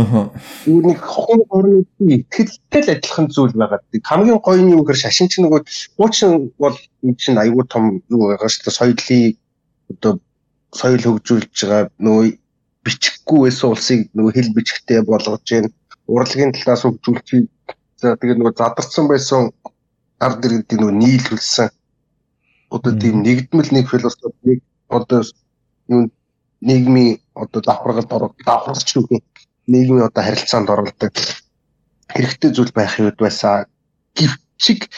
[0.00, 0.30] Аха.
[0.64, 3.82] Зүгээр нэг хохын орны итгэлтэй л адилхан зүйл байгаа.
[4.06, 5.60] Хамгийн гоё нь юу гэхээр шашин ч нөгөө
[5.98, 8.78] хуучин бол энэ чинь аюул том юу байгаа шүү дээ.
[8.78, 9.36] Соёлыг
[9.92, 10.12] одоо
[10.72, 12.26] соёл хөгжүүлж байгаа нөгөө
[12.84, 15.66] бичихгүй байсан улсыг нөгөө хэл бичгтэй болгож जैन
[16.14, 17.28] урлагийн талаас хөгжүүлж
[18.00, 19.50] за тэгээд нөгөө задарсан байсан
[20.26, 21.68] ард иргэдийг нөгөө нийлүүлсэн
[22.74, 24.58] одоо тийм нэгдмэл нэг философи нэг
[24.88, 25.20] одоо
[25.88, 26.02] юу
[26.60, 29.24] нийгмийн одоо давхаргалд орох давхарч гэх
[29.66, 31.12] нийгмийн одоо харилцаанд оролдог.
[32.14, 33.66] Хэрэгтэй зүйл байх юм байсан.
[34.16, 34.90] Гівчиг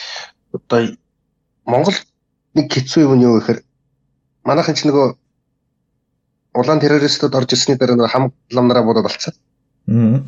[0.53, 0.79] одоо
[1.65, 1.97] Монгол
[2.53, 3.59] нэг хэцүү юм юу гэхээр
[4.43, 5.15] манайхан ч нөгөө
[6.53, 8.25] улаан террористууд орж ирсний дараа нөгөө хам
[8.55, 9.33] ламнараа бодоод болцсон.
[9.87, 10.23] Мгм.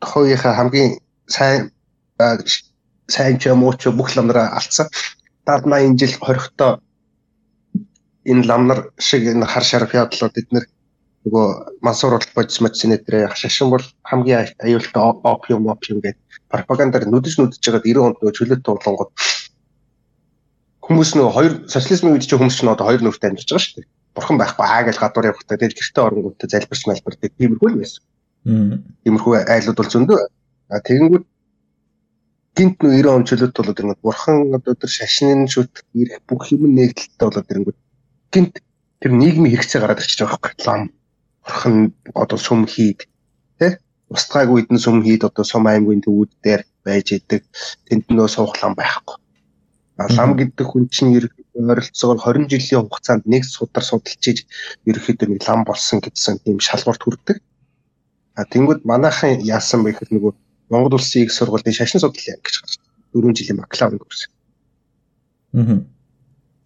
[0.00, 0.90] Хойхоо хамгийн
[1.26, 1.70] сайн
[3.08, 4.88] сайн ч юм уу ч бүх ламнараа алдсан.
[5.46, 6.80] Даад 80 жил хоригтой
[8.24, 10.64] энэ ламнар шиг энэ хар шарф ядлууд эднэр
[11.24, 11.46] нөгөө
[11.84, 15.02] мансуур бол бодис модсын нэтрээ шашин бол хамгийн аюултай
[15.32, 19.10] опиум опиум гэдэг пропагандаар нүдэж нүдэж байгаа 90 онд нөгөө чөлөөт туулангууд
[20.90, 23.90] хүмүүс нөгөө хоёр социализмын үед ч хүмүүс ч нөгөө хоёр нүртэй амьдарч байгаа шүү дээ.
[24.10, 28.02] Бурхан байхгүй аа гэж гадуур явахдаа тэгэл гэртээ оронгуудтай залбирч малбардаг тиймэрхүү л байсан.
[29.06, 30.18] Тиймэрхүү айлууд бол зөндөө.
[30.74, 31.26] А тэгэнгүүт
[32.58, 36.66] гинт нөө 90 он чөлөөт болоод ирэнгүүт бурхан одоо тэр шашнын шүт ирэх бүх юм
[36.74, 37.78] нэгдэлтэй болоод ирэнгүүт
[38.34, 38.54] гинт
[38.98, 40.66] тэр нийгмийн хэрэгцээ гараад ирчихэж байгаа байхгүй.
[40.66, 40.82] Лам.
[41.46, 41.76] Бурхан
[42.18, 43.06] одоо сүм хийд
[43.62, 43.78] тэ?
[44.10, 47.46] Устгаагүй үдэн сүм хийд одоо сум аймгийн төвүүд дээр байж идэг.
[47.86, 49.19] Тэнд нөө суух лам байхгүй
[50.08, 54.38] лам гэдэг хүн чинь ойролцоогоор 20 жилийн хугацаанд нэг судар судалж иж
[54.88, 57.38] ерөнхийдөө нэг лам болсон гэсэн тийм шалгуурт хүрдэг
[58.40, 60.32] А тэнгууд манайхан яасан бэ гэхээр нөгөө
[60.72, 62.74] Монгол улсын их сургуулийн шашин судлалын анги гэж гарч
[63.12, 64.20] 4 жилийн бакалаврын курс.
[65.52, 65.78] Мгм.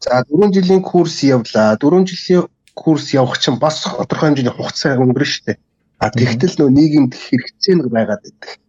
[0.05, 1.75] За 4 жилийн курс явлаа.
[1.81, 5.59] 4 жилийн курс явах чинь бас тодорхой хэмжээний хугацаа өнгөрнө шүү дээ.
[5.99, 8.61] А тэгтэл нөгөө нийгэмд хэрэгцээ нэг байгаад байдаг.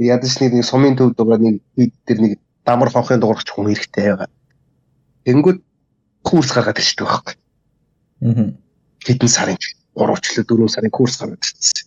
[0.00, 2.32] Ядаж нэг сумын төвд байгаа нэг хэд тэр нэг
[2.66, 4.30] дамар хонхын дуурч хүн хэрэгтэй байгаа.
[5.26, 5.58] Тэнгүүд
[6.22, 7.34] курс гаргаад ирчихдэг байхгүй.
[8.22, 8.48] Мгм.
[9.02, 11.86] Хэдэн сарын 3 ч лөө 4 сарын курс гаргаад ирчихсэн.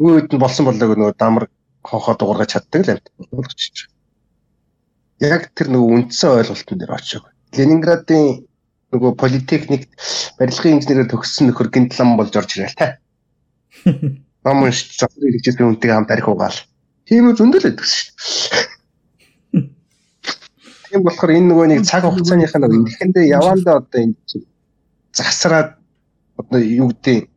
[0.00, 1.44] Өөд нь болсон болоог нөгөө дамар
[1.82, 3.90] хонхоо дуургаж чаддаг л амт болгочих.
[5.20, 7.22] Яг тэр нөгөө үндсэн ойлголтын дээр очив.
[7.52, 8.46] Ленинградын
[8.94, 9.90] нөгөө политехникт
[10.38, 12.98] барилгын инженерээр төгссөн нөхөр гинтлам болж орж ирэл та.
[14.44, 16.56] Ном уншиж завхар хэрэгжсэн үнтэй хамт арих угаал.
[17.04, 18.69] Тийм үү зөндөл байдаг шүү.
[20.90, 24.46] Тийм болохоор энэ нөгөө нэг цаг хугацааных нь нөгөө ихэндээ явандаа одоо энэ чинь
[25.14, 25.78] засраад
[26.34, 27.30] одоо юу гэдэг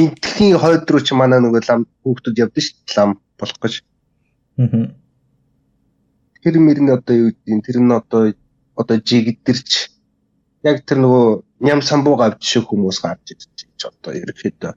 [0.00, 3.74] энтхийн хойд руу чи манай нөгөө лам хүүхдүүд явдсан шүү дээ лам болох гэж.
[4.56, 4.84] Мгм.
[6.40, 8.22] Тэр мөрний одоо юу гэдэг тэр нь одоо
[8.80, 9.70] одоо жигдэрч
[10.64, 11.26] яг тэр нөгөө
[11.60, 14.72] ням самбуу гавж шиг хүмүүс гарч ирж одоо ерөөхдөө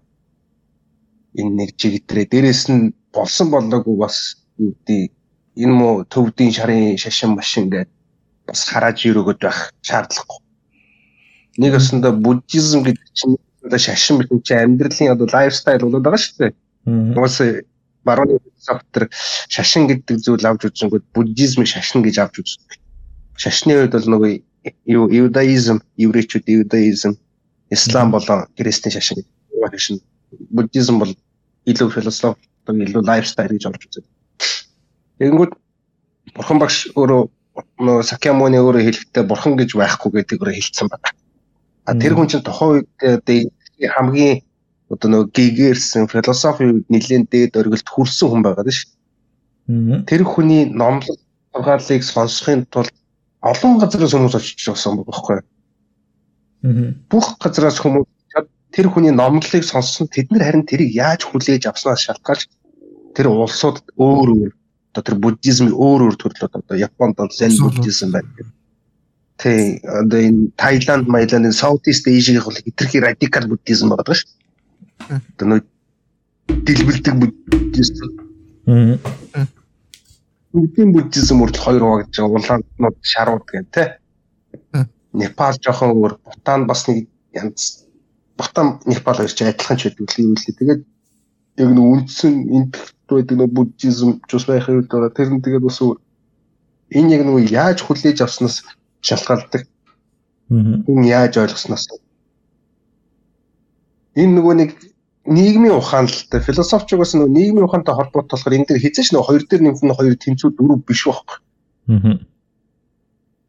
[1.39, 5.16] энэ нэг жигтрээ дээрэс нь болсон болоогүй бас юу гэдэг
[5.63, 7.89] энэ муу төвдийн шарын шашин машин гэдэг
[8.47, 10.39] бас харааж өрөөгд байх шаардлагагүй.
[11.61, 13.35] Нэг өсөндө буддизм гэдэг чинь
[13.75, 16.53] шашин битэн чи амьдралын одоо лайфстайл болоод байгаа шүү дээ.
[17.17, 17.37] Уус
[18.07, 19.09] барууны софтер
[19.55, 22.79] шашин гэдэг зүйл авч үзэнгүүт буддизмыг шашин гэж авч үздэг.
[23.35, 24.31] Шашны үед бол нөгөө
[24.95, 27.17] юу иудаизм, еврейчүүд иудаизм,
[27.75, 29.99] ислам болон христийн шашин гэдэг шашин.
[30.55, 31.11] Буддизм бол
[31.67, 34.05] илүү философи, илүү лайфстайл гэж авч үздэг.
[35.19, 35.53] Тэгэнгүүт
[36.35, 37.21] бурхан багш өөрөө
[37.85, 41.09] нөө Сакямуны өөрөө хэлэхдээ бурхан гэж байхгүй гэдэг өөрөө хэлсэн байна.
[41.89, 43.49] А тэр хүн чинь тухайн үед
[43.95, 44.43] хамгийн
[44.93, 48.91] одоо нөгөө гигэрсэн философи нэлийн дээд өргөлд хүрсэн хүн байгаа шүү.
[50.07, 51.17] Тэр хүний номлол
[51.51, 52.93] сургаалыг сонсохын тулд
[53.41, 55.41] олон газраас хүмүүс очиж байсан байхгүй.
[57.11, 58.07] Бүх газраас хүмүүс
[58.71, 62.47] тэр хүний номлолыг сонссон тэд нар харин тэрийг яаж хүлээж авснаас шалтгаалж
[63.15, 64.51] тэр улсууд өөр өөр
[64.97, 68.49] одоо тэр буддизмын өөр өөр төрлүүд одоо Японд бол зен буддизм байна.
[69.37, 74.33] Тэ одоо энэ Таиланд, Маяланд, Southeast Asia-ийн бол хитрхи радикал буддизм байгаа шүү.
[75.37, 75.59] Одоо нөө
[76.65, 78.09] дэлбэлдэг буддизм.
[78.65, 79.45] Аа.
[80.53, 82.41] Буддизм буддизм мөрд хоёр хуваагдж байгаа.
[82.41, 84.01] Улаанууд шарууд гэн тэ.
[85.13, 87.05] Непал жоохон өөр, Бутан бас нэг
[87.37, 87.85] янз.
[88.33, 90.57] Бутан Непал хоёр ч адилхан ч байдаг юм лээ.
[90.57, 90.81] Тэгээд
[91.61, 95.09] яг нэг үндсэн энэ байдаг нэг буддизм ч бас байх юм даа.
[95.09, 95.79] Тэр нь тэгээд бас
[96.91, 98.63] энэ яг нэг яаж хүлээж авснаас
[99.01, 99.63] шалтгаалдаг.
[100.49, 101.87] Хүн яаж ойлгосноос.
[104.15, 104.71] Энэ нөгөө нэг
[105.27, 109.43] нийгмийн ухаан л та философичгоос нөгөө нийгмийн ухаантай холбоотой болохоор энэ дээр хизээч нөгөө хоёр
[109.43, 111.37] дээр нэмэх нь хоёр тэнцүү дөрөв биш байхгүй.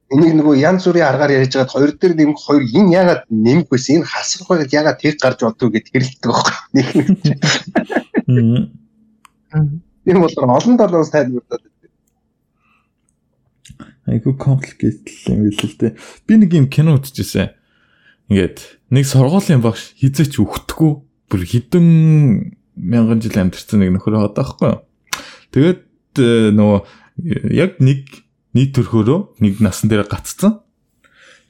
[0.08, 4.02] Энийг нөгөө янз бүрийн аргаар ярьж байгаад хоёр дээр нэмэх хоёр энэ ягаад нэмэх байсан
[4.02, 6.56] энэ хасах байгаад ягаад тэг гарч болдгоо гэд хэрэлдэг байхгүй.
[8.28, 8.87] Аа.
[9.52, 11.64] Энэ бол олон талаас тайлбарлаад
[14.08, 15.96] айгүй complicated юм биш л дээ.
[16.24, 17.52] Би нэг юм кино үзчихсэн.
[18.32, 20.92] Ингээд нэг сургуулийн багш хизээч өгтөггүй
[21.28, 24.72] бүр хідэн мянган жил амьдэрсэн нэг нөхөр одоо аахгүй.
[25.52, 25.82] Тэгээд
[26.20, 26.80] э, нөгөө
[27.52, 28.24] яг нэг
[28.56, 30.60] нийт төрхөөрөө нэг насан дээр гаццсан.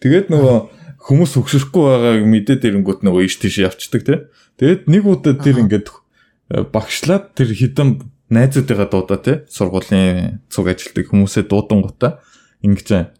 [0.03, 0.57] Тэгээд нөгөө
[1.03, 4.19] хүмүүс өгшөхгүй байгааг мэдээд ирэнгүүт нөгөө иш тийш явцдаг тий.
[4.59, 5.91] Тэгээд нэг удаа тэр ингээд
[6.49, 8.03] багшлаад тэр хідэн
[8.33, 9.37] найзуудыгаа дуудаа тий.
[9.49, 12.21] Сургуулийн цуг ажилтдаг хүмүүсээ дуудан гутаа
[12.65, 13.19] ингэж аа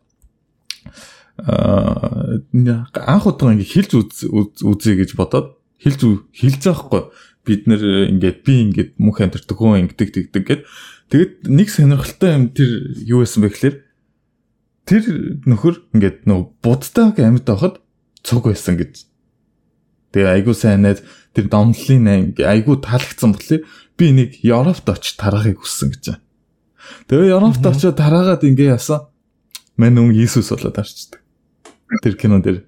[1.39, 6.01] анх удаа ингэ хэлж үзье гэж бодоод хэлж
[6.35, 7.03] хэлж байхгүй
[7.47, 10.63] бид нэр ингээд би ингээд мөнх амтэрдэг хүн ингэдэг тэгдэг гэд
[11.15, 12.71] тэгэд нэг сонирхолтой юм тэр
[13.07, 13.77] юу байсан бэ гэхээр
[14.83, 15.03] тэр
[15.47, 17.79] нөхөр ингээд нөгөө буддаг амьд байхад
[18.27, 19.07] цуг байсан гэж
[20.13, 21.05] тэгээ айгуу сайн найз
[21.35, 23.63] тэр домлын айгуу таалагдсан болохоор
[23.99, 26.19] би нэг Европт очиж тарахыг хүссэн гэж.
[27.11, 29.11] Тэгээ Европт очиж тараагаад ингээ яасан
[29.79, 31.23] Мэн өн Иесус болоод харчдаг.
[32.03, 32.67] Тэр кинон дээр.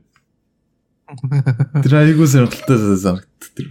[1.83, 3.69] Тэр айгуу сонирхолтой санагддаг тэр.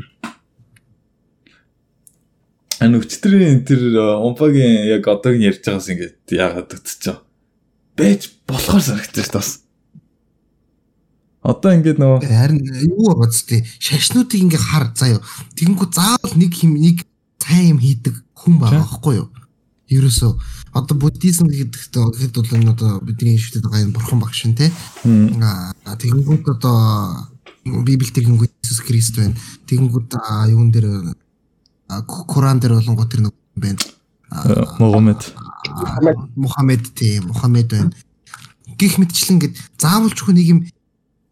[2.84, 7.24] Ан өчтөрийн тэр умпагийн яг одоогийн ярьж байгаас ингээд яагаад утчихаа.
[7.96, 9.64] Бэж болохоор санагдаж шүү бас.
[11.40, 15.24] Одоо ингээд нөгөө харин юу байгаа зү шашнуудыг ингээ хар заяа.
[15.56, 17.08] Тэгэнгүү заавал нэг хим нэг
[17.40, 19.30] сайн юм хийдэг хүн байгаа байхгүй юу?
[19.90, 20.32] ерөөсөө
[20.78, 24.54] одоо буддизм гэдэг гэхэд бол энэ одоо бидний шүтээд байгаа юм бурхан багш нь.
[25.42, 26.78] Аа тэгэнгүүт одоо
[27.66, 29.36] Библиэд тэгэнгүүт Иесус Христ байна.
[29.66, 30.14] Тэгэнгүүт
[30.54, 31.18] юун дээр
[32.06, 33.82] Коран дээр болонгоо тэр нэг байна.
[34.78, 35.34] Мухаммед.
[36.38, 37.92] Мухаммед тий Мухаммед байна.
[38.78, 40.60] Гэх мэтчлэн гээд заавалч хүн нэг юм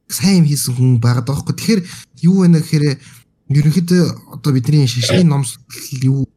[0.09, 1.55] сайн юм хийсэн хүн байгаад байгаа хгүй.
[1.55, 1.81] Тэгэхээр
[2.23, 2.85] юу вэ гэхээр
[3.51, 4.03] ерөнхийдөө
[4.39, 5.59] одоо бидний шишний номс
[6.03, 6.27] юу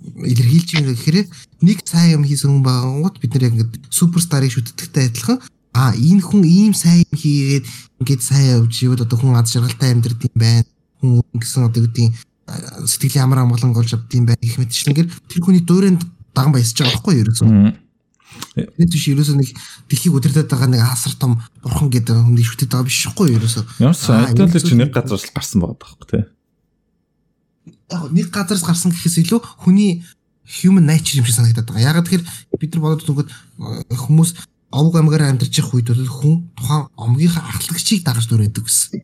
[0.00, 1.26] илэрхийлж юм гэхээр
[1.62, 5.38] нэг сайн юм хийсэн хүн байгаагууд бид нар яг ингээд суперстарыг шүтдэгтэй адилхан
[5.76, 7.64] а энэ хүн ийм сайн юм хийгээд
[8.00, 10.66] ингээд сайн явж ивэл одоо хүн аз жаргалтай амьдрд юм байна
[10.98, 12.10] хүн гэсэн одоо үгдийн
[12.88, 16.02] сэтгэлийн амар амгалан голж авд юм байна гэх мэтчлэнгээр тэр хүний дуурайнд
[16.34, 17.50] даган баясаж байгаа байхгүй юу ерөөсөө
[18.76, 19.50] Нэг тийш ерөөсөө нэг
[19.88, 23.64] дэлхийг удирдах байгаа нэг асар том бурхан гэдэг хүнийг шүтээд байгаа биш шүү ерөөсөө.
[23.80, 26.22] Ямар ч айдол чи нэг газар л гарсан байгаа байхгүй тий
[27.90, 30.02] яг нэг газараас гарсан гэхээс илүү хүний
[30.62, 31.90] human nature юм шиг санагдаад байгаа.
[31.90, 32.24] Ягаад тэгэхээр
[32.58, 34.30] бид нар бодоод түнхэд э, хүмүүс
[34.70, 39.02] овг амгаар амьдарч явах үед бол хүн тухайн омгийнхаа ахлагчийг дагаж дүрээдэг гэсэн.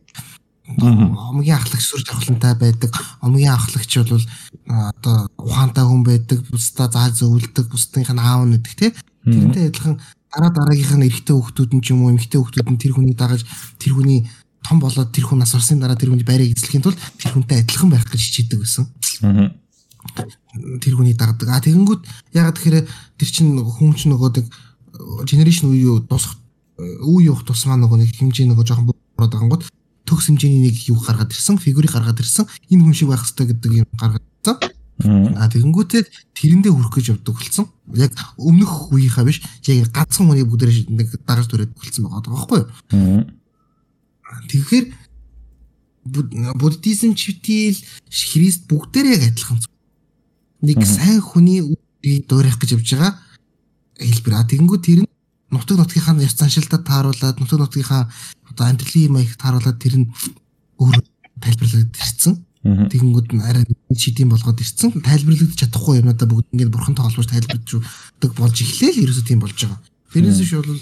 [0.67, 2.91] Омгийн ахлагч сүр жавхлантай байдаг.
[3.23, 4.25] Омгийн ахлагч бол
[4.67, 6.43] одоо ухаантай хүн байдаг.
[6.51, 8.91] Бусдаа заа зөвлөдөг, бусдынх нь аав нэгдэг тий.
[9.23, 9.95] Тэрнтэй адилхан
[10.27, 13.47] дараа дараагийнх нь эрэгтэй хүүхдүүд нь ч юм уу эмэгтэй хүүхдүүд нь тэр хүний дагаж
[13.79, 14.27] тэр хүний
[14.59, 17.87] том болоод тэр хүн нас орсны дараа тэр хүний байрыг эзлэхийн тулд тэр хүнтэй адилхан
[17.87, 18.91] байх гэж хичээдэг байсан.
[19.23, 19.55] Аа.
[20.83, 21.47] Тэр хүний дагдаг.
[21.47, 22.03] А тэгэнгүүт
[22.35, 22.83] яг тэгэхээр
[23.15, 24.47] тэр чинь хүн чинь нөгөө нэг
[25.31, 26.35] генерашн үе юу дуусах
[26.77, 29.63] үе явах тусмаа нөгөө нэг хэмжээ нөгөө жоохон бороод байгаа гот
[30.07, 32.47] төгс хэмжээний нэг юу гаргаад ирсэн, фигурыг гаргаад ирсэн.
[32.71, 34.55] Энэ хүн шиг байх хэрэгтэй гэдэг юм гаргаад ирсэн.
[35.37, 36.03] А тэгэнгүүтээ
[36.33, 37.69] тэрэндээ хүрэх гэж явдаг болсон.
[37.93, 43.29] Яг өмнөх үеийнхаа биш, яг ганцхан хүний бүгдээр нэг дараач дүрээд болсон байгаа байхгүй юу?
[44.49, 44.85] Тэгэхээр
[46.57, 47.77] буддизм чивтэл
[48.09, 49.61] христ бүгдээр яг адилхан.
[50.65, 53.13] Нэг сайн хүний үеийг дуурайх гэж явж байгаа
[54.01, 54.33] хэлбэр.
[54.33, 55.11] А тэгэнгүүт тэр нь
[55.51, 58.09] нутаг нутгийнхаа ёс заншилтад тааруулаад нутаг нутгийнхаа
[58.57, 60.09] одоо амьдралын маяг тааруулаад тэр нь
[60.81, 60.97] өөр
[61.37, 62.33] тайлбарлаад ирсэн.
[62.65, 63.63] Тэгэнгүүт нь арай
[63.93, 64.97] шидэм болгоод ирсэн.
[65.05, 69.79] Тайлбарлагдаж чадахгүй юмнуудаа бүгд ингээд бурхантай холбооч тайлбарлагддаг болж эхлээл ерөөсөө тийм болж байгаа.
[70.11, 70.81] Тэрнээс биш бол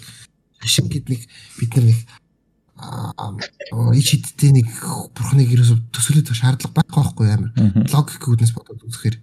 [0.63, 1.21] ашиг гэд нэг
[1.59, 1.99] бид нар нэг
[3.99, 4.67] ич хидтэй нэг
[5.13, 7.51] бурхныг ерөөсөө төсөөлөд шаардлага байхгүй байхгүй амар.
[7.91, 9.19] Логик үүднээс бодоод үзэхээр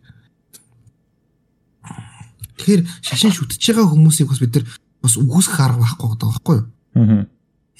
[2.62, 4.64] Тэгэхээр шашин шүтэж байгаа хүмүүсийг бас бид нар
[5.02, 6.66] бас үгүйсэх арга байхгүй байгаа байхгүй юу?
[6.94, 7.26] Аа.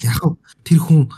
[0.02, 0.18] Яг
[0.66, 1.08] тэр хүн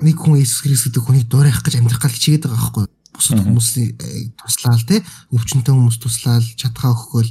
[0.00, 2.92] нэг хүн Иесус Христ гэдэг хүнийг дуурайх гэж амьдрах гал хичээгээд байгаа байхгүй юу?
[3.10, 4.96] Бусад хүмүүсийн э, туслаал те
[5.32, 7.28] өвчнөд хүмүүс туслаал чадхаа өгөхгүй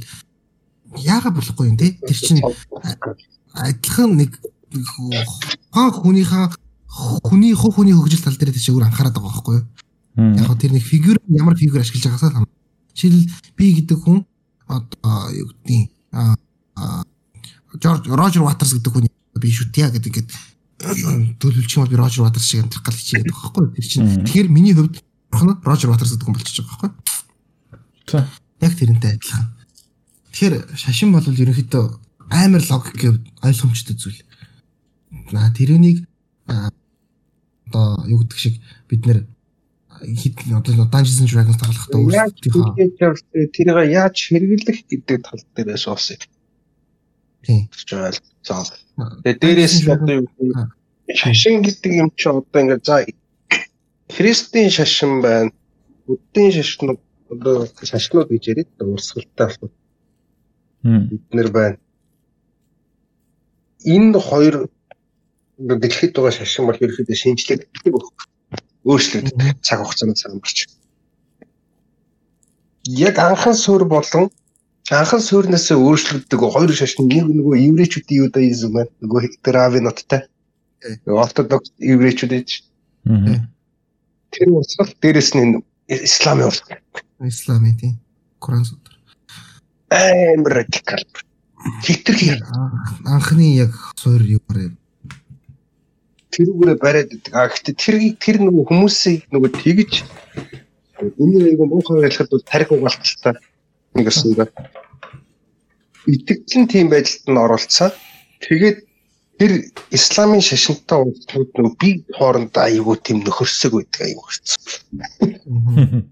[1.02, 2.42] яагаад болохгүй юм те тэр чинь
[3.54, 4.38] адилхан нэг
[5.74, 6.46] хаан хүнийхээ
[7.26, 9.66] хүний хувь хүний хөгжил тал дээр тийш өөр анхаарат байгаа байхгүй юу?
[10.18, 12.46] Яг тэр нэг фигюр ямар фигюр ашиглаж байгаасаа хам.
[12.94, 14.26] Жишээл би гэдэг хүн
[14.66, 16.34] одоо юу гэдгийг а
[17.78, 19.06] Жорж Рожер Ватерс гэдэг хүн
[19.38, 20.30] би шүтья гэдэг ингээд
[20.80, 24.24] төлөвлөж юм бол би Рожер Ватерс шиг амьдрах гал хичээгээд байгаа байхгүй тэр чинь.
[24.24, 26.90] Тэгэхээр миний хувьд бурхна Рожер Ватерс гэдэг хүн болчихж байгаа
[28.08, 29.46] байхгүй яг тэрнтэй адилхан.
[30.32, 31.84] Тэгэхээр шашин бол ерөнхийдөө
[32.30, 34.22] амар логик ойлгомжтой зүйл.
[35.32, 36.06] Наа тэрнийг
[36.46, 39.26] одоо юу гэдэг шиг бид нэр
[40.00, 46.18] хэд одоо Dungeons and Dragons тоглохдоо өөрсдийнхөө тэрийг яаж хэрэглэх гэдэг тал дээрээс уусаа.
[47.42, 47.68] Тийм.
[48.44, 48.64] За.
[49.24, 50.28] Тэгээ дээрээс одоо юу
[51.14, 52.96] шашин гэдэг юм чи одоо ингээд за
[54.08, 55.50] Христийн шашин байна.
[56.06, 56.98] Буддийн шашин
[57.30, 59.72] одоо шашнууд гэж яриад урсгалтай болох.
[60.82, 61.76] Бид нэр байна.
[63.84, 64.68] Энэ хоёр
[65.58, 68.06] дэлхийд байгаа шашин бол ерөөхдөө шинжлэгддэг бүх
[68.84, 70.68] өөрчлөгддөг цаг хугацааны самбарч.
[72.84, 74.30] Яг анхан суурь болон
[74.90, 78.90] анхан суурнаас өөрчлөгддөг хоёр шашин нэг нөгөө еврейчүүдийн юдаизм байна.
[79.02, 80.26] Нөгөө Дравиноттай.
[81.06, 82.50] Ортодокс еврейчүүд ээж.
[84.34, 86.82] Тэр усгал дээрэс нь исламын усгал.
[87.22, 87.94] Исламын тийм.
[88.38, 88.98] Коран судар.
[89.90, 91.04] амар радикал.
[91.84, 92.40] Хитрхи
[93.04, 94.70] анхны яг суурь юу вэ?
[96.30, 97.34] тэрүүгээрээ бариад идэг.
[97.34, 99.92] А гэхдээ тэр тэр нөгөө хүмүүсийг нөгөө тэгж
[101.20, 103.34] энэ нэг муухай байлахад бол тарих угаалталтай
[103.94, 104.70] өсөн байна.
[106.06, 107.90] Итгэл нь тийм байдалд нь оролцсон.
[108.40, 108.78] Тэгээд
[109.40, 109.52] тэр
[109.88, 114.60] исламын шашинтай улсууд нөгөө би хоорондоо аюу тийм нөхөрсөг байдаг аюу хэрцэн.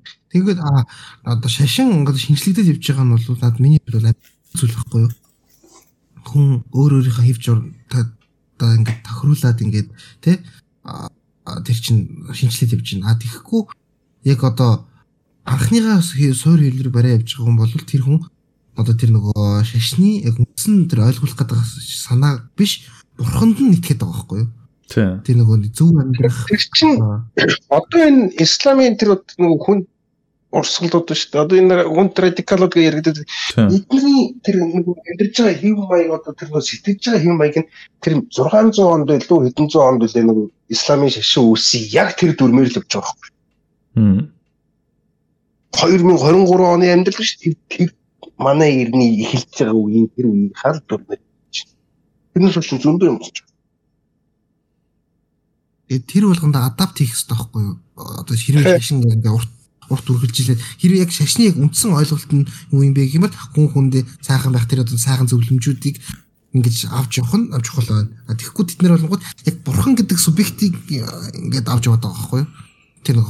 [0.32, 0.84] Тэгээд а
[1.24, 4.16] одоо шашин ингээд шинжлэгдэж явж байгаа нь бол над миний хувьд бол
[4.56, 5.12] зүйл байхгүй юу?
[6.24, 9.88] Хүн өөр өөрийнхөө хөвж одоо ингээд тохируулаад ингээд
[10.20, 10.36] тий
[11.64, 13.12] тэр чин шинжилээд явж байна.
[13.12, 13.62] А тэгэхгүй
[14.24, 14.84] яг одоо
[15.48, 18.20] анхныгаа суур хэлээр барай явж байгаа хүн бол тэр хүн
[18.78, 21.58] одоо тэр нөгөө шашны яг үндсэн тэр ойлгуулах гэдэг
[22.06, 24.50] санаа биш бурханд нь итгэдэг байгаа байхгүй юу?
[25.26, 26.38] Тэр нөгөө зөв амьдрах.
[26.46, 26.92] Тэр чин
[27.68, 29.78] одоо энэ исламын тэр нөгөө хүн
[30.54, 31.42] урсгалууд шүү дээ.
[31.44, 33.26] Одоо энэ гүнт радикалууд гэж яригддаг.
[33.68, 37.68] Эдний тэр нэг амьдарч байгаа хэв маяг одоо тэр нөө сэтгэж байгаа хэв маяг нь
[38.00, 40.38] тэр 600 онд илүү хэдэн зуун онд үлээ нэг
[40.72, 43.30] исламын шашин үүсээ яг тэр дүрмээр л явж байгаа байхгүй.
[45.72, 47.88] 2023 оны амьдрал шүү дээ.
[48.38, 51.20] Манай ирний эхэлж байгаа үеийн тэр үеийн хал дүрмээр.
[52.32, 53.46] Тэрнээс бол зөндөө юм байна.
[55.88, 57.76] Тэр болгонд адапт хийх хэрэгтэй байхгүй юу?
[57.96, 59.50] Одоо хэрвээ шашин ингээ урт
[59.88, 64.02] урт үргэлжилээд хэрвээ яг шашны яг үндсэн ойлголт нь юу юм бэ гэмээр хүн хүндээ
[64.20, 65.96] сайхан байх тэр одоо сайхан зөвлөмжүүдийг
[66.52, 68.12] ингэж авч явах нь чухал байна.
[68.28, 72.48] Тэгэхгүй тэд нар болгоод яг бурхан гэдэг субъектийг ингээд авч яваад байгаа байхгүй юу?
[73.04, 73.28] Тэр нэг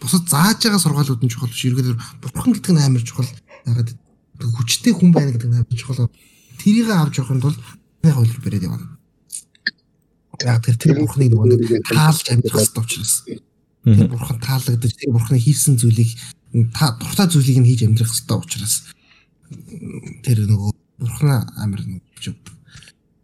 [0.00, 1.64] бусад зааж байгаа сургаалууд нь чухал биш.
[1.68, 3.28] Ерөөдөр бурхан гэдэг нь амар чухал.
[3.68, 3.90] Ягаад
[4.40, 6.08] хүчтэй хүн байна гэдэг нь амар чухал.
[6.58, 7.60] Тэрийг авч явахын тулд
[8.02, 8.86] нэг хууль бариад явна.
[10.40, 13.14] Яг тэр тэр бурханыг нэг таалж амьдрах хэрэгтэй учраас.
[13.84, 16.16] Тэр бурхан таалагдаж тэр бурханы хийсэн зүйлийг
[16.74, 18.74] та дуртай зүйлийг нь хийж амьдрах хэрэгтэй учраас
[20.24, 22.02] тэр нөгөө бурхана амар нэг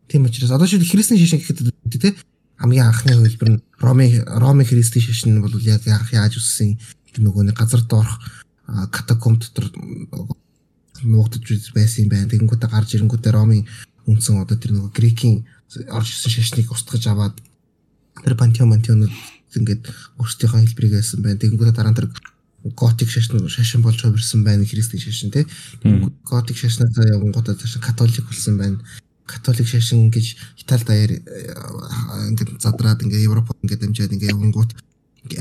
[0.09, 2.15] тийм учраас одоо шиг христийн шишин гэхэд тий
[2.57, 6.81] хамгийн анхны хөлбөр нь Роми Роми Христийн шашин бол яг яах яаж үссэн
[7.21, 8.17] нөгөө нэг газар доорх
[8.67, 9.69] катакомб дотор
[11.05, 12.31] нуугдж байсан юм байна.
[12.33, 13.69] Тэгэнгүүтээ гарч ирэнгүүтээ Ромын
[14.09, 15.45] үнсэн одоо тэр нөгөө грекийн
[15.93, 17.37] орж ирсэн шашныг устгаж аваад
[18.25, 19.13] тэр пантеон мантеонууд
[19.57, 21.41] ингээд өөрсдийнхөө хэлбэрийг хэлсэн байна.
[21.41, 22.09] Тэгэнгүүтээ дараа нь тэр
[22.73, 25.45] готик шашин шашин болж хувирсан байна христийн шашин тий.
[26.25, 28.81] Готик шашнаас явгонгуудаа цааш католик болсон байна
[29.27, 31.21] католик шашин гэж Итали даяар э,
[32.31, 34.73] ингээд задраад ингээд Европод ингээд дамжаад ингээд явгангууд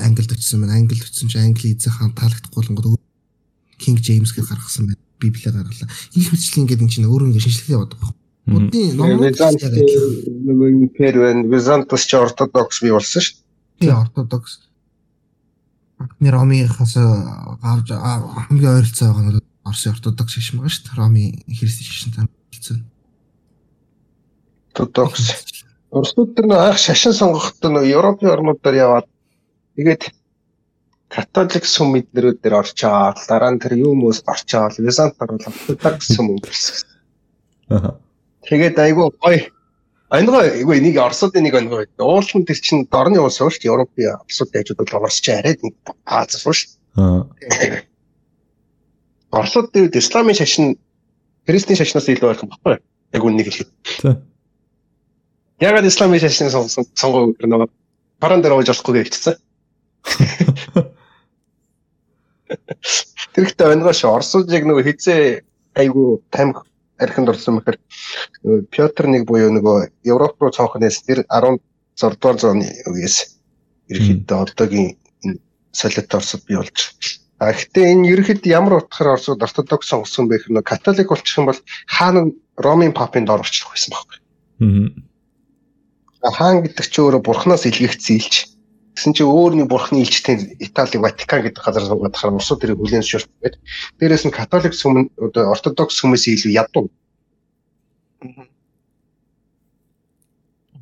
[0.01, 0.81] Англид очсон байна.
[0.81, 3.01] Англид очсон чинь Англи эзэн хаан таалагдахгүй болгоод
[3.77, 5.01] King James гэж гаргасан байна.
[5.21, 5.89] Библийг гаргалаа.
[6.13, 8.13] Их хүчлийн ингээд энэ чинь өөрөө ингээд шинжилгээ яваад байгаа.
[8.45, 11.45] Буддийн номууд нөгөө импер байна.
[11.49, 13.89] Византус ч ортодокс бий болсон шүү дээ.
[13.89, 14.65] Тийм ортодокс.
[16.19, 16.93] Нэр Ромынхаас
[17.61, 20.97] гавж хамгийн ойролцоо байгаа нь Орсын ортодокс шашин байгаа шүү дээ.
[20.97, 22.85] Ромын христийн шашинтай хэлсэн.
[24.76, 25.56] Ортодокс.
[25.91, 29.07] Оросууд тэр нэг анх шашин сонгохдоо нэг Европын орнуудаар яваад
[29.80, 30.11] тэгээд
[31.07, 36.35] католик сүм эднэрүүд дээр орчоод дараа нь тэр юм уус орчоод Византар бол ортодокс сүм
[36.35, 36.76] өнгөрсөн.
[37.72, 37.95] Аа.
[38.43, 39.56] Тэгээд айгүй гоё
[40.14, 41.88] Ангой эгүй нэг Оросуудын нэг ангой.
[41.97, 43.72] Уулын тэр чин дорны улс шүү дээ.
[43.73, 45.73] Европын улсуудын хажууд бол Оросч арайд нэг
[46.06, 46.77] Аз шүү.
[46.99, 47.26] Аа.
[49.34, 50.77] Оросууд дээр исламын шашин
[51.49, 52.77] христийн шашнаас илүү байх юм баггүй.
[53.18, 53.72] Яг үннийг хэлэхэд.
[54.03, 54.34] Тийм.
[55.60, 57.72] Ягаад исламын шашин сонгоо гэх нэг
[58.19, 59.36] паран дээр ууж болохгүй гэвчихсэн.
[63.36, 65.48] Тэрхтээ өнгөш Оросууд яг нөгөө хизээ
[65.80, 66.68] айгу тамхи
[66.99, 67.77] архинд орсон мэхэр
[68.68, 73.40] Петр нэг буюу нөгөө Европ руу цонхнээс тэр 16 дугаар зууны үеэс
[73.91, 74.99] ерөөхдөө одоогийн
[75.72, 76.80] солиот Оросд бий болж
[77.40, 81.60] А гэхдээ энэ ерөөд ямар утгаар Оросууд ортодокс сонгосон бэ гэхээр католик болчих юм бол
[81.88, 84.18] хаана Ромын папын дор орчих байсан байхгүй.
[84.64, 85.14] Аа
[86.34, 88.35] хаан гэдэг чи өөрөө бурхнаас илгээгдсэн илч.
[88.95, 93.03] Гэсэн чи өөр нэг бурхны илчтэй Итали Ватикан гэдэг газар суугаад хахаар Оросууд тэрийг хүлээн
[93.03, 93.56] зөвшөөрч байгаад
[93.99, 96.88] дээрээс нь католик сүм одоо ортодокс хүмүүсийн илүү ядуу.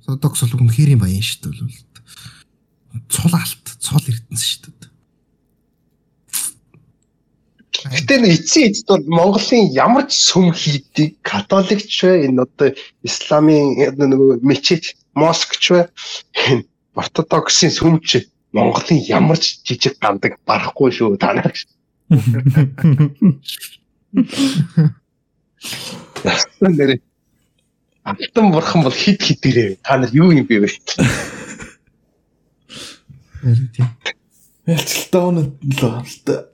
[0.05, 1.83] Ортодокс бол үнэхээр юм баян шүү дээ.
[3.09, 4.93] Цул алт, цул эрдэнэс шүү дээ.
[7.83, 12.69] Гэтэ нэг эцсийн эцэд бол Монголын ямар ч сүм хийдэг католикч вэ энэ одоо
[13.03, 15.81] исламын нөгөө мечет Москвч вэ?
[16.95, 21.53] Ортодоксын сүмч Монголын ямар ч жижиг гандаг барахгүй шүү та нар.
[26.61, 27.01] Нэрээ.
[28.03, 29.81] Алтан бурхан бол хид хидэрээ.
[29.81, 30.69] Та нар юу юм бэ вэ?
[34.69, 36.52] Ялцлаа өнө л байна.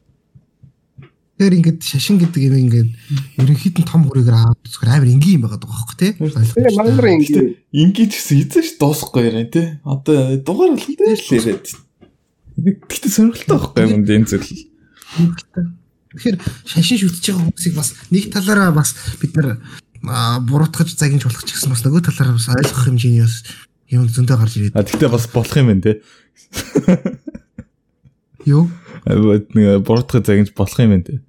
[1.39, 2.91] Тэгэхээр ингээд шашин гэдэг юм ингээд
[3.39, 6.11] ерөнхийд нь том хүрээгээр аваад үзэхээр амар энгийн юм байгаа байхгүй тий.
[6.19, 7.55] Тэгээ мангар энгийн.
[7.71, 9.79] Энгийн ч гэсэн эзэн ш дуусахгүй яриа тий.
[9.87, 11.63] Одоо дугаар болох дээр л яриад.
[12.59, 14.51] Гэхдээ сонирхолтой байхгүй юм энэ зүйл.
[16.11, 16.37] Тэгэхээр
[16.67, 18.91] шашин шүтж байгаа хүмүүсийг бас нэг талаараа бас
[19.23, 19.63] бид нар
[20.43, 23.47] буруутгаж загинж болох ч гэсэн бас нөгөө талаараа бас ойлгох хэмжээний бас
[23.87, 24.75] юм зөндөө гарч ирээд.
[24.75, 25.95] А тэгтээ бас болох юм байна тий.
[28.43, 28.67] Юу?
[29.07, 31.23] Нэг буруутгаж загинж болох юм байна тий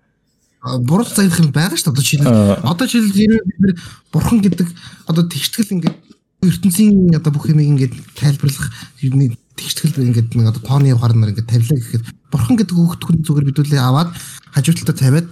[0.60, 1.96] буруу заях юм байгаа шүү дээ.
[1.96, 3.78] Одоо чинь одоо жишээл бид
[4.12, 4.68] бурхан гэдэг
[5.08, 5.96] одоо тэгштгэл ингээд
[6.44, 8.68] ертөнцийн одоо бүх юмыг ингээд тайлбарлах
[9.00, 13.80] нэг тэгштгэл ингээд нэг одоо тооны гарнаар ингээд тавилаа гэхэд бурхан гэдэг өгтгөн зүгээр бидүүлээ
[13.80, 14.12] аваад
[14.52, 15.28] хажуу талдаа тавиад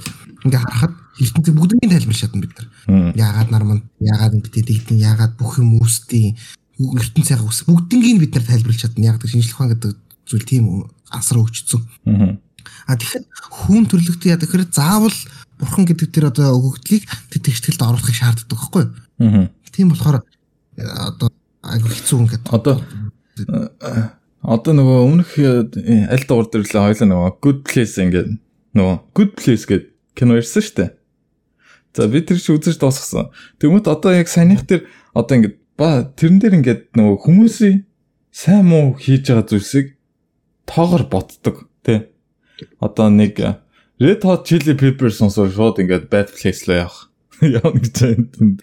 [0.48, 2.68] ингээд харахад ертөнцийн бүгднийг тайлбарлаж чадна бид нар.
[3.12, 6.36] Яагаад нарманд яагаад ингээд дэгдэн яагаад бүх юм үүсдیں
[6.80, 9.12] ертөнцийн ус бүгднийг бид нар тайлбарлаж чадна.
[9.12, 9.92] Яг шинжлэх ухаан гэдэг
[10.24, 11.84] зүйл тийм асар өгчсөн
[12.88, 13.24] А тэгэхээр
[13.68, 15.16] хүн төрлөختөө яа тэгэхээр заавал
[15.58, 18.92] бурхан гэдэг тэр одоо өгөгдлийг тэр тэгшгэлд оруулахыг шаарддаг байхгүй юу?
[19.20, 19.50] Аа.
[19.74, 21.28] Тийм болохоор э, одоо
[21.62, 24.02] айгу хэцүү ингээд одоо э,
[24.42, 28.28] одоо нөгөө өмнөх э, аль дугаар дээр л хоёлаа нөгөө good place ингээд
[28.78, 30.90] нөгөө good place гэдэг кино ирсэн шүү дээ.
[31.94, 33.30] За би тэр чи үзэж дуусгасан.
[33.58, 37.86] Тэгмэд одоо яг саяных тэр одоо ингээд ба тэрэн дээр ингээд нөгөө хүмүүсийн
[38.30, 39.86] сайн муу хийж байгаа зүйлсийг
[40.66, 41.67] тоогоор ботдог тий
[42.80, 43.58] одоо нэг э,
[43.98, 47.10] Red Hot Chili Peppers сонсоо шууд ингээд bad place руу явах.
[47.42, 48.58] Явна гэж байна.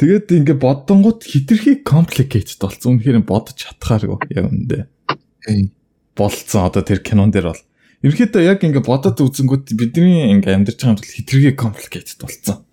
[0.00, 2.98] Тэгээд ингээд бодонгууд хитрхи complicated болсон.
[2.98, 4.78] Үнэхээр бодож чадхааргүй яг үндэ.
[6.18, 7.62] Болцсон одоо тэр кинон дээр бол.
[8.02, 12.66] Ерөнхийдөө яг ингээд бодоод үзэнгүүт бидний ингээд амьдарч байгаа юм бол хитрхи complicated болцсон.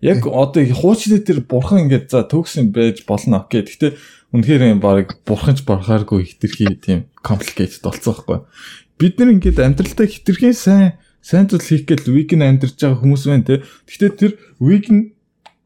[0.00, 3.66] Яг одоо хуучны тэр бурхан ингээд за төгсөн байж болно окей.
[3.66, 3.98] Гэхдээ
[4.32, 8.38] үнэхээр баг бурханч барахааргүй хитрхи тийм complicated болцсон байхгүй.
[8.96, 13.46] Бид нар ингээд амьдралдаа хитрхийн сайн сайн зүйл хийх гээл week-н амьдарч байгаа хүмүүс байна
[13.46, 13.62] те.
[13.86, 15.12] Гэхдээ тэр week-н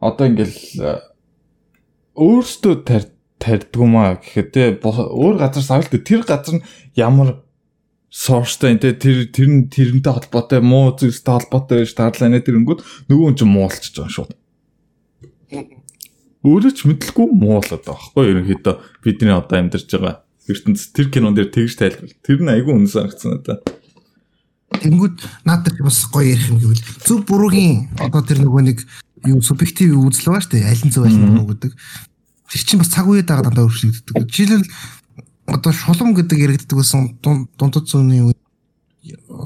[0.03, 0.55] одоо ингээд
[2.19, 2.75] өөртөө
[3.41, 6.67] тарьдгүй маа гэхэд те өөр газараас авал тэр газар нь
[6.97, 7.47] ямар
[8.11, 12.81] суурштай те тэр тэр нь тэрнтэй холбоотой муу зүйлстэй холбоотой гэж таарлаа нэ тэрэнгүүд
[13.13, 14.33] нөгөө хүн чинь муулчих жоо шууд.
[16.47, 21.51] Өөрөө ч мэдлгүй муулаад байгаа байхгүй ерөнхийдөө бидний одоо амьдарч байгаа ертөнц тэр кинон дээр
[21.51, 22.13] тэгж тайлбар.
[22.23, 23.67] Тэр нь айгүй үнэн санагдсан надад.
[24.79, 28.79] Тэнгүүд наадад бас гоё ярих юм гэвэл зөв буруугийн одоо тэр нөгөө нэг
[29.27, 30.71] юу субъектив үзэл байгаа шүү дээ.
[30.71, 31.73] Аль нь зөв нь буруу гэдэг.
[31.75, 34.15] Тэр чинь бас цаг үед байгаа дандаа өөрчлөгддөг.
[34.31, 34.71] Жишээлбэл
[35.51, 38.41] одоо шулам гэдэг яригддаг байсан дундад зууны үед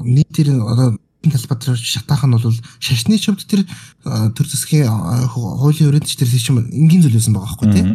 [0.05, 3.61] нийтээр одоо талбар шатаах нь бол шашны чивд тэр
[4.01, 4.89] төр засгийн
[5.29, 7.87] хуулийн өрөөнд тэр чинь энгийн зүйл байсан байгаа байхгүй тийм.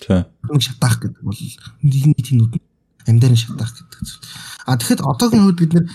[0.00, 0.24] Тийм.
[0.56, 1.36] Шатаах гэдэг бол
[1.84, 2.52] нийгмийн тэнүүд
[3.04, 4.24] амьдаар нь шатаах гэдэг зүйл.
[4.64, 5.86] А тэгэхэд одоогийн үед бид нэг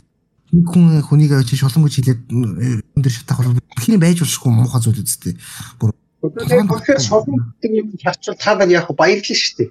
[0.69, 5.33] хүн хүнийг авч шулам гэж хэлээд өндөр шатаах бол бидний байж болохгүй муухай зүйл үсттэй.
[5.81, 9.69] Бүр Тэгэхээр тэгэхээр шулам гэдэг юм хачвал та нар яг баярлалаа шүү дээ.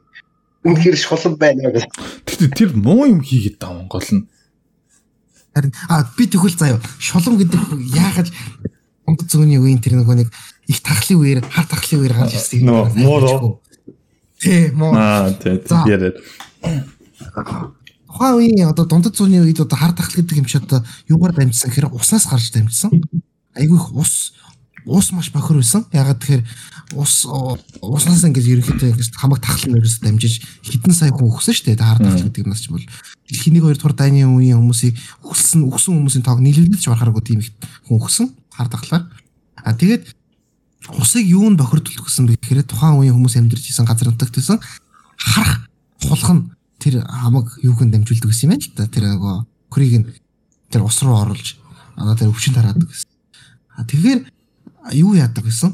[0.65, 1.91] Үнэхээр шулам байна гэх.
[2.27, 4.29] Тэгтээ тэр муу юм хийгээд байгаа Монгол нь.
[5.55, 7.63] Харин а би тэгвэл заяа шулам гэдэг
[7.95, 8.29] яагаад
[9.07, 10.29] онгод зүүнний үеийн тэр нөгөө нэг
[10.67, 12.91] их тархлын үеэр хар тархлын үеэр гарч ирсэн юм.
[12.99, 13.63] Муу.
[14.43, 14.93] Тэ муу.
[14.99, 16.19] Аа тэ яриад.
[18.09, 21.71] Тухайн үеийн одоо дундад зууны үед одоо хар тархал гэдэг юм чи одоо юугаар дамжсан
[21.71, 22.91] гэхээр уснаас гарч дамжсан.
[23.55, 24.35] Айгүй их ус
[24.87, 25.85] ус маш бохир байсан.
[25.93, 26.43] Ягаад тэгэхээр
[27.01, 27.25] ус
[27.81, 31.81] уснаас ингээд ерөнхийдөө ингээд хамаг тахлын өрөөс дамжиж хэдэн сая хүн өгсөн шүү дээ.
[31.81, 32.85] Хар тахл гэдэг нас ч бол
[33.29, 34.95] дэлхийн 1 2 дугаар дайны үеийн хүмүүсийг
[35.25, 37.51] өгсөн өгсөн хүмүүсийн тоог нийлүүлж барахааргүй тийм их
[37.89, 39.09] хүн өгсөн хар тахлаар.
[39.65, 40.13] А тэгээд
[41.01, 44.61] усыг юунд бохирдуулах гэсэн бэ гэхээр тухайн үеийн хүмүүс амьдарч исэн газар нутагт байсан
[45.17, 45.65] харах
[46.05, 46.43] хулах нь
[46.77, 48.85] тэр хамаг юухэн дамжуулдаг гэсэн юм байна л да.
[48.93, 49.35] Тэр нөгөө
[49.73, 50.07] хөрийг нь
[50.69, 51.57] тэр ус руу оруулж
[51.97, 53.09] одоо тэр өвчин тараадаг гэсэн.
[53.81, 54.21] А тэгэхээр
[54.93, 55.73] юу яадаг гэсэн?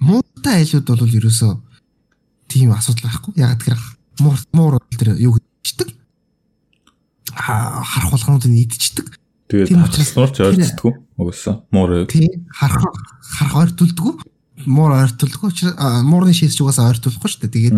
[0.00, 1.52] Муутай айлууд бол ерөөсөө
[2.48, 3.32] тийм асуудал байхгүй.
[3.40, 3.78] Яг тэр
[4.20, 5.88] муур муур тэр юу гэдэгчдэг.
[7.32, 9.16] Харах болгонууд нь идчихдэг.
[9.48, 10.92] Тийм учраас нурч ойртдаггүй.
[11.16, 12.06] Угсаа муур.
[12.10, 12.84] Тийм харах
[13.20, 14.14] харах ойртуулдаггүй.
[14.66, 15.50] Муур ойртуулдаггүй.
[16.04, 17.54] Муурны шийс ч угаасаа ойртуулахгүй шүү дээ.
[17.56, 17.76] Тэгээд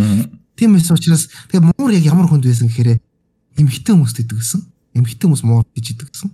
[0.58, 2.98] тийм эс учраас тэгээ муур яг ямар хүнд байсан гэхээр
[3.58, 4.62] эмхтэн хүмүүст идэг гэсэн.
[4.94, 6.30] Эмхтэн хүмүүс муур гэж идэг гэсэн.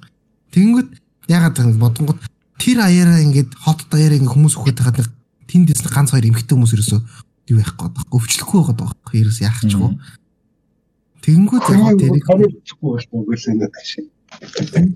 [0.53, 0.91] Тэгэнгүүт
[1.29, 2.21] ягаад бодонгод
[2.59, 5.11] тэр аяараа ингээд хот даяараа ингээд хүмүүс өгөхөд байгаад
[5.49, 7.01] тэнд дэс ганц хоёр эмхтэй хүмүүс ерөөсөө
[7.51, 8.09] юу гээд байгаа?
[8.15, 9.93] Өвчлөхгүй байгаа байхгүй ерөөс яах ч гоо
[11.25, 14.07] тэгэнгүүт яг тэрийг өвчлөхгүй байхгүй гэсэн юм шиг.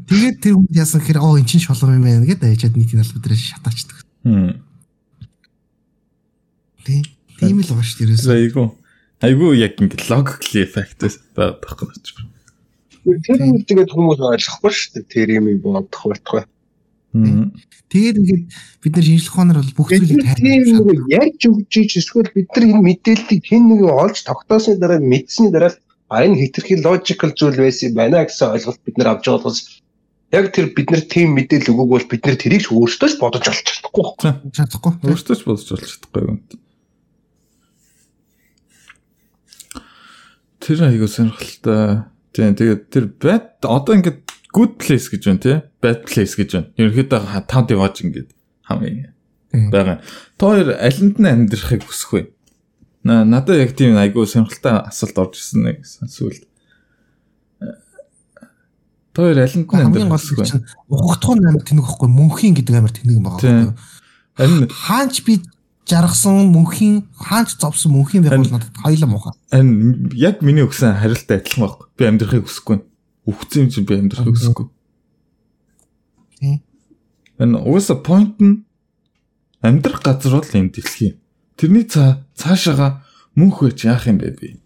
[0.09, 3.23] Тэгээд тэр хүмүүс яасан гэхээр оо эн чин шолом юм байна гэдээ аяжаад нийтийн албад
[3.23, 3.99] дээр шатаачдаг.
[6.85, 7.03] Тийм
[7.39, 8.35] тийм л бааш ерөөсөө.
[8.35, 8.65] Айгу.
[9.23, 11.07] Айгу яг ингээд логикли эффект
[11.37, 11.87] байдаг байхгүй
[13.17, 16.45] тэр нь тэгээд хүмүүс ойлгохгүй шүү дээ тэр юм бодох байтугай
[17.13, 18.45] Тэгээд ингээд
[18.85, 22.85] бид нар шинжлэх ухаанаар бол бүх зүйлийг тайлбарлаж ярьж өгч ийж эсвэл бид нар энэ
[22.85, 25.73] мэдээллийг хэн нэгэн олж тогтоосны дараа мэдсэний дараа
[26.13, 29.81] а энэ хитрхи логикал зүйл байсан байна гэсэн ойлголт бид нар авч байгаа болохос
[30.33, 33.45] яг тэр бид нар тийм мэдээлэл өгөөг бол бид нар тэрийг ч өөрсдөө ч бодож
[33.49, 34.05] олж чадахгүй.
[34.53, 34.93] Чадахгүй.
[35.09, 36.39] Өөрсдөө ч бодож олж чадахгүй юм.
[40.61, 42.05] Тэр аягүй сонирхолтой.
[42.37, 45.57] Тийм тэгээд тэр бат одоо ингээд good place гэж байна тий.
[45.83, 46.69] Bad place гэж байна.
[46.79, 48.31] Ерөнхийдөө тав диваж ингээд
[48.69, 49.13] хамгийн
[49.73, 50.01] байгаа.
[50.37, 52.23] Тоор алинд нь амьдрахыг хүсэх вэ?
[53.05, 56.45] Надад яг тийм айгүй сонирхолтой асуулт орж ирсэн нэг сүлд.
[59.17, 60.65] Тоор алинд нь амьдрах хүсэх вэ?
[60.89, 63.77] Ухагтхан амар тэнэг ихгүй мөнхийн гэдэг амар тэнэг байгаа.
[64.39, 65.43] Харин хаач би
[65.89, 69.33] жаргасан мөнхийн хаач зовсон мөнхийн байх бол надад хоёлаа муухай.
[69.51, 71.87] Харин яг миний өгсөн хариултаа адилхан байхгүй.
[71.97, 72.79] Би амьдрахыг хүсэхгүй.
[73.29, 74.67] Үхсэн юм чинь би амьдрахыг хүсэхгүй.
[76.41, 76.59] Тийм.
[77.37, 78.65] Энэ уусаа point нь
[79.61, 81.21] амьдрах газар бол энэ дэлхий.
[81.61, 83.05] Тэрний цаа цаашаага
[83.37, 84.57] мөнх байж яах юм бэ би?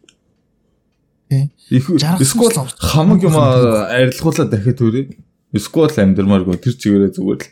[1.66, 5.10] Эсвэл хамаг юм арилгуулаад дахиад төрөө.
[5.52, 7.51] Эсвэл амьдрмааргүй тэр чигээрээ зүгээр л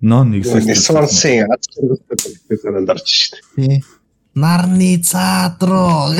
[0.00, 0.76] non existent.
[0.76, 2.16] Сонсын аз жаргалтай
[2.48, 3.34] гэсэн дарж шít.
[3.56, 3.82] Тийм.
[4.34, 6.12] Нарны цаадроо.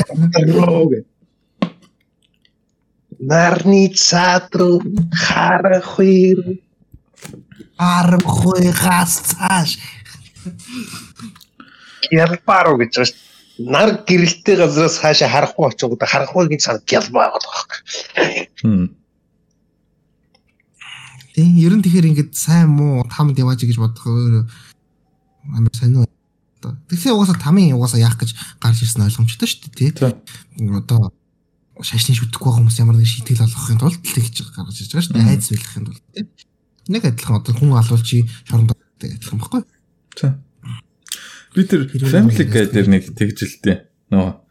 [3.19, 4.81] Нарны цаадроо
[5.11, 6.61] харахгүй.
[7.77, 9.77] Армхой гас цааш.
[12.11, 13.15] Ялбаруу гэж байна.
[13.57, 17.65] Нар гэрэлтэй газраас хаашаа харахгүй очиод харахгүй гэж санаад ялбаа байгаа.
[18.61, 18.85] Хм.
[21.33, 24.45] Тийм ер нь тэгэхээр ингэж сайн муу тамд яваач гэж бодох өөр
[25.57, 26.05] амар сонио.
[26.61, 30.13] Тэгэхээр угаасаа тамийн угаасаа яах гэж гарч ирсэн ойлгомжтой шүү дээ тий.
[30.69, 31.13] Одоо
[31.83, 35.29] шашны шүтгэхгүй хүмүүс ямар нэг шийтгэл олгохын тулд тэгж гаргаж ирж байгаа шүү дээ.
[35.29, 36.25] Айдас байлгахын тулд тий.
[36.87, 38.17] Нэг адилхан одоо хүн алуулчи
[38.47, 39.61] шоронд адилхан баггүй.
[40.17, 40.31] Тий.
[41.53, 43.85] Би тэр Family Guy дээр нэг тэгжилтэй.
[44.13, 44.47] Нөө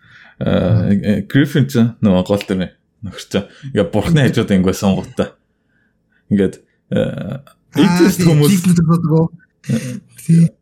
[1.32, 3.40] Гриффин ч нөгөө гол дээр нөхөр ч
[3.73, 5.32] ингээ бурхны хажууд ингээ сонготой.
[6.28, 6.61] Ингээд
[7.73, 8.53] эйтэст хүмүүс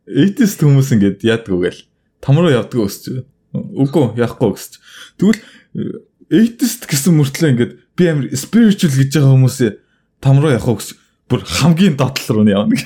[0.07, 1.81] эйтэст хүмүүс ингээд яадгүй гэл
[2.23, 3.27] том руу явдгаа өсч.
[3.55, 4.79] Үгүй яахгүй өсч.
[5.19, 5.43] Тэгвэл
[6.35, 9.73] эйтэст гэсэн мөртлөө ингээд би амар spiritual гэж байгаа хүмүүсээ
[10.25, 10.97] том руу явах өсч.
[11.29, 12.81] Бүр хамгийн дотол руу явна.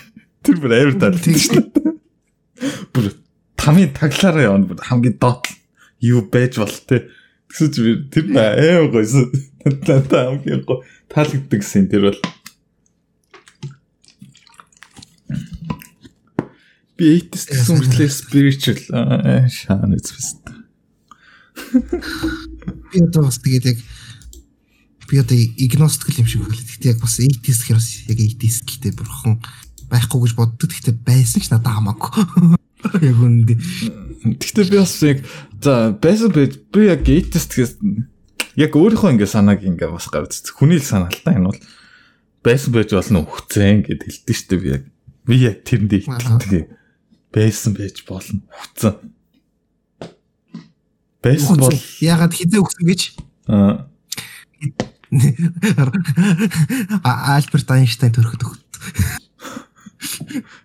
[0.45, 1.95] Тэр бүр амар дээ.
[2.93, 3.15] Бүр
[3.57, 5.57] тамийн таглаараа явна бүр хамгийн дотол
[6.01, 7.09] юу байж бол те.
[7.49, 9.33] Тэгсэн чи тэр аа гойсон.
[9.65, 12.21] Надад хамгийн гоо таалагддаг гэсэн тэр бол.
[16.99, 18.81] Би эйтэс гэсэн мөртлөө spiritual
[19.47, 20.43] шаан үзвэст.
[22.93, 23.79] Би одоо бас тэгээд яг
[25.09, 26.69] би одоо agnostic юм шиг хэлээ.
[26.69, 29.35] Гэхдээ яг бас atheist гэхэр бас яг atheist гэхдээ бурхан
[29.89, 30.69] байхгүй гэж боддог.
[30.69, 32.57] Гэхдээ байсан ч надад хамаагүй.
[33.03, 33.59] Яг үнэндээ.
[34.39, 35.19] Гэхдээ би бас яг
[35.59, 37.75] за байсан би би яг atheist гэс
[38.59, 41.61] яг өөрийнхөө ингээ санааг ингээ бас гарч хүний л санаа л та энэ бол
[42.43, 44.85] байсан байж болно хөвцэн гэд хэлдэг штэ би яг
[45.27, 46.65] би яг тэрэндээ итгэлдэг
[47.31, 48.95] байсан байж болно хөвцэн
[51.29, 53.01] байсан бол ягаад хизээ өгсөн гэж
[57.05, 58.61] Альберт Айнштайн төрөхөд өгт.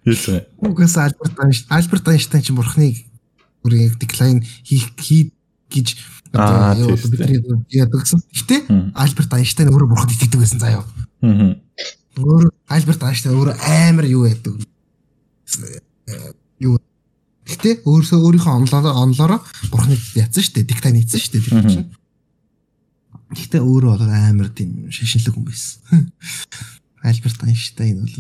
[0.04, 0.44] Юусэн.
[0.60, 2.96] Угаас Альберт Айнштайн Альберт Айнштайн ч бурхныг
[3.64, 5.32] бүрийг decline хийх хий
[5.72, 5.96] гэж
[6.34, 7.40] одоо бидний
[7.72, 8.20] ядагсан.
[8.36, 10.84] Гэтэ Альберт Айнштайн өөрөө бурхад итгэдэг байсан заяа.
[11.24, 11.56] Аа.
[12.20, 14.60] Өөр Альберт Айнштайн өөрөө амар юу яадаг.
[16.60, 16.78] Юу
[17.44, 19.34] Гэтэ өөрөөсөө өөрийнхөө онлоор онлоор
[19.68, 20.70] бурхныг ятсан шүү дээ.
[20.72, 21.92] Decline хийсэн шүү дээ тэр чинь.
[23.36, 26.08] Гэтэ өөрөө бол амар тийм шашинлаг хүн байсан.
[27.08, 28.16] Альберт Айнштайн бол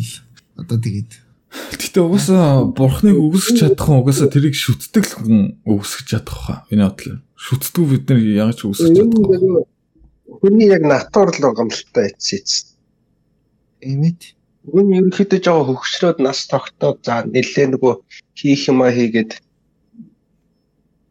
[0.59, 1.11] одоо тэгээд
[1.53, 5.37] Гэтэ угаасаа бурхныг үгүйсгэж чадах хүн угаасаа тэрийг шүтдэг л хүн
[5.69, 6.59] үгүйсгэж чадах хаа.
[6.73, 7.21] Энэ бодлоо.
[7.37, 9.61] Шүтдэггүй бид нар яаж үгүйсгэж чадах вэ?
[10.41, 12.73] Хүний яг натур л байгаа юм л та эцэц.
[14.63, 17.93] Эмэт Үн ерөнхийдөө жоо хөвгчлөөд нас тогтоод за нэлээ нөгөө
[18.39, 19.31] хийх юма хийгээд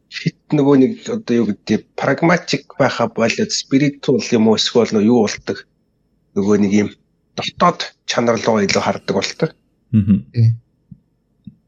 [0.08, 5.20] хит нөгөө нэг одоо юу гэдэг прагматик байха болоод спиритуал юм уу эсвэл нөгөө юу
[5.24, 5.58] болдог
[6.32, 6.88] нөгөө нэг юм
[7.36, 9.50] дотоод чанар руу илүү хардаг болдог.
[9.92, 10.52] Аа.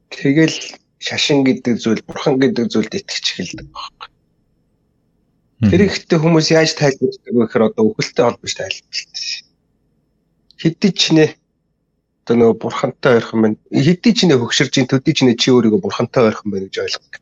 [0.09, 0.57] Тэгэл
[1.05, 4.09] шашин гэдэг зүйл, бурхан гэдэг зүйлд итгэж эхэлдэг байхгүй.
[5.69, 9.45] Тэр ихтэй хүмүүс яаж тайлбарладаг вэ гэхээр одоо өхөлтэй холбож тайлбарлалтай.
[10.61, 11.27] Хэдий ч нэ
[12.25, 13.57] одоо нөгөө бурхантай ойрхон байна.
[13.69, 17.21] Хэдий ч нэ хөгшөрж ин төдий ч нэ чи өөрийгөө бурхантай ойрхон байна гэж ойлгох.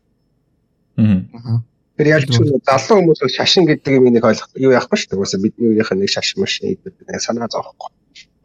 [1.02, 1.58] Аа.
[1.98, 4.54] Тэр яг ч залуу хүмүүс бол шашин гэдэг юм нэг ойлгох.
[4.54, 5.18] Юу яахгүй шүү дээ.
[5.18, 7.90] Угаасаа бидний үеийнхэн нэг шашин машин гэдэг санаа зовхгүй.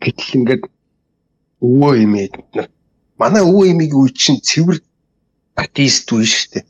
[0.02, 0.64] Гэтэл ингээд
[1.62, 2.34] өвөө имээд
[3.22, 4.82] манай өвөө имийг үе чинь цэвэр
[5.62, 6.66] атеист үе шүү дээ.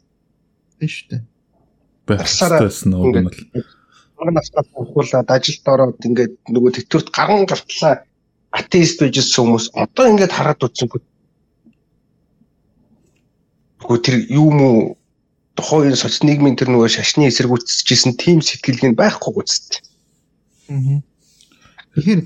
[0.79, 1.21] тийм шүү дээ.
[2.07, 3.39] Бастаас нөгөө юм л.
[4.17, 8.07] Манай настаас хуулаад ажилд ороод ингээд нөгөө тэтгэврт гаран гартлаа
[8.57, 11.01] атеист байжсэн хүмүүс одоо ингээд хараад үзсэнгүй.
[13.85, 14.75] Гэхдээ тэр юу мүү
[15.57, 19.81] тухайн соц нийгмийн тэр нөгөө шашны эсэргүүцчихсэн тийм сэтгэлгээ байхгүй гоцтой.
[20.69, 21.01] Аа.
[21.97, 22.21] Тэгэхээр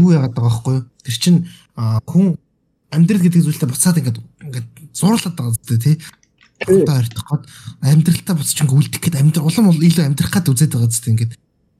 [0.00, 0.84] юу яагаад байгаа байхгүй юу?
[1.04, 1.38] Тэр чинь
[1.76, 2.36] хүн
[2.92, 5.96] амьдрал гэдэг зүйлтэй буцаад ингээд ингээд зурлаад байгаа зү тий.
[6.64, 7.44] Одоо ойртох гээд
[7.88, 11.32] амьдралтаа буцаж ингээд үлдэх гээд амьдрал улам илүү амьдрах гээд үзээд байгаа зү ингээд.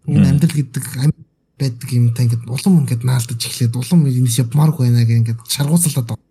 [0.08, 0.84] Энэ амьдрал гэдэг
[1.58, 6.06] байдаг юм та ингээд улам ингээд наалдаж эхлээд улам энэс явмааргүй байна гэх ингээд шаргууцалаад
[6.10, 6.26] байгаа.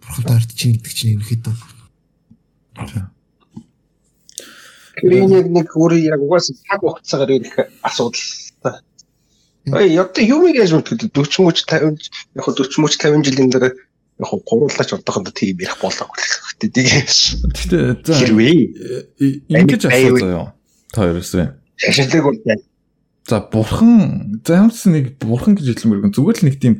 [0.00, 1.54] Бурхантай ойртож чинь гэдэг чинь ерөөхдөө.
[4.94, 7.54] Тэр нэг нэг өөр яг угаасаа цаг хугацаагаар ирэх
[7.84, 8.24] асуудал.
[9.64, 14.30] Ой, одоо юм яаж мэддэг 40 мөч 50 яг 40 мөч 50 жилийн дараа яг
[14.48, 17.04] гуруулаач одоохондоо тийм ярих болоо гэхдээ тийм.
[17.52, 18.56] Гэтэ за хэрвээ
[19.48, 20.52] ингэж асуу заяа.
[20.92, 21.32] Та хоёроос.
[21.76, 22.62] шашинлаг бол байна.
[23.24, 26.74] За бурхан за ямар ч нэг бурхан гэж хэлмээргүй зүгээр л нэг тийм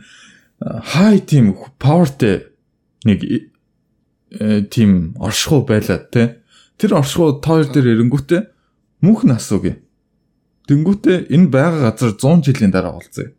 [0.60, 2.52] хай тийм powerтэй
[3.08, 3.48] нэг
[4.68, 6.44] тийм оршихуй байлаа те.
[6.76, 8.40] Тэр оршихуй тоор дээр эренгүүтээ
[9.04, 9.80] мөнх насууг.
[10.68, 13.36] Тэнгүүтээ энэ байгаа газар 100 жилийн дараа болцсон.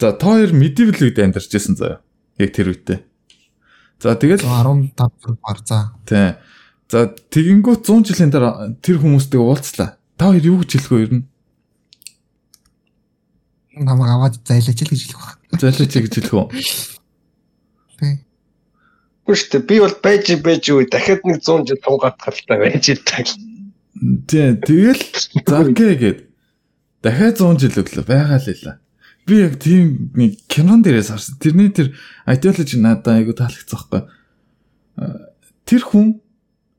[0.00, 2.00] За тоор medieval үед амьдарч байсан заяа.
[2.40, 3.00] Яг тэр үедээ.
[4.00, 5.92] За тэгэл 15 бар за.
[6.08, 6.38] Тий.
[6.88, 9.97] За тэгэнгүүт 100 жилийн дараа тэр хүмүүстэй уулзлаа.
[10.18, 11.24] Та хоёр юу гэж хэлэх вэ ер нь?
[13.78, 15.38] Намайг аваад зайлаач л гэж хэлэх баг.
[15.62, 16.46] Зайлаач гэж хэлэх үү?
[18.02, 18.14] Тий.
[19.30, 23.26] Гэхдээ би бол байж байж үе дахиад нэг 100 жил тунгаат гаралтай байж идэг.
[24.26, 25.02] Тий, тэгэл
[25.46, 26.18] заггээ гээд
[27.06, 28.76] дахиад 100 жил өглөө байгаа л хэлээ.
[29.22, 31.38] Би яг тийм нэг кинон дээрээс харсан.
[31.38, 31.94] Тэрний тэр
[32.26, 34.02] ideology надад айгу таалагдсан байхгүй.
[35.62, 36.18] Тэр хүн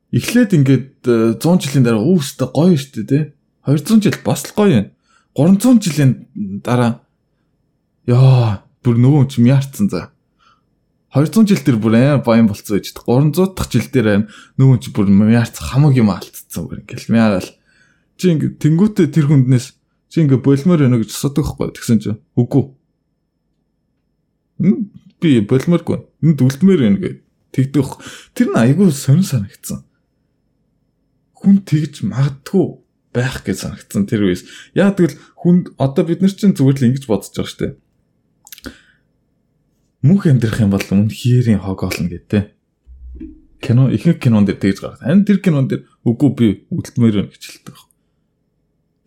[0.09, 3.23] эхлээд ингээд э, 100 жилийн дараа үүстэй гоё штэ тий.
[3.65, 4.87] 200 жил бас л гоё юм.
[5.37, 6.11] 300 жилийн
[6.65, 7.05] дараа
[8.09, 10.09] яа бүр нөгөө юм яарцсан за.
[11.13, 14.19] 200 жил дээр бүр аа баян болцсон байж 300 дахь жил дээр аа
[14.57, 17.49] нөгөө чи бүр яарц хамаг юм алдцсан бүр ингээл мяагаал.
[18.17, 19.77] Чи ингээд тэнгуүтэ тэр хүнднээс
[20.09, 22.65] чи ингээд болмоор байна гэж асуудаг байхгүй тэгсэн чи үгүй.
[25.21, 25.97] Би болмооргүй.
[26.25, 27.15] Энд үлдмээр байна гэж
[27.53, 27.89] тэгдэх.
[28.33, 29.85] Тэр нь айгүй сонир санагдсан
[31.39, 32.67] хүн тэгж магадгүй
[33.15, 34.43] байх гэж санагдсан тэр үеэс.
[34.75, 37.73] Яа тэгвэл хүн одоо бид нар чинь зүгээр л ингэж бодож байгаа шүү дээ.
[40.05, 42.53] Мөнх амьдрах юм бол үнхээрийн хог олно гэдэг.
[43.59, 45.03] Кино ихэнх кинон дээр тэгж гаргав.
[45.03, 47.89] Харин тэр кинон дээр үгүй би үлдмээр байна гэж хэлдэг байна.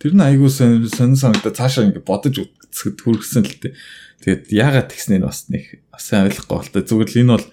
[0.03, 3.73] Тэр нь айгүй сонин санагдаа цаашаа ингэ бодож үзэхэд хүргэсэн л дээ.
[4.21, 6.83] Тэгээд яагаад тэгснээ бас нэг сайн ойлгохгүй болтой.
[6.85, 7.47] Зүгээр л энэ бол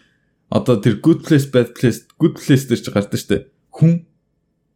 [0.49, 3.43] одоо тэр good place bad place good place дээр ч гардаг шүү дээ.
[3.69, 4.08] Хүн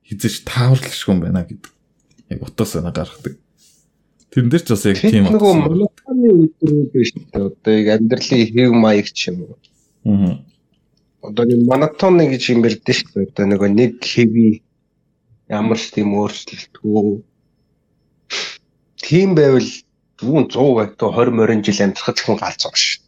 [0.08, 1.72] хизэж тааварлах юм байна гэдэг.
[2.30, 3.38] Яг утаас санаа гаргадаг.
[4.34, 5.38] Тэрэн дээр ч бас яг тийм байна.
[5.38, 7.24] Нөгөө монотоны үйлдвэрүүд биш үү?
[7.38, 9.58] Одоо яг амьдралын хэв маяг ч юм уу.
[10.10, 10.42] Аа.
[11.22, 13.30] Одоо нэг монотоны гэж юм бэлдэж шүү дээ.
[13.30, 14.64] Одоо нөгөө нэг хэви
[15.54, 17.22] ямар ч тийм өөрчлөлтгүй.
[19.04, 19.70] Тийм байвал
[20.18, 23.04] 100 байт 20 морин жил амьдрахад хүн галзуу шүү.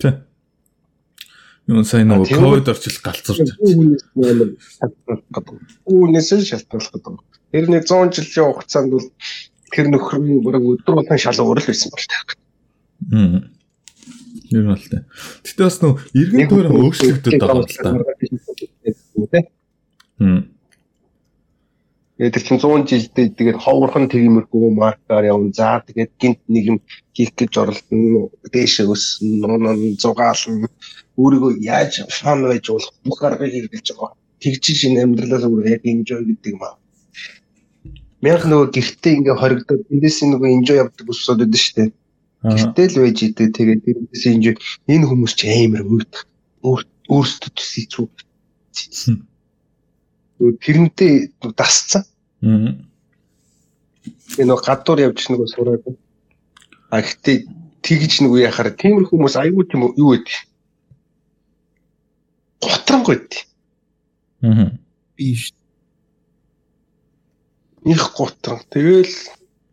[0.00, 0.29] Тэ.
[1.68, 3.58] Юу сайн нөгөө ковид орчил галзуурч.
[5.84, 7.16] Үүнээс нь шалтгаалах гэдэг.
[7.52, 9.08] Тэр нэг 100 жилийн хугацаанд бол
[9.70, 12.22] тэр нөхрийн бүрэг өдөр болгон шалгуур л байсан бол таа.
[13.12, 13.40] Аа.
[14.50, 15.06] Юу нь л тээ.
[15.46, 19.40] Гэтэ бас нөгөө иргэн тойрон өөрчлөгдөд байгаа л та.
[20.18, 20.49] Хм.
[22.20, 25.56] Тэгээд тэр чинь 100 жилдээ тэгээд ховрхон тиймэрхүү маркаар явна.
[25.56, 26.78] За тэгээд гинт нэг юм
[27.16, 28.28] хийх гэж оролдоно.
[28.52, 30.68] Дээшээ өссөн, нуун зугаална.
[31.16, 34.12] Өөрийгөө яаж фан байж болох бүх аргыг хэрэглэж байгаа.
[34.36, 36.76] Тэгжиж энэ амьдралаа зүгээр яг enjoy гэдэг юм аа.
[38.20, 41.90] Мянх нөгөө гэртээ ингээ хоригдоод эндээс нөгөө enjoy явдаг усууд байдаг шүү дээ.
[42.52, 44.54] Гэтэл байж идэг тэгээд тэрнээс enjoy
[44.92, 48.06] энэ хүмүүс ч амар өөд өөрсдөө төсөйцүү
[50.60, 52.04] тэрнтэй дасцсан.
[52.42, 52.76] Аа.
[54.40, 55.84] Энэ нэг гадуур явж нэг сураад.
[56.90, 57.44] А гэхдээ
[57.84, 60.36] тэгж нэг яхаар тиймэр хүмүүс аюу тийм юу гэдэг.
[62.64, 63.30] Готрон гойд.
[64.42, 64.72] Аа.
[65.16, 65.52] Биш.
[67.84, 68.60] Их готрон.
[68.72, 69.12] Тэгэл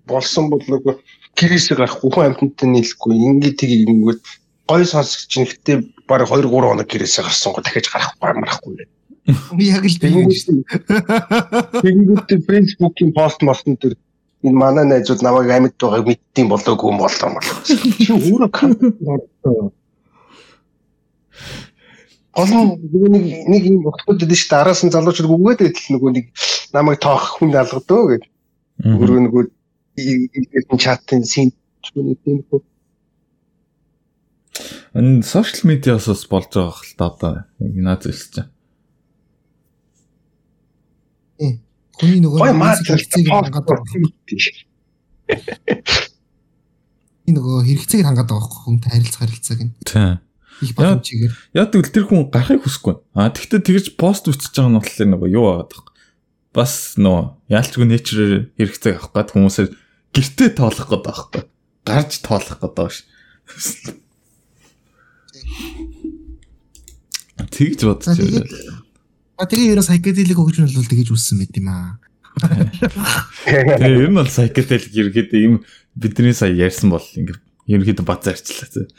[0.07, 0.99] болсон бол нөгөө
[1.35, 4.21] гэрээсээ гарахгүй хүн амьтантай нийлэхгүй ингээд тгийг ингээд
[4.67, 5.77] гой сонсогч нэгтээ
[6.07, 8.96] баг 2 3 хоног гэрээсээ гарсан гоо дахиж гарахгүй марахгүй гэдэг.
[9.27, 10.63] Яг л тийм шүү.
[11.83, 13.99] Тэгэнгүүт Facebook-ийн пост мостон төр
[14.47, 17.43] энэ манай найзууд намайг амьд байгааг мэдтiin болоогүй юм болоо мөн.
[17.67, 18.49] Чи өөрөө
[22.37, 24.55] Олон нэг нэг юм бодход дээ шүү.
[24.61, 26.25] Араас нь залуучууд үгээд байтал нөгөө нэг
[26.71, 28.23] намайг тоох хүн алгадөө гэж.
[28.85, 29.43] Өөрөө нөгөө
[29.97, 31.49] энэ чатын син
[31.81, 32.61] чүний тийм хөө.
[34.93, 38.49] Энэ сошиал медиас бас болж байгаа хэл та одоо наад зэлж чинь.
[41.97, 42.39] Хүний нөгөө
[42.85, 43.83] хэрэгцээг хангаад байгаа.
[47.27, 49.73] Энэ нөгөө хэрэгцээг хангаад байгаа байхгүй хүн харилцах харилцааг нь.
[49.81, 50.21] Тийм.
[50.61, 51.33] Их бага чигээр.
[51.53, 52.95] Яг тэгвэл тэр хүн гарахыг хүсэхгүй.
[53.17, 55.85] А тэгвэл тэгж пост үтсэж байгаа нь болохоор нөгөө юу байгаа даа.
[56.53, 59.69] Бас нөгөө яалчгүй нэчрээр хэрэгцээг авах гээд хүмүүсээр
[60.13, 61.43] гэртээ тоолох гээд байгаа байхгүй.
[61.85, 63.05] Гарч тоолох гээд байгаа ш.
[67.37, 68.76] Тэгж байна.
[69.37, 72.01] А тэгээ ерөө psychedelic хөгжим бол тэгэж үссэн мэт юм аа.
[73.45, 75.61] Тэгээ ер нь бол psychedelic ергээд ийм
[75.93, 77.37] бидний сая ярьсан бол ингээд
[77.69, 78.89] ерөөхдөө бат зарчлаа.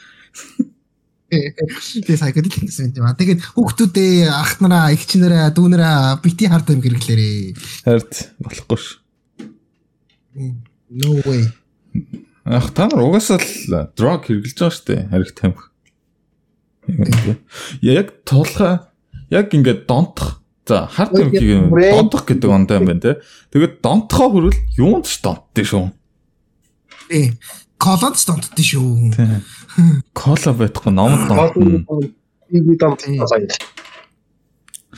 [1.29, 3.19] Тэгээ psychedelic гэсэн юм аа.
[3.19, 7.59] Тэгээд хүүхдүүдээ ах нараа, эгч нараа, дүү нараа бити хард юм хэрэглээрээ.
[7.83, 9.03] Хард болохгүй ш.
[10.89, 11.51] No way.
[12.47, 15.69] Ах та нар угаасаа л drug хэрэглэж байгаа штэ хариг тамхи.
[17.85, 18.88] Яг тулхаа
[19.29, 20.41] яг ингээд донтох.
[20.65, 23.11] За хард юмхийг донтох гэдэг ондоо юм байна те.
[23.53, 25.85] Тэгээд донтохоо хүрэл юунд ч донтдээ шүү.
[27.09, 27.33] Э
[27.81, 28.85] колонд ч донтдээ шүү.
[30.13, 31.85] Кола байхгүй номод донтно.
[32.49, 33.17] Би донтсон.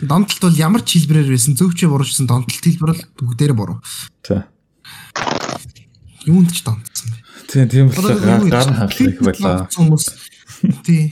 [0.02, 3.80] Донтолт бол ямар ч хэлбэрээр байсан зөвчөө буруучсан донтолт хэлбэр бол бүгдээрээ буруу.
[4.26, 4.48] За.
[6.26, 7.18] Юунд ч донтсон бэ?
[7.48, 9.70] Тийм тийм болохоор гар хангалах их байлаа.
[9.72, 10.06] Хүмүүс
[10.84, 11.12] тий.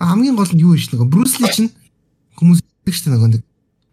[0.00, 1.70] Хамгийн гол нь юу вэ нэг Брюс Ли чинь
[2.38, 3.42] хүмүүс чинь нөгөө нэг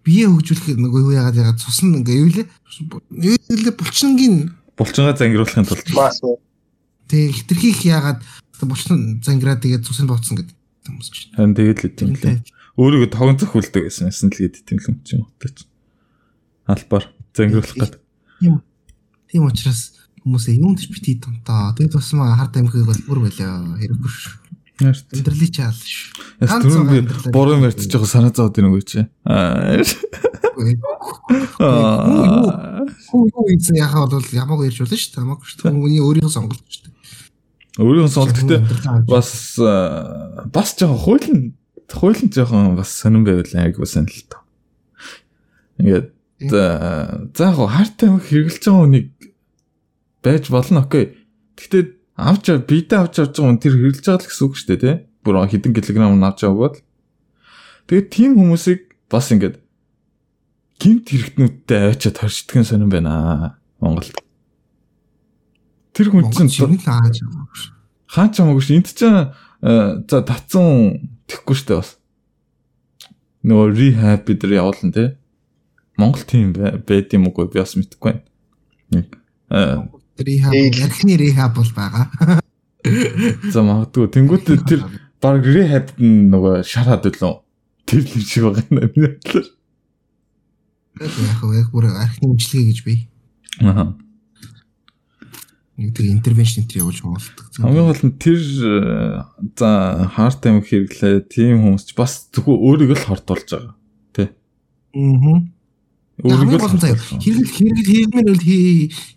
[0.05, 2.45] бие хөгжүүлэх нөгөө юу яагаад яагаад цусна ингээ юу лээ
[3.33, 5.89] юу лээ булчингийн булчингаа зангируулахын тулд
[7.09, 8.21] тэг хитрхийх яагаад
[8.61, 10.55] булчин зангираад тэгээд цусны бооцсон гэдэг
[10.85, 12.45] хүмүүс чинь харин тэгээд л тийм лээ
[12.75, 15.63] өөрийгөө тогон зөхүүлдэг гэсэн юм л гээд тэмлэн ч юм уу тач.
[16.67, 18.01] Албаар зангируулах гэдэг.
[18.43, 18.59] Тийм.
[19.31, 21.71] Тийм учраас хүмүүсээ юунд ч битий тонтоо.
[21.79, 23.79] Тэгээд тусмаа хард амхиг бол бүр байлаа.
[23.79, 24.35] Хэрэггүй ш.
[24.75, 26.11] Амьдралын чаал ш.
[26.43, 26.99] Яс түрүүн би
[27.31, 29.05] буруу ярьж байгаа санаа зовд юм уу чи.
[29.23, 29.79] Аа.
[33.07, 35.15] Хүү юу ийсэн яхаа бол ямаагүй ярьж болно шүү.
[35.15, 35.71] Хамаагүй шүү.
[35.71, 36.93] Хүний өөрийнхөө сонголт шүү дээ.
[37.79, 38.61] Өөрийнхөө сонголт гэхдээ
[39.07, 39.31] бас
[40.51, 41.39] бас жоохон хуулийн
[41.87, 44.43] хуулийн жоохон бас сонирн байвал айгуу сайн л тоо.
[45.79, 46.11] Ингээд
[46.51, 49.07] за яг хартай хэрэглэж байгаа хүнийг
[50.19, 51.15] байж болно окей.
[51.55, 51.83] Гэхдээ
[52.15, 54.95] авч бидээ авч авч байгаа хүн тэр хэрэлж байгаа л гэсэн үг шүү дээ тий.
[55.23, 56.75] Бүр хэдэн килограмм авч аваад.
[57.91, 58.81] Тэгээд тийм хүмүүсийг
[59.11, 59.59] бас ингээд
[60.79, 63.13] гинт хэрэгтнүүдтэй авчиад хорчдгэн сонирн байна
[63.79, 64.15] Монголд.
[65.95, 67.19] Тэр хүн чинь хааж
[68.09, 68.75] хаач хамаагүй ш.
[68.75, 69.31] Энд чинь
[69.61, 71.95] за татсан тэхгүй штэ бас.
[73.45, 75.09] Нөгөө rehab бид нар явуулна тий.
[75.95, 79.87] Монгол тийм байд юм уу би бас мэдэхгүй байна.
[80.15, 82.07] Rehab ярхны rehab бол байгаа.
[83.53, 84.85] За магадгүй тэнгуут тэр
[85.19, 87.35] баг rehab нөгөө шараад үлээ.
[87.89, 89.43] Тэр л шиг байгаа юм байна.
[91.01, 92.99] Яг яг бүр архины имчилгээ гэж бий.
[93.59, 93.91] Аа.
[95.75, 97.51] Нэг тэр интервеншн тэр явуулж болдог.
[97.59, 99.71] Хамгийн гол нь тэр за
[100.15, 103.75] харт амиг хэрэглээ тийм хүмүүс ч бас зөвхөн өөрийгөө л хортуулж байгаа.
[104.15, 104.31] Тэ.
[104.95, 105.54] Аа.
[106.23, 108.43] Өөрийгөө гол нь заяа хэрэгэл хэрэгэл хиймээр бол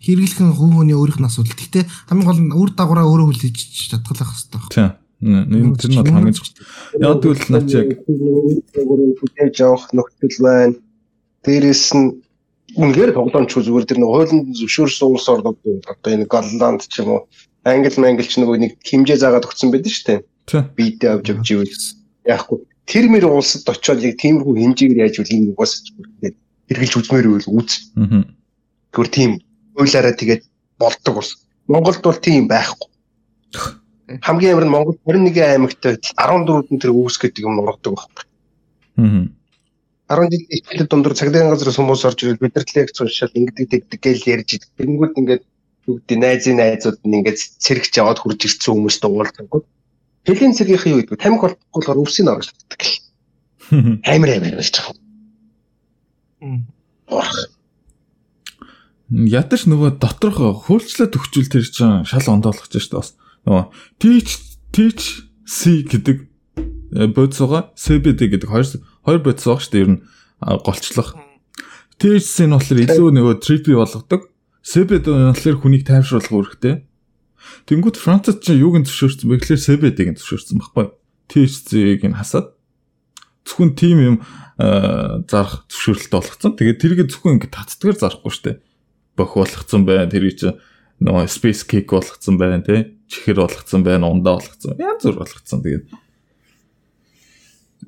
[0.03, 1.55] хэрэглэх нь хүний өөрийнх нь асуудал.
[1.55, 3.55] Гэхдээ хамгийн гол нь үр дагавраа өөрөө хүлээж
[3.87, 4.75] чадах хэрэгтэй байна.
[4.75, 4.91] Тийм.
[5.23, 6.47] Нэг тэр нь хамгийн зөв.
[6.99, 10.75] Яг тэгвэл наач яг хүлээж авах нөхцөл байна.
[11.47, 12.19] Дээрээс нь
[12.75, 15.57] үнээр тоглоомч зүгээр тэр нэг хуулийн зөвшөөрсөн улс орнууд
[15.87, 17.21] одоо энэ Голланд ч юм уу
[17.63, 20.19] Англи мангл ч нөгөө нэг хэмжээ заагаад өгсөн байдаг шүү дээ.
[20.47, 20.63] Тийм.
[20.75, 21.75] Бидээ авч авч ивэл
[22.27, 22.59] яахгүй.
[22.87, 26.35] Тэр мэр улсад очиод яг тиймэрхүү хэмжээгээр яаж үл энэ угаас тэгээд
[26.69, 27.91] хэрглэж үзмээр үйл үз.
[27.97, 28.23] Аа.
[28.93, 29.31] Тэгвэр тийм
[29.75, 30.43] ойлаараа тэгээд
[30.77, 31.29] болдог ус.
[31.67, 32.89] Монголд бол тийм байхгүй.
[34.21, 38.25] Хамгийн амар нь Монгол 21 аймагт 14-нд тэр үүс гэдэг юм нургадаг байхгүй.
[39.01, 39.25] Аа.
[40.09, 43.99] 10 жилийн ихтэй дундуур цагдаагийн газраас хүмүүс орж ирэл бид нар лекц уншаад ингэдэг тэгдэг
[44.01, 44.69] гэж ярьж идэг.
[44.81, 45.43] Тэнгүүд ингээд
[45.85, 49.65] бүгд найзын найзууд нь ингээд цэрэгч яваад хурж ирсэн хүмүүст уулзангууд.
[50.25, 51.21] Тэлийн цэргийнхээ юу гэдэг?
[51.21, 52.81] Тамхи болтохгүй болохоор өвсийг орж татдаг.
[54.13, 54.97] Амар амар байж байгаа.
[59.09, 60.37] Ядаж нөгөө доторх
[60.69, 63.17] хөлчлөд өгчүүл тэр чинь шал ондоолгож штэ бас.
[63.43, 63.65] Нөгөө
[63.97, 64.37] teach
[64.69, 66.29] teach C гэдэг
[67.17, 68.67] бодисоога CBD гэдэг хоёр
[69.01, 70.01] хоёр бодис байгаа штэ ер нь
[70.61, 71.17] голчлох.
[71.97, 74.29] Teach C нь болохоор илүү нөгөө trippy болгодог.
[74.61, 76.85] CBD нь болохоор хүнийг тайвшруулах үүрэгтэй.
[77.65, 80.85] Тэнгүүд Францад чинь юуг нь зөвшөөрсөн бэ гэхээр CBD-г нь зөвшөөрсөн байхгүй.
[81.29, 82.53] Teach C-г нь хасаад
[83.49, 84.15] зөвхөн тим юм
[84.59, 86.53] зарах зөвшөөрлөлт болгоцсон.
[86.53, 88.61] Тэгээд тэрийг зөвхөн ингэ татдгаар зарахгүй штэ.
[89.17, 90.05] Бох болгоцсон байна.
[90.05, 90.61] Тэр чинь
[91.01, 92.93] нөгөө space cake болгоцсон байна тий.
[93.09, 94.77] Чихэр болгоцсон байна, ундаа болгоцсон.
[94.77, 95.63] Янз бүр болгоцсон.
[95.65, 95.85] Тэгээд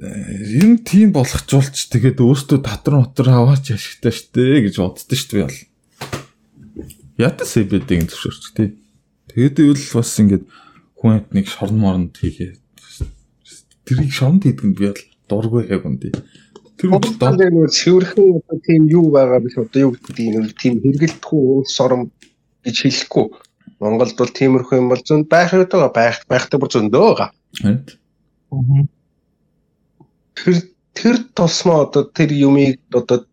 [0.01, 5.59] юм тийм болгочулч тэгээд өөртөө татвар мотор аваач ашигтай штэ гэж боддоо штэ би бол.
[7.19, 8.79] Ята CBD-г зөвшөөрч тий.
[9.35, 10.47] Тэгээд ивэл бас ингэ
[10.95, 12.63] хүн амтныг шорон моронд хийгээд
[13.83, 16.11] тэрийг шоронд хийдэг нь би бол дургүй яг үндий.
[16.77, 21.41] Тэр үедээ нэг цэвэрхэн одоо тийм юу байгаа биш одоо юу гэдэг юм тийм хэрэгэлдэхгүй
[21.55, 22.11] улс орн
[22.65, 23.25] гэж хэлэхгүй.
[23.81, 27.29] Монголд бол тиймэрхүү юм бол зөнд байх байгаа байх байхтай бүр зөндөө байгаа.
[30.35, 30.57] Тэр
[30.93, 33.25] тэр тосмоо одоо тэр юмыг одоо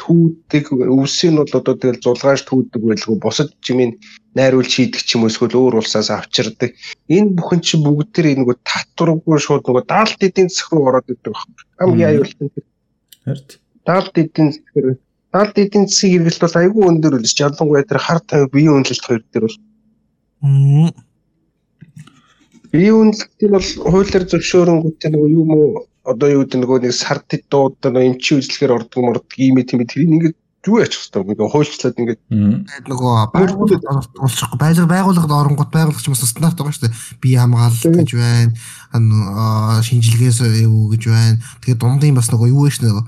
[0.00, 3.96] түүдэг өвсийн бол одоо тэгэл зулгааш түүдэг байлгүй бусад жимийн
[4.36, 6.76] найруулж хийдэг ч юм уу эсвэл өөр улсаас авчирдаг.
[7.08, 11.32] Энэ бүхэн чи бүгд тэр нөгөө татваргүй шууд нөгөө даалт эдийн засаг руу ороод идэг
[11.32, 11.64] байна.
[11.80, 12.64] Хамгийн аюултай тэр.
[13.24, 14.98] Харин Даалт эдийн засаг
[15.32, 19.22] даалт эдийн засгийн хэрэгэлт бол айгүй өндөр үлж ялангуяа тэр хар тавь биеийн үнэлэлт хоёр
[19.30, 19.58] дээр бол
[22.72, 25.58] биеийн үнэлэлтийн бол хуулиар зөвшөөрөнгөтэй нөгөө юу мó
[26.06, 30.14] одоо юу гэдэг нөгөө нэг сард дууд нөгөө эмчи үзлэхээр ордог мордог ийм тийм тэрийг
[30.14, 32.20] ингээд юу яачих хэвээр ингээд хуульчлаад ингээд
[32.90, 36.98] нөгөө байгууллагад олчихгүй байлга байгууллагад оронгот байгууллагч бас стандарт байгаа шүү дээ.
[37.22, 38.54] Бие хамгаалалт гэж байна.
[39.86, 41.38] шинжилгээс юу гэж байна.
[41.62, 43.04] Тэгээ дундын бас нөгөө юу вэ нөгөө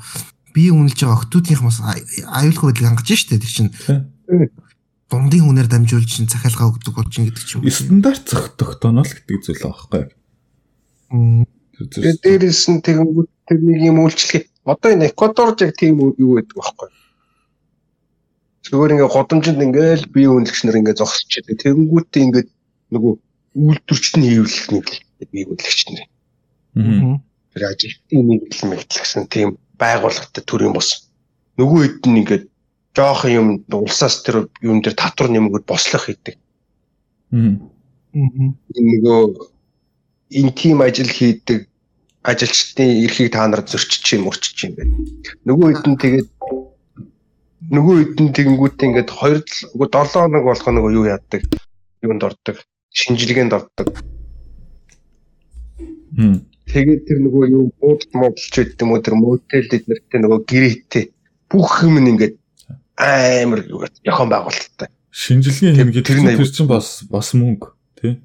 [0.54, 3.74] бие үнэлж байгаа октоудынх бас аюулгүй байдлыг хангаж штэ тэр чинь.
[5.10, 7.64] Дундын хүнээр дамжуулж чинь захиалга өгдөг болж ин гэдэг чинь.
[7.66, 10.14] стандарт зохитогтоно л гэдэг зүйл байхгүй.
[11.78, 14.50] Тэгээд дээрээс нь тэгэнгүүт тэр нэг юм үйлчлэх.
[14.66, 16.88] Одоо энэ Эквадорж яг тийм юу гэдэг байхгүй.
[18.66, 21.62] Зүгээр ингээ годомжинд ингээл бие үнэлэгч нар ингээ зогсож байгаа.
[21.62, 22.44] Тэгэнгүүтээ ингээ
[22.90, 23.14] нөгөө
[23.62, 24.86] үйлдвэрчт нь хийвлэх нэг
[25.30, 26.06] бие үнэлэгч нар.
[27.54, 29.48] тэр ажилтны нэгдэл мэдлэгсэн тийм
[29.78, 31.08] байгууллагатай төрийн бос.
[31.56, 32.44] Нөгөө хэд нь ингээд
[32.98, 36.34] жоох юм улсаас тэр юм дээр татвар нэмгүүд бослох хийдэг.
[37.30, 37.70] Мм.
[38.74, 39.22] Нөгөө
[40.34, 41.67] энэ тим ажил хийдэг
[42.28, 44.94] ажилчдын эрхийг та нар зөрчиж юм урчиж юм байна.
[45.48, 46.28] Нөгөө хэд нь тэгээд
[47.72, 51.42] нөгөө хэд нь тэгэнгүүтээ ингээд 2 7 хоног болох нөгөө юу яадаг
[52.04, 52.56] юунд ордог
[52.92, 53.88] шинжилгээнд ордог.
[56.12, 56.44] Мм.
[56.68, 61.04] Тэгээд тэр нөгөө юу буудалд модалч байд юм уу тэр мотелд эднэртэй нөгөө гэрээтэй
[61.48, 62.36] бүх юм ингээд
[63.00, 63.64] амар
[64.04, 64.88] яхон байгуулалттай.
[65.08, 68.20] Шинжилгээ хийнэ гэдэг тэр чинь бас бас мөнгө тий.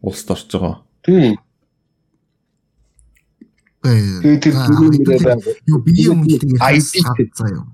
[0.00, 0.86] Улсд орж байгаа.
[1.02, 1.34] Тийм.
[3.80, 5.56] Тэгээд тэр бүрийн нэрээ байгуул.
[5.64, 6.52] Юу биеийн үнэлтийг
[7.32, 7.64] заяа.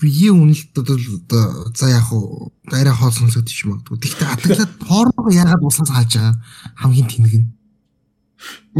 [0.00, 0.96] Биеийн үнэлт одоо
[1.76, 3.98] за яг уу арай хоол сонсогдож магадгүй.
[4.00, 6.40] Гэхдээ адаглаад порног яагаад уусаас хааж байгаа
[6.80, 7.52] хамгийн тэнэг нь.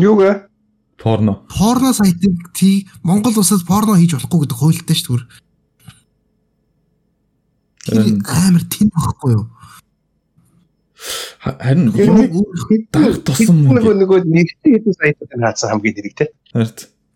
[0.01, 0.49] Юугаа?
[0.97, 1.45] Порно.
[1.53, 5.29] Порно сайтыг тий Монгол улсад порно хийж болохгүй гэдэг хуультай шүү дээ.
[7.85, 9.45] Тэр амар тэнэг байхгүй юу?
[11.39, 12.33] Ха- Харин хэмээг
[12.91, 14.01] даг тусан нөгөө мөнгө.
[14.03, 16.27] нөгөө нэгтэй хэдэн сайтууд хаасан хамгийн нэрэг те.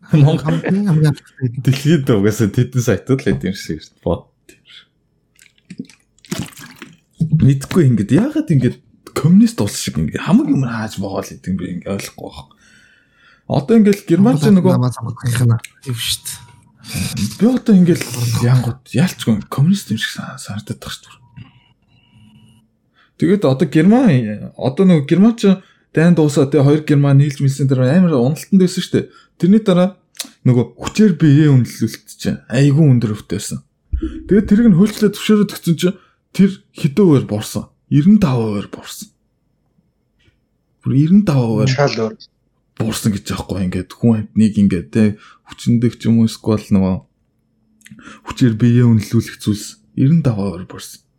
[0.07, 1.15] Харин Монгол хамгийн хамгийн
[1.67, 4.05] дэлхийд угаасаа тэдэн сайтууд л эд юм шиг шүү дээ.
[4.07, 4.23] Бод.
[7.43, 8.77] Мэдгүй ингээд яагаад ингээд
[9.15, 12.51] коммунист улс шиг ингээд хамаг юм хааж байгаа л гэдэг би ингээд ойлгохгүй байна.
[13.51, 14.75] Одоо ингээд германч нөгөө
[15.91, 16.39] юм шүү дээ.
[17.39, 18.03] би одоо ингээд
[18.43, 21.22] янгууд ялчгүй коммунист юм шиг сан- санагдаад байгаа шүү дээ.
[23.23, 25.47] Тэгээд одоо герман одоо нөгөө германч
[25.95, 29.11] дайнд дуусаа тэгээ хоёр герман нийлж мэлсэн дээр амар уналтанд байсан шүү дээ.
[29.39, 29.95] Тэрний дараа
[30.43, 33.63] нөгөө хүчээр биеэ үнэлэлт чинь айгүй өндөр байсан.
[34.27, 35.99] Тэгээд тэрийг нь хөлчлөө төвшөөрөд өгсөн чинь
[36.35, 37.71] тэр хэдүүгээр борсон.
[37.95, 39.09] 95%-аар борсон.
[40.83, 42.19] Бүр 95%-аар Шал өөр.
[42.75, 45.03] буурсан гэж аахгүй ингээд хүн амтныг ингээд те
[45.47, 46.97] хүчндэг ч юм уу эсвэл нөгөө
[48.27, 51.12] хүчээр биеэ үнэлүүлэх зүйлс 95% буурсан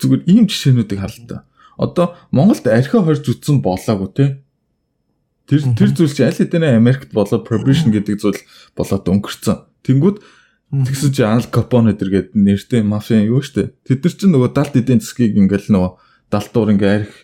[0.00, 1.44] зүгээр ийм жишээнүүдийг харалтаа.
[1.76, 4.40] Одоо Монголд архи хорж үтсэн болоогүй те.
[5.46, 8.40] Тэр тэр зүйл чи аль хэдийн Америкт болоо prohibition гэдэг зүйл
[8.74, 9.62] болоод өнгөрцөн.
[9.86, 10.18] Тэнгүүд
[10.72, 13.70] тэгсэн чи Ал Капоне гэдэг нэртэй мафиа юу штэ.
[13.86, 15.92] Тэд нар чинь нөгөө далд эдийн засгийг ингээл нөгөө
[16.34, 17.14] далтуур ингээ арх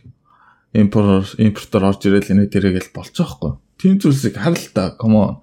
[0.71, 3.59] импортер импортер орж ирэл энэ тэрэгэл болчихоохгүй.
[3.83, 5.43] Тийм зүйлсийг харалтаа come on.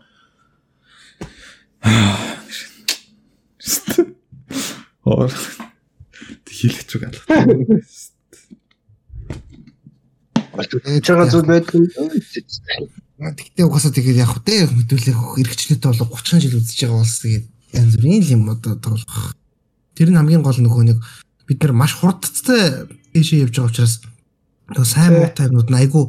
[5.04, 5.36] Оор
[6.60, 7.24] хэлэх зүг алга.
[10.54, 11.72] Болж байгаа зүйл байдаг.
[13.20, 17.46] Тэгтээ угаасаа тэгээд яг хөтэй хөдөлөх эргчлээтэй бол 30 жил үзэж байгаа улс тэгээд
[17.76, 19.36] янз бүрийн юм одоо тоглох.
[19.96, 21.00] Тэр нь хамгийн гол нөгөө нэг
[21.48, 23.96] бид нар маш хурдтай дэшээ явж байгаа учраас
[24.72, 26.04] нөгөө сайн муутай юмнууд нь айгүй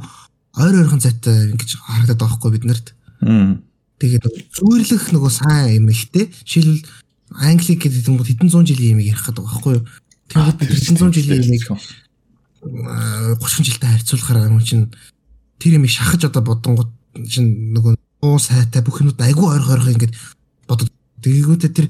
[0.54, 2.86] ойр ойрхон зайтай ингэж харагдаад байгаа хгүй бид нарт.
[4.00, 4.24] Тэгээд
[4.54, 6.32] зүйрлэх нөгөө сайн юм ихтэй.
[6.46, 6.86] Жишээлбэл
[7.36, 9.84] англи гэдэг юм бол хэдэн зуун жилийн юм ярих гэдэг байгаа хгүй юу.
[10.30, 14.86] Тэгээд бид хэдэн зуун жилийн юмыг аа, 30 жилдээ харьцуулахаар юм чинь
[15.58, 16.90] тэр юмыг шахаж одоо бодонгууд
[17.26, 20.12] чинь нөгөө уу сайтай бүх юмуд айгүй ойрхон ойрхон ингэж
[20.68, 20.90] бодод
[21.24, 21.86] тэгээгүүтээ тэр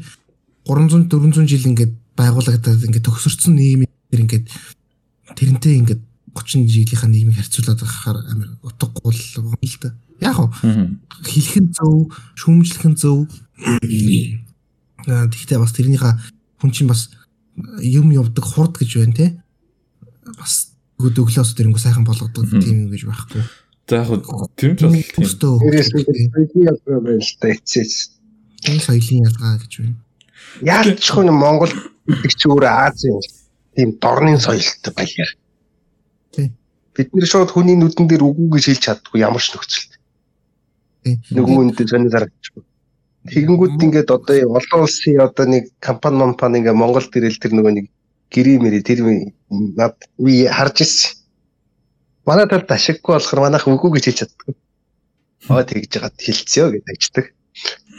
[0.64, 4.44] 300 400 жил ингэж байгуулагдаад ингэж төгсөрцөн нийгмийн тэр ингэж
[5.36, 6.00] тэрнтэй ингэж
[6.34, 9.90] 30 жилийнхаа нийгмийг харьцуулаад байхаар амар утгагүй л юм л да.
[10.20, 11.00] Яг Хм.
[11.24, 13.26] хэлэх нь зөв, шүүмжлэх нь зөв.
[15.04, 16.14] Тэгтээ бас тэрнийхээ
[16.60, 17.08] хүн чинь бас
[17.80, 19.26] юм явдаг хурд гэж байна те.
[20.38, 23.42] Бас өглөөс тэрнгүү сайхан болгодог тийм юм гэж байхгүй.
[23.90, 24.22] За яг
[24.54, 25.58] тийм ч бол тийм.
[25.64, 28.20] Тэрээс бидний ялгаа байна л та эцэс.
[28.62, 29.96] тийм соёлын ялгаа гэж байна.
[30.62, 31.72] Яалчгүй нь Монгол
[32.06, 33.20] гэдэг чи өөрөө Азийн
[33.74, 35.30] тийм дорны соёлтой баяр.
[36.34, 36.52] Тий.
[36.94, 39.92] Бид нэр шууд хүний нүдэн дээр үгүй гэж хэлж чаддгүй ямар ч нөхцөлд.
[41.04, 41.16] Тийм.
[41.34, 42.62] Нөгөө үнэтэй сони зарагдчихгүй.
[43.28, 47.86] Тэгэнгүүт ингээд одоо олон улсын одоо нэг компани компани ингээд Монгол дээрэл тэр нөгөө нэг
[48.32, 49.00] гэрээ мэрэ тэр
[49.76, 51.12] над би харж ирсэн.
[52.24, 54.54] Манай тал ашиггүй болохоор манайх үгүй гэж хэлж чаддгүй.
[55.52, 57.26] Аа тэгж жагаад хэлцээ гэж аждаг.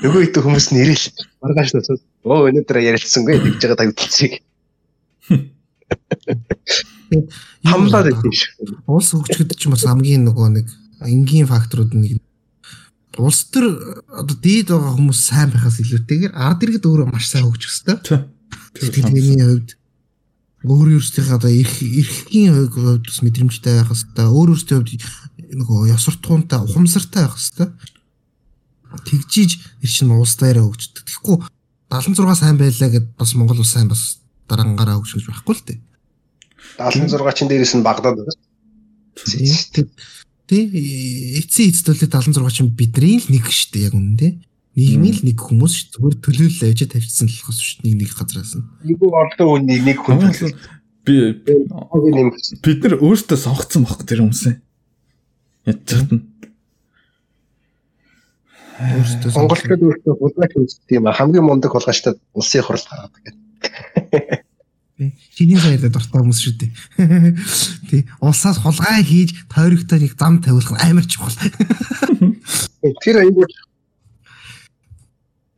[0.01, 1.05] Нөгөө хэд хүмүүс нэрэл
[1.45, 1.89] маргааш нөөс
[2.25, 4.41] оо өнөөдөр ярилцсангүй тэгж жагаад тагдлцгийг
[7.63, 8.51] хамлаад идэв шиг.
[8.87, 10.67] Улс хөгжихэд ч бас хамгийн нөгөө нэг
[11.03, 12.20] энгийн факторууд нь нэг
[13.17, 13.65] улс төр
[14.07, 18.29] одоо дээд байгаа хүмүүс сайн байхаас илүүтэйгээр ард иргэд өөрөө маш сайн хөгжих хэвээр.
[18.79, 19.69] Сэтгэлгээний хувьд
[20.63, 24.31] өөр өөрсдийнхээ одоо эрх эрхийн хувьд бас мэдрэмжтэй байх хэвээр.
[24.31, 25.03] Өөр өөрсдийн хувьд
[25.59, 27.71] нөгөө ёсортгуунтай, ухамсартай байх хэвээр.
[29.07, 29.51] Тэгжиж
[29.83, 31.03] эр чинь улс даяараа хөгждөг.
[31.03, 31.37] Тэгэхгүй
[31.91, 35.79] 76 сайн байлаа гэд бас Монгол улс сайн бас дараагаараа хөгжих гэж байхгүй л дээ.
[36.79, 38.35] 76 чин дээрээс нь Багдад байна.
[40.51, 40.67] Тий
[41.39, 44.31] эцсийн эцдүүлээ 76 чинь бидний л нэг шүү дээ яг үнэн тий.
[44.75, 45.87] Нийгмийн л нэг хүмүүс шүү.
[45.95, 47.79] Зүгээр төлөөлөл авчиж тавьчихсан л болохос шүү.
[47.87, 48.67] Нэг нэг газраас нь.
[48.83, 50.19] Нэг олон хүний нэг хүн
[51.07, 51.15] би
[52.59, 54.55] бид нар өөртөө сонгоцсон байхгүй тэр хүмүүсээ.
[55.71, 56.23] Ядчихт нь.
[58.75, 64.43] Өөртөө Монголчууд өөртөө хулгайч үздэг юм хамгийн мундаг хулгайчтай улсын хурал гаргадаг гэдэг.
[65.33, 66.71] Чиний саяд дуртай хүмүүс шүү дээ.
[67.89, 68.05] Тий.
[68.21, 71.33] Улсаас хулгай хийж тойрогтой нэг зам тавиулах амар чухал.
[73.03, 73.47] Тэр айгүй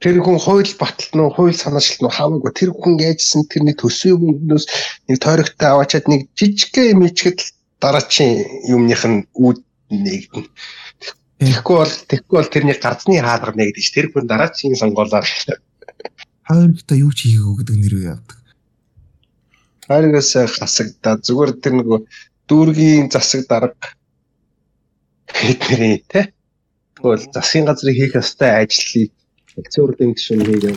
[0.04, 4.66] тэр хүн хууль баталт нь хууль санаачлал нь хамаагүй тэр хүн яажсэн тэрний төсөө мөнгнөөс
[5.08, 7.40] нэг тойрогтой аваачаад нэг жижигхэн юм ичгэд
[7.80, 9.64] дараачийн юмных нь үүд
[9.96, 10.44] нэгдэн.
[11.40, 17.32] Тэгэхгүй бол тэгэхгүй бол тэрний гарцны хаалга нэгдэж тэр хүн дараачийн сонгоолоор тойрогтой юу ч
[17.32, 18.43] хийгээгүй гэдэг нэр үү явдаг.
[19.88, 21.88] Хайргаас хасагдаа зүгээр тэр нэг
[22.48, 23.92] дүүргийн засаг дарга
[25.28, 26.32] хэдний те.
[26.96, 29.12] Тэгвэл засгийн газрын хийх ёстой ажлыг
[29.58, 30.76] улсын хурлын гишүүн хийгээ.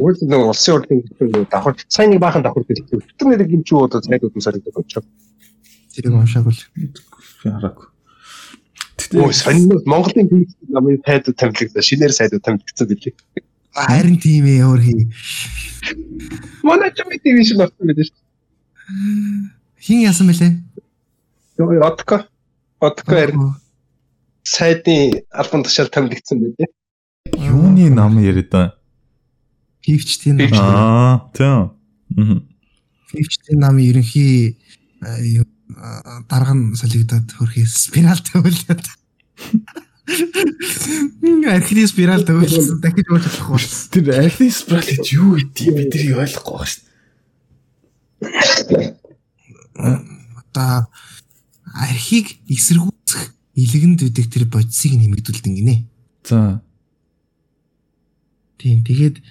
[0.00, 3.04] Уул нэг улсын хурлын гишүүн давхар сайн нэг баахан давхар дэлгэв.
[3.18, 5.02] Тэр нэр гимчүү удаа цайдууд нь сардаг очоо.
[5.92, 6.62] Тэрийг уншаагүй л.
[7.42, 7.86] Хараагүй.
[9.32, 13.14] Сонин Монголын хийх намын сайдууд тамилагдсан шинээр сайдууд тамилагдсан билээ.
[13.74, 15.02] Харин тийм ээ өөр хий.
[16.62, 18.22] Манай ч мэд тийм шиг болсон байдаг шүү.
[19.82, 20.52] Хин яасан бэлээ?
[21.58, 22.24] Йоо Отко.
[22.78, 23.58] Отко харин
[24.44, 26.70] сайдын албан тушаал тамилагдсан байлээ.
[27.34, 28.74] Юуны нам яриад байна?
[29.82, 30.54] Пивчтийн нам.
[30.54, 31.72] Аа, тийм.
[32.14, 32.48] Мм.
[33.10, 34.56] Пивчтийн нам ерөнхий
[36.30, 38.84] дарга нь солигдоод хөрхий спираль тавиулаад.
[40.04, 43.60] Архины спираль тавиулсан дахиж ууж чадахгүй.
[43.88, 46.72] Тэр архины спираль гэж юу гэдэг бидний ойлгохгүй байна
[48.44, 48.92] шүү дээ.
[50.52, 50.88] Та
[51.72, 55.88] архийг эсэргүүцэх илгэнд үдэг тэр бодисыг нэмэгдүүлдэг гинэ.
[56.28, 56.60] За.
[58.60, 59.24] Тийм тэгээд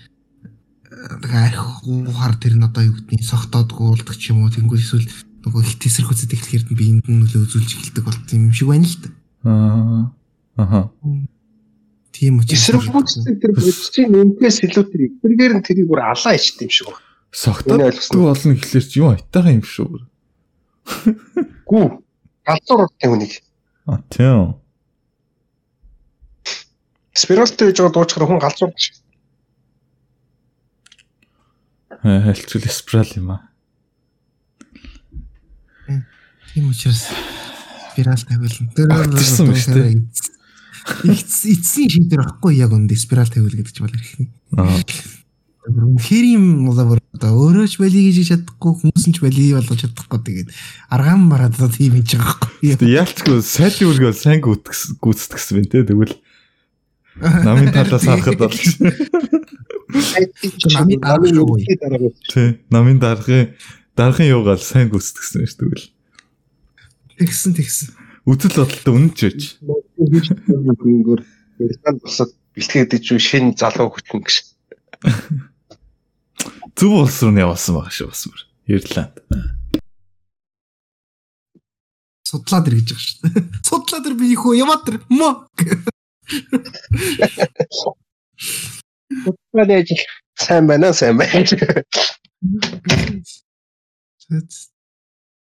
[1.21, 5.05] тэгээ арх ухаар тэр нь одоо юу гэдгийг согтоодгүй болдог ч юм уу тэнгуү эсвэл
[5.45, 8.97] нөгөө их тесэрхүүцэд эхлэхээр нь биеинд нь нөлөө үзүүлж эхэлдэг болт юм шиг байна л
[8.99, 9.09] та.
[9.43, 10.11] Аа.
[10.57, 10.91] Аха.
[12.13, 16.69] Тийм учраас эсэргүүцэд тэр бодисын нэмгээс илүү тэр эдгээр нь тэрийг бүр алаа ичт юм
[16.69, 17.01] шиг байна.
[17.33, 20.05] Согтоодгүй болно гэхлээр ч юу айтайхан юм шүү.
[21.65, 21.85] Гүү.
[22.45, 23.33] Галзуур урдын хүнийг.
[23.89, 24.61] А тийм.
[27.17, 28.85] Спиралтай гэж байгаа дуучаар хүн галзуур гэж.
[32.03, 33.41] Хэлцүүл спирал юм аа.
[36.53, 37.09] Тийм учраас
[37.89, 38.69] спирал тавиулна.
[38.77, 40.03] Тэр биз дээ.
[40.83, 44.29] Эцсийн шийдвэр байхгүй яг үндэ спирал тавиул гэдэг чинь бол эрхний.
[44.57, 44.79] Аа.
[45.63, 50.19] Хэр юм бол өөрөө ч бали гэж чадахгүй хүмүүс нь ч бали болгож чадахгүй.
[50.19, 50.49] Тэгээд
[50.91, 52.83] аргаан мараад одоо тийм хийж байгаа байхгүй.
[52.83, 56.15] Яалчгүй сайдын үргөө сайн гүйцэтгэсэн байна те тэгвэл.
[57.47, 58.59] Намын талаас харахад бол.
[60.67, 63.55] Намын дарга тий намын даргын
[63.95, 65.87] даргын юугаал сайн гүйцэтгэсэн шүү тэгвэл
[67.23, 67.87] тэгсэн тэгсэн.
[68.27, 69.41] Үтэл бодолтой үнэнч байж
[69.97, 71.21] хөнгөр
[71.63, 74.35] Ирланд босод бэлтгээд ичүү шин залуу хүчин гэж
[76.77, 78.41] Зөв улс руу явсан байгаа шүү бас мөр.
[78.73, 79.15] Ирланд.
[82.25, 83.43] Судлаад ир гэж байгаа шүү дээ.
[83.69, 85.29] Судлаад ир би их үү яваад ир мо.
[89.21, 89.93] Судлаад яж
[90.39, 91.45] сайн байна сайн байна.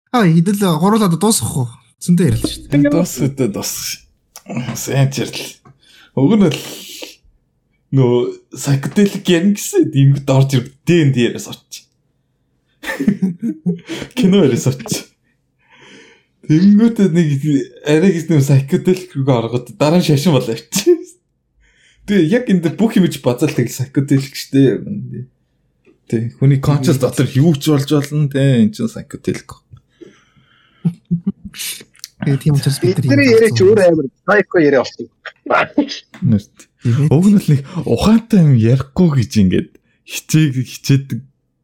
[0.09, 1.69] Аа идэл гуруулаад дуусгах уу?
[2.01, 2.89] Зөндөө ярил шүү дээ.
[2.89, 4.08] Дуусгад дуусгах.
[4.49, 5.61] Чирлэл.
[6.17, 6.57] Уг нь л
[7.93, 11.85] нөө psychedelic ярин гэсэн ингэж орж ир ДНД яриас орч.
[14.17, 15.05] Кино яриас орч.
[16.49, 17.29] Тэнгүүтээ нэг
[17.85, 20.97] арай гэж нэг psychedelic рүү оргоод дараа нь шашин болоо авчих.
[22.09, 24.81] Тэгээ яг энэ бүх юмж базаал тэгэл psychedelic штэ.
[26.09, 29.61] Тэг хүний conscious дотор юу ч болж болно те энэ чинь psychedelic.
[32.19, 35.07] Тэгээ тийм учраас бид нар яриач өөр амар psycho яриа болсон.
[37.07, 39.69] Уг нь л нэг ухаантай юм ярихгүй гэж ингээд
[40.03, 41.19] хичээг хичээдэг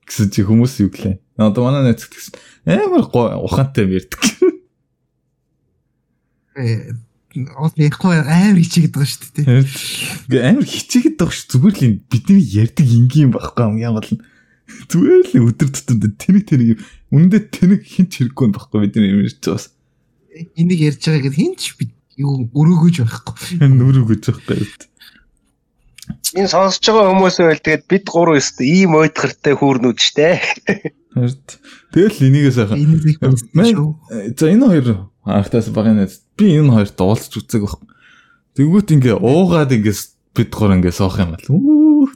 [0.07, 1.19] гэсэн чи хүмүүс юу гэлээ.
[1.35, 2.39] Одоо манай найз гэсэн
[2.71, 4.21] амар ухаантай юм ярьдаг.
[6.55, 6.95] Э
[7.35, 9.67] од ярихгүй амар хичээгээд байгаа шүү дээ.
[10.31, 11.51] Ингээ амар хичээгээд байгаа шүү.
[11.51, 14.07] Зүгээр л бидний ярьдаг энгийн байхгүй юм яа бол
[14.87, 16.79] зүгээр л өдөр тутамд тэнэг тэнэг
[17.11, 19.74] үнэндээ тэнэг хинч хэрэггүй байхгүй бидний юм ярьж байгаас.
[20.35, 21.61] Энийг ярьж байгаа гэхэд хинч
[22.19, 23.35] юу өрөөгөж байхгүй.
[23.71, 24.67] Өрөөгөж байхгүй.
[26.35, 30.43] Энэ сонсож байгаа хүмүүс байл тэгээд бид гурав өстө ийм ойдгартай хүүрнүүд штэ.
[31.95, 32.83] Тэгэл энийг сайхан.
[34.35, 36.21] За энэ хоёр Анхтаас багын нэз.
[36.35, 37.79] Би энэ хоёрт уулзч үзэг баг.
[38.59, 39.95] Тэнгүүт ингээ уугаад ингээ
[40.35, 42.11] бид гур ингээ суух юм бол.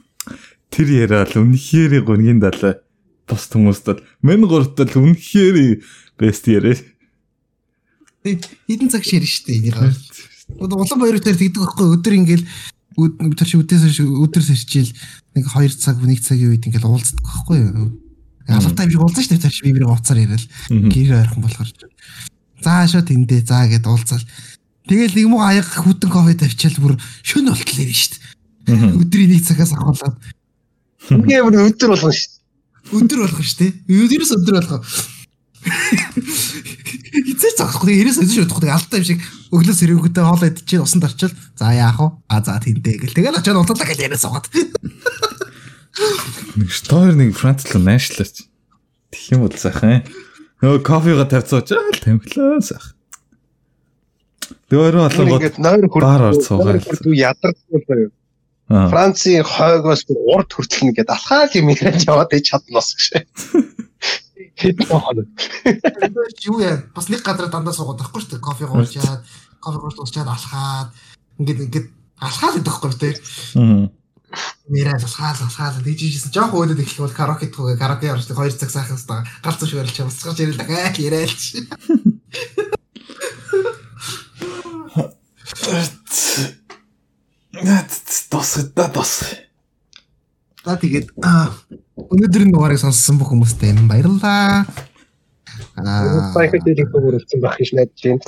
[0.68, 2.84] Тэр яриад үнэхээр гүнгийн далаа.
[3.24, 5.80] Бус хүмүүст бол мен гурт л үнэхээр
[6.20, 6.78] бест яриа.
[8.24, 9.76] Хідэн цаг шир штэ энийг.
[10.60, 12.44] Улам баяр дээр тэгдэг байхгүй өдөр ингээл
[13.00, 14.90] өдөр чи өдөөс өдөр сэрчил
[15.32, 17.96] нэг 2 цаг 1 цагийн үед ингээл уулздаг байхгүй юу?
[18.50, 19.44] Алавтай юм шиг уулзсан шүү дээ.
[19.46, 21.70] Тэр чи би бирээ уцаар яриад гэр ойрхон болохоор.
[22.60, 24.26] За шууд тэндээ заа гэд уулзаал.
[24.84, 26.94] Тэгэл нэг муу аяг хүтэн кофе тавьчаал бүр
[27.24, 28.20] шөн болтлоо юм шүү
[28.68, 29.00] дээ.
[29.00, 30.18] Өдрийн нэг цагаас ахуулаад.
[31.08, 33.00] Үгүй бүр өдөр болгоно шүү дээ.
[33.00, 33.72] Өдөр болгоно шүү дээ.
[33.86, 34.80] Өдөрөөс өдөр болгоо.
[35.60, 39.20] Эцээ цогхгүй ерөөс өдөр шүтгэх алтай юм шиг
[39.52, 41.34] өглөө сэрэгүүтэй хоол идчихээ усанд орчил.
[41.58, 42.08] За яах вэ?
[42.32, 43.16] А за тэндээ гэл.
[43.18, 44.46] Тэгэл очоод уулзлаа гэж яриа суугаад.
[46.56, 48.48] Нэг стор нэг францлаа нашлаач.
[49.12, 50.06] Тэх юм бол сайхан.
[50.64, 52.96] Нөгөө кофега тавьцаач аа тамхилаа сайхан.
[54.70, 55.84] Дөөрөө алангууд Ингээд нойр
[56.40, 56.88] суугаад.
[57.04, 58.08] Дүү ядарсан байна.
[58.70, 63.26] аа Францын хойгоос урд хүртэл ингээд алхаал юм яриад яваад ич чаднаас гэж.
[66.44, 68.44] Юу яа бас нэг гадраа дандаа суугаад байхгүй шүү дээ.
[68.44, 69.24] Кофе гоочаад,
[69.60, 70.88] кофе гооч уучаад алхаад
[71.40, 71.88] ингээд ингээд
[72.20, 73.14] алхаад идэх байхгүй тий.
[73.56, 73.88] аа
[74.70, 76.30] Нэрээ алхаал алхаал дижижсэн.
[76.30, 80.38] Жоох өөдөд эхлэх бол караоке тхугаа караоке орж 2 цаг сайхан хэвээр галзуу шивэрч усгаж
[80.38, 81.42] ирэл дахиад яриалч.
[87.50, 87.90] Наад
[88.30, 89.26] тосгода тос.
[90.62, 91.50] За тэгээд аа,
[92.08, 94.64] өнөөдрийн дугаарыг сонссон бүх хүмүүстээ баярлалаа.
[95.76, 98.24] Аа Сайхан хэлэх хөрөлцсөн байх гэж найдаж байна.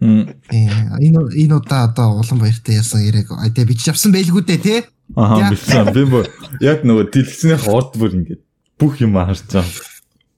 [0.00, 4.60] Мм э, энэ энэ удаа одоо улан баяртай ясан яриаг айдаа бичиж авсан байлгүй дээ
[4.60, 4.80] тий.
[5.16, 5.92] Аа бичсэн.
[5.92, 6.24] Би бо
[6.60, 8.42] яг нөгөө дэлгэцнийх орд бүр ингээд
[8.80, 9.88] бүх юм харж байгаа.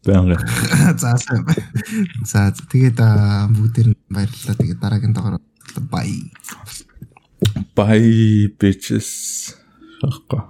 [0.02, 0.36] Баянга.
[0.98, 1.46] За сайн.
[2.26, 2.98] За тэгээд
[3.54, 4.58] бүгдээр баярлалаа.
[4.58, 5.38] Тэгээд дараагийн дугаар
[5.90, 6.10] бай.
[7.74, 9.54] Bye bitches.
[10.02, 10.42] Хахгүй.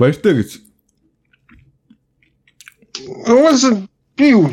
[0.00, 0.50] Баяртай гэж.
[3.28, 3.62] Уус
[4.16, 4.48] би юу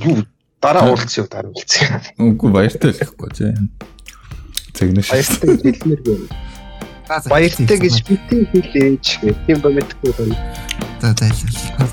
[0.60, 2.04] дараа уулзъя юу дараа уулзъя.
[2.20, 3.56] Үгүй баяртай л гэхгүй чи.
[4.76, 5.08] Цэгнэш.
[5.08, 6.28] Баяртай хэлмээр байна.
[7.32, 10.36] Баяртай гэж битгий хэлээч гэх юм ба мэдхгүй байна.
[11.00, 11.32] За за.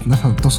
[0.02, 0.58] Нас тус.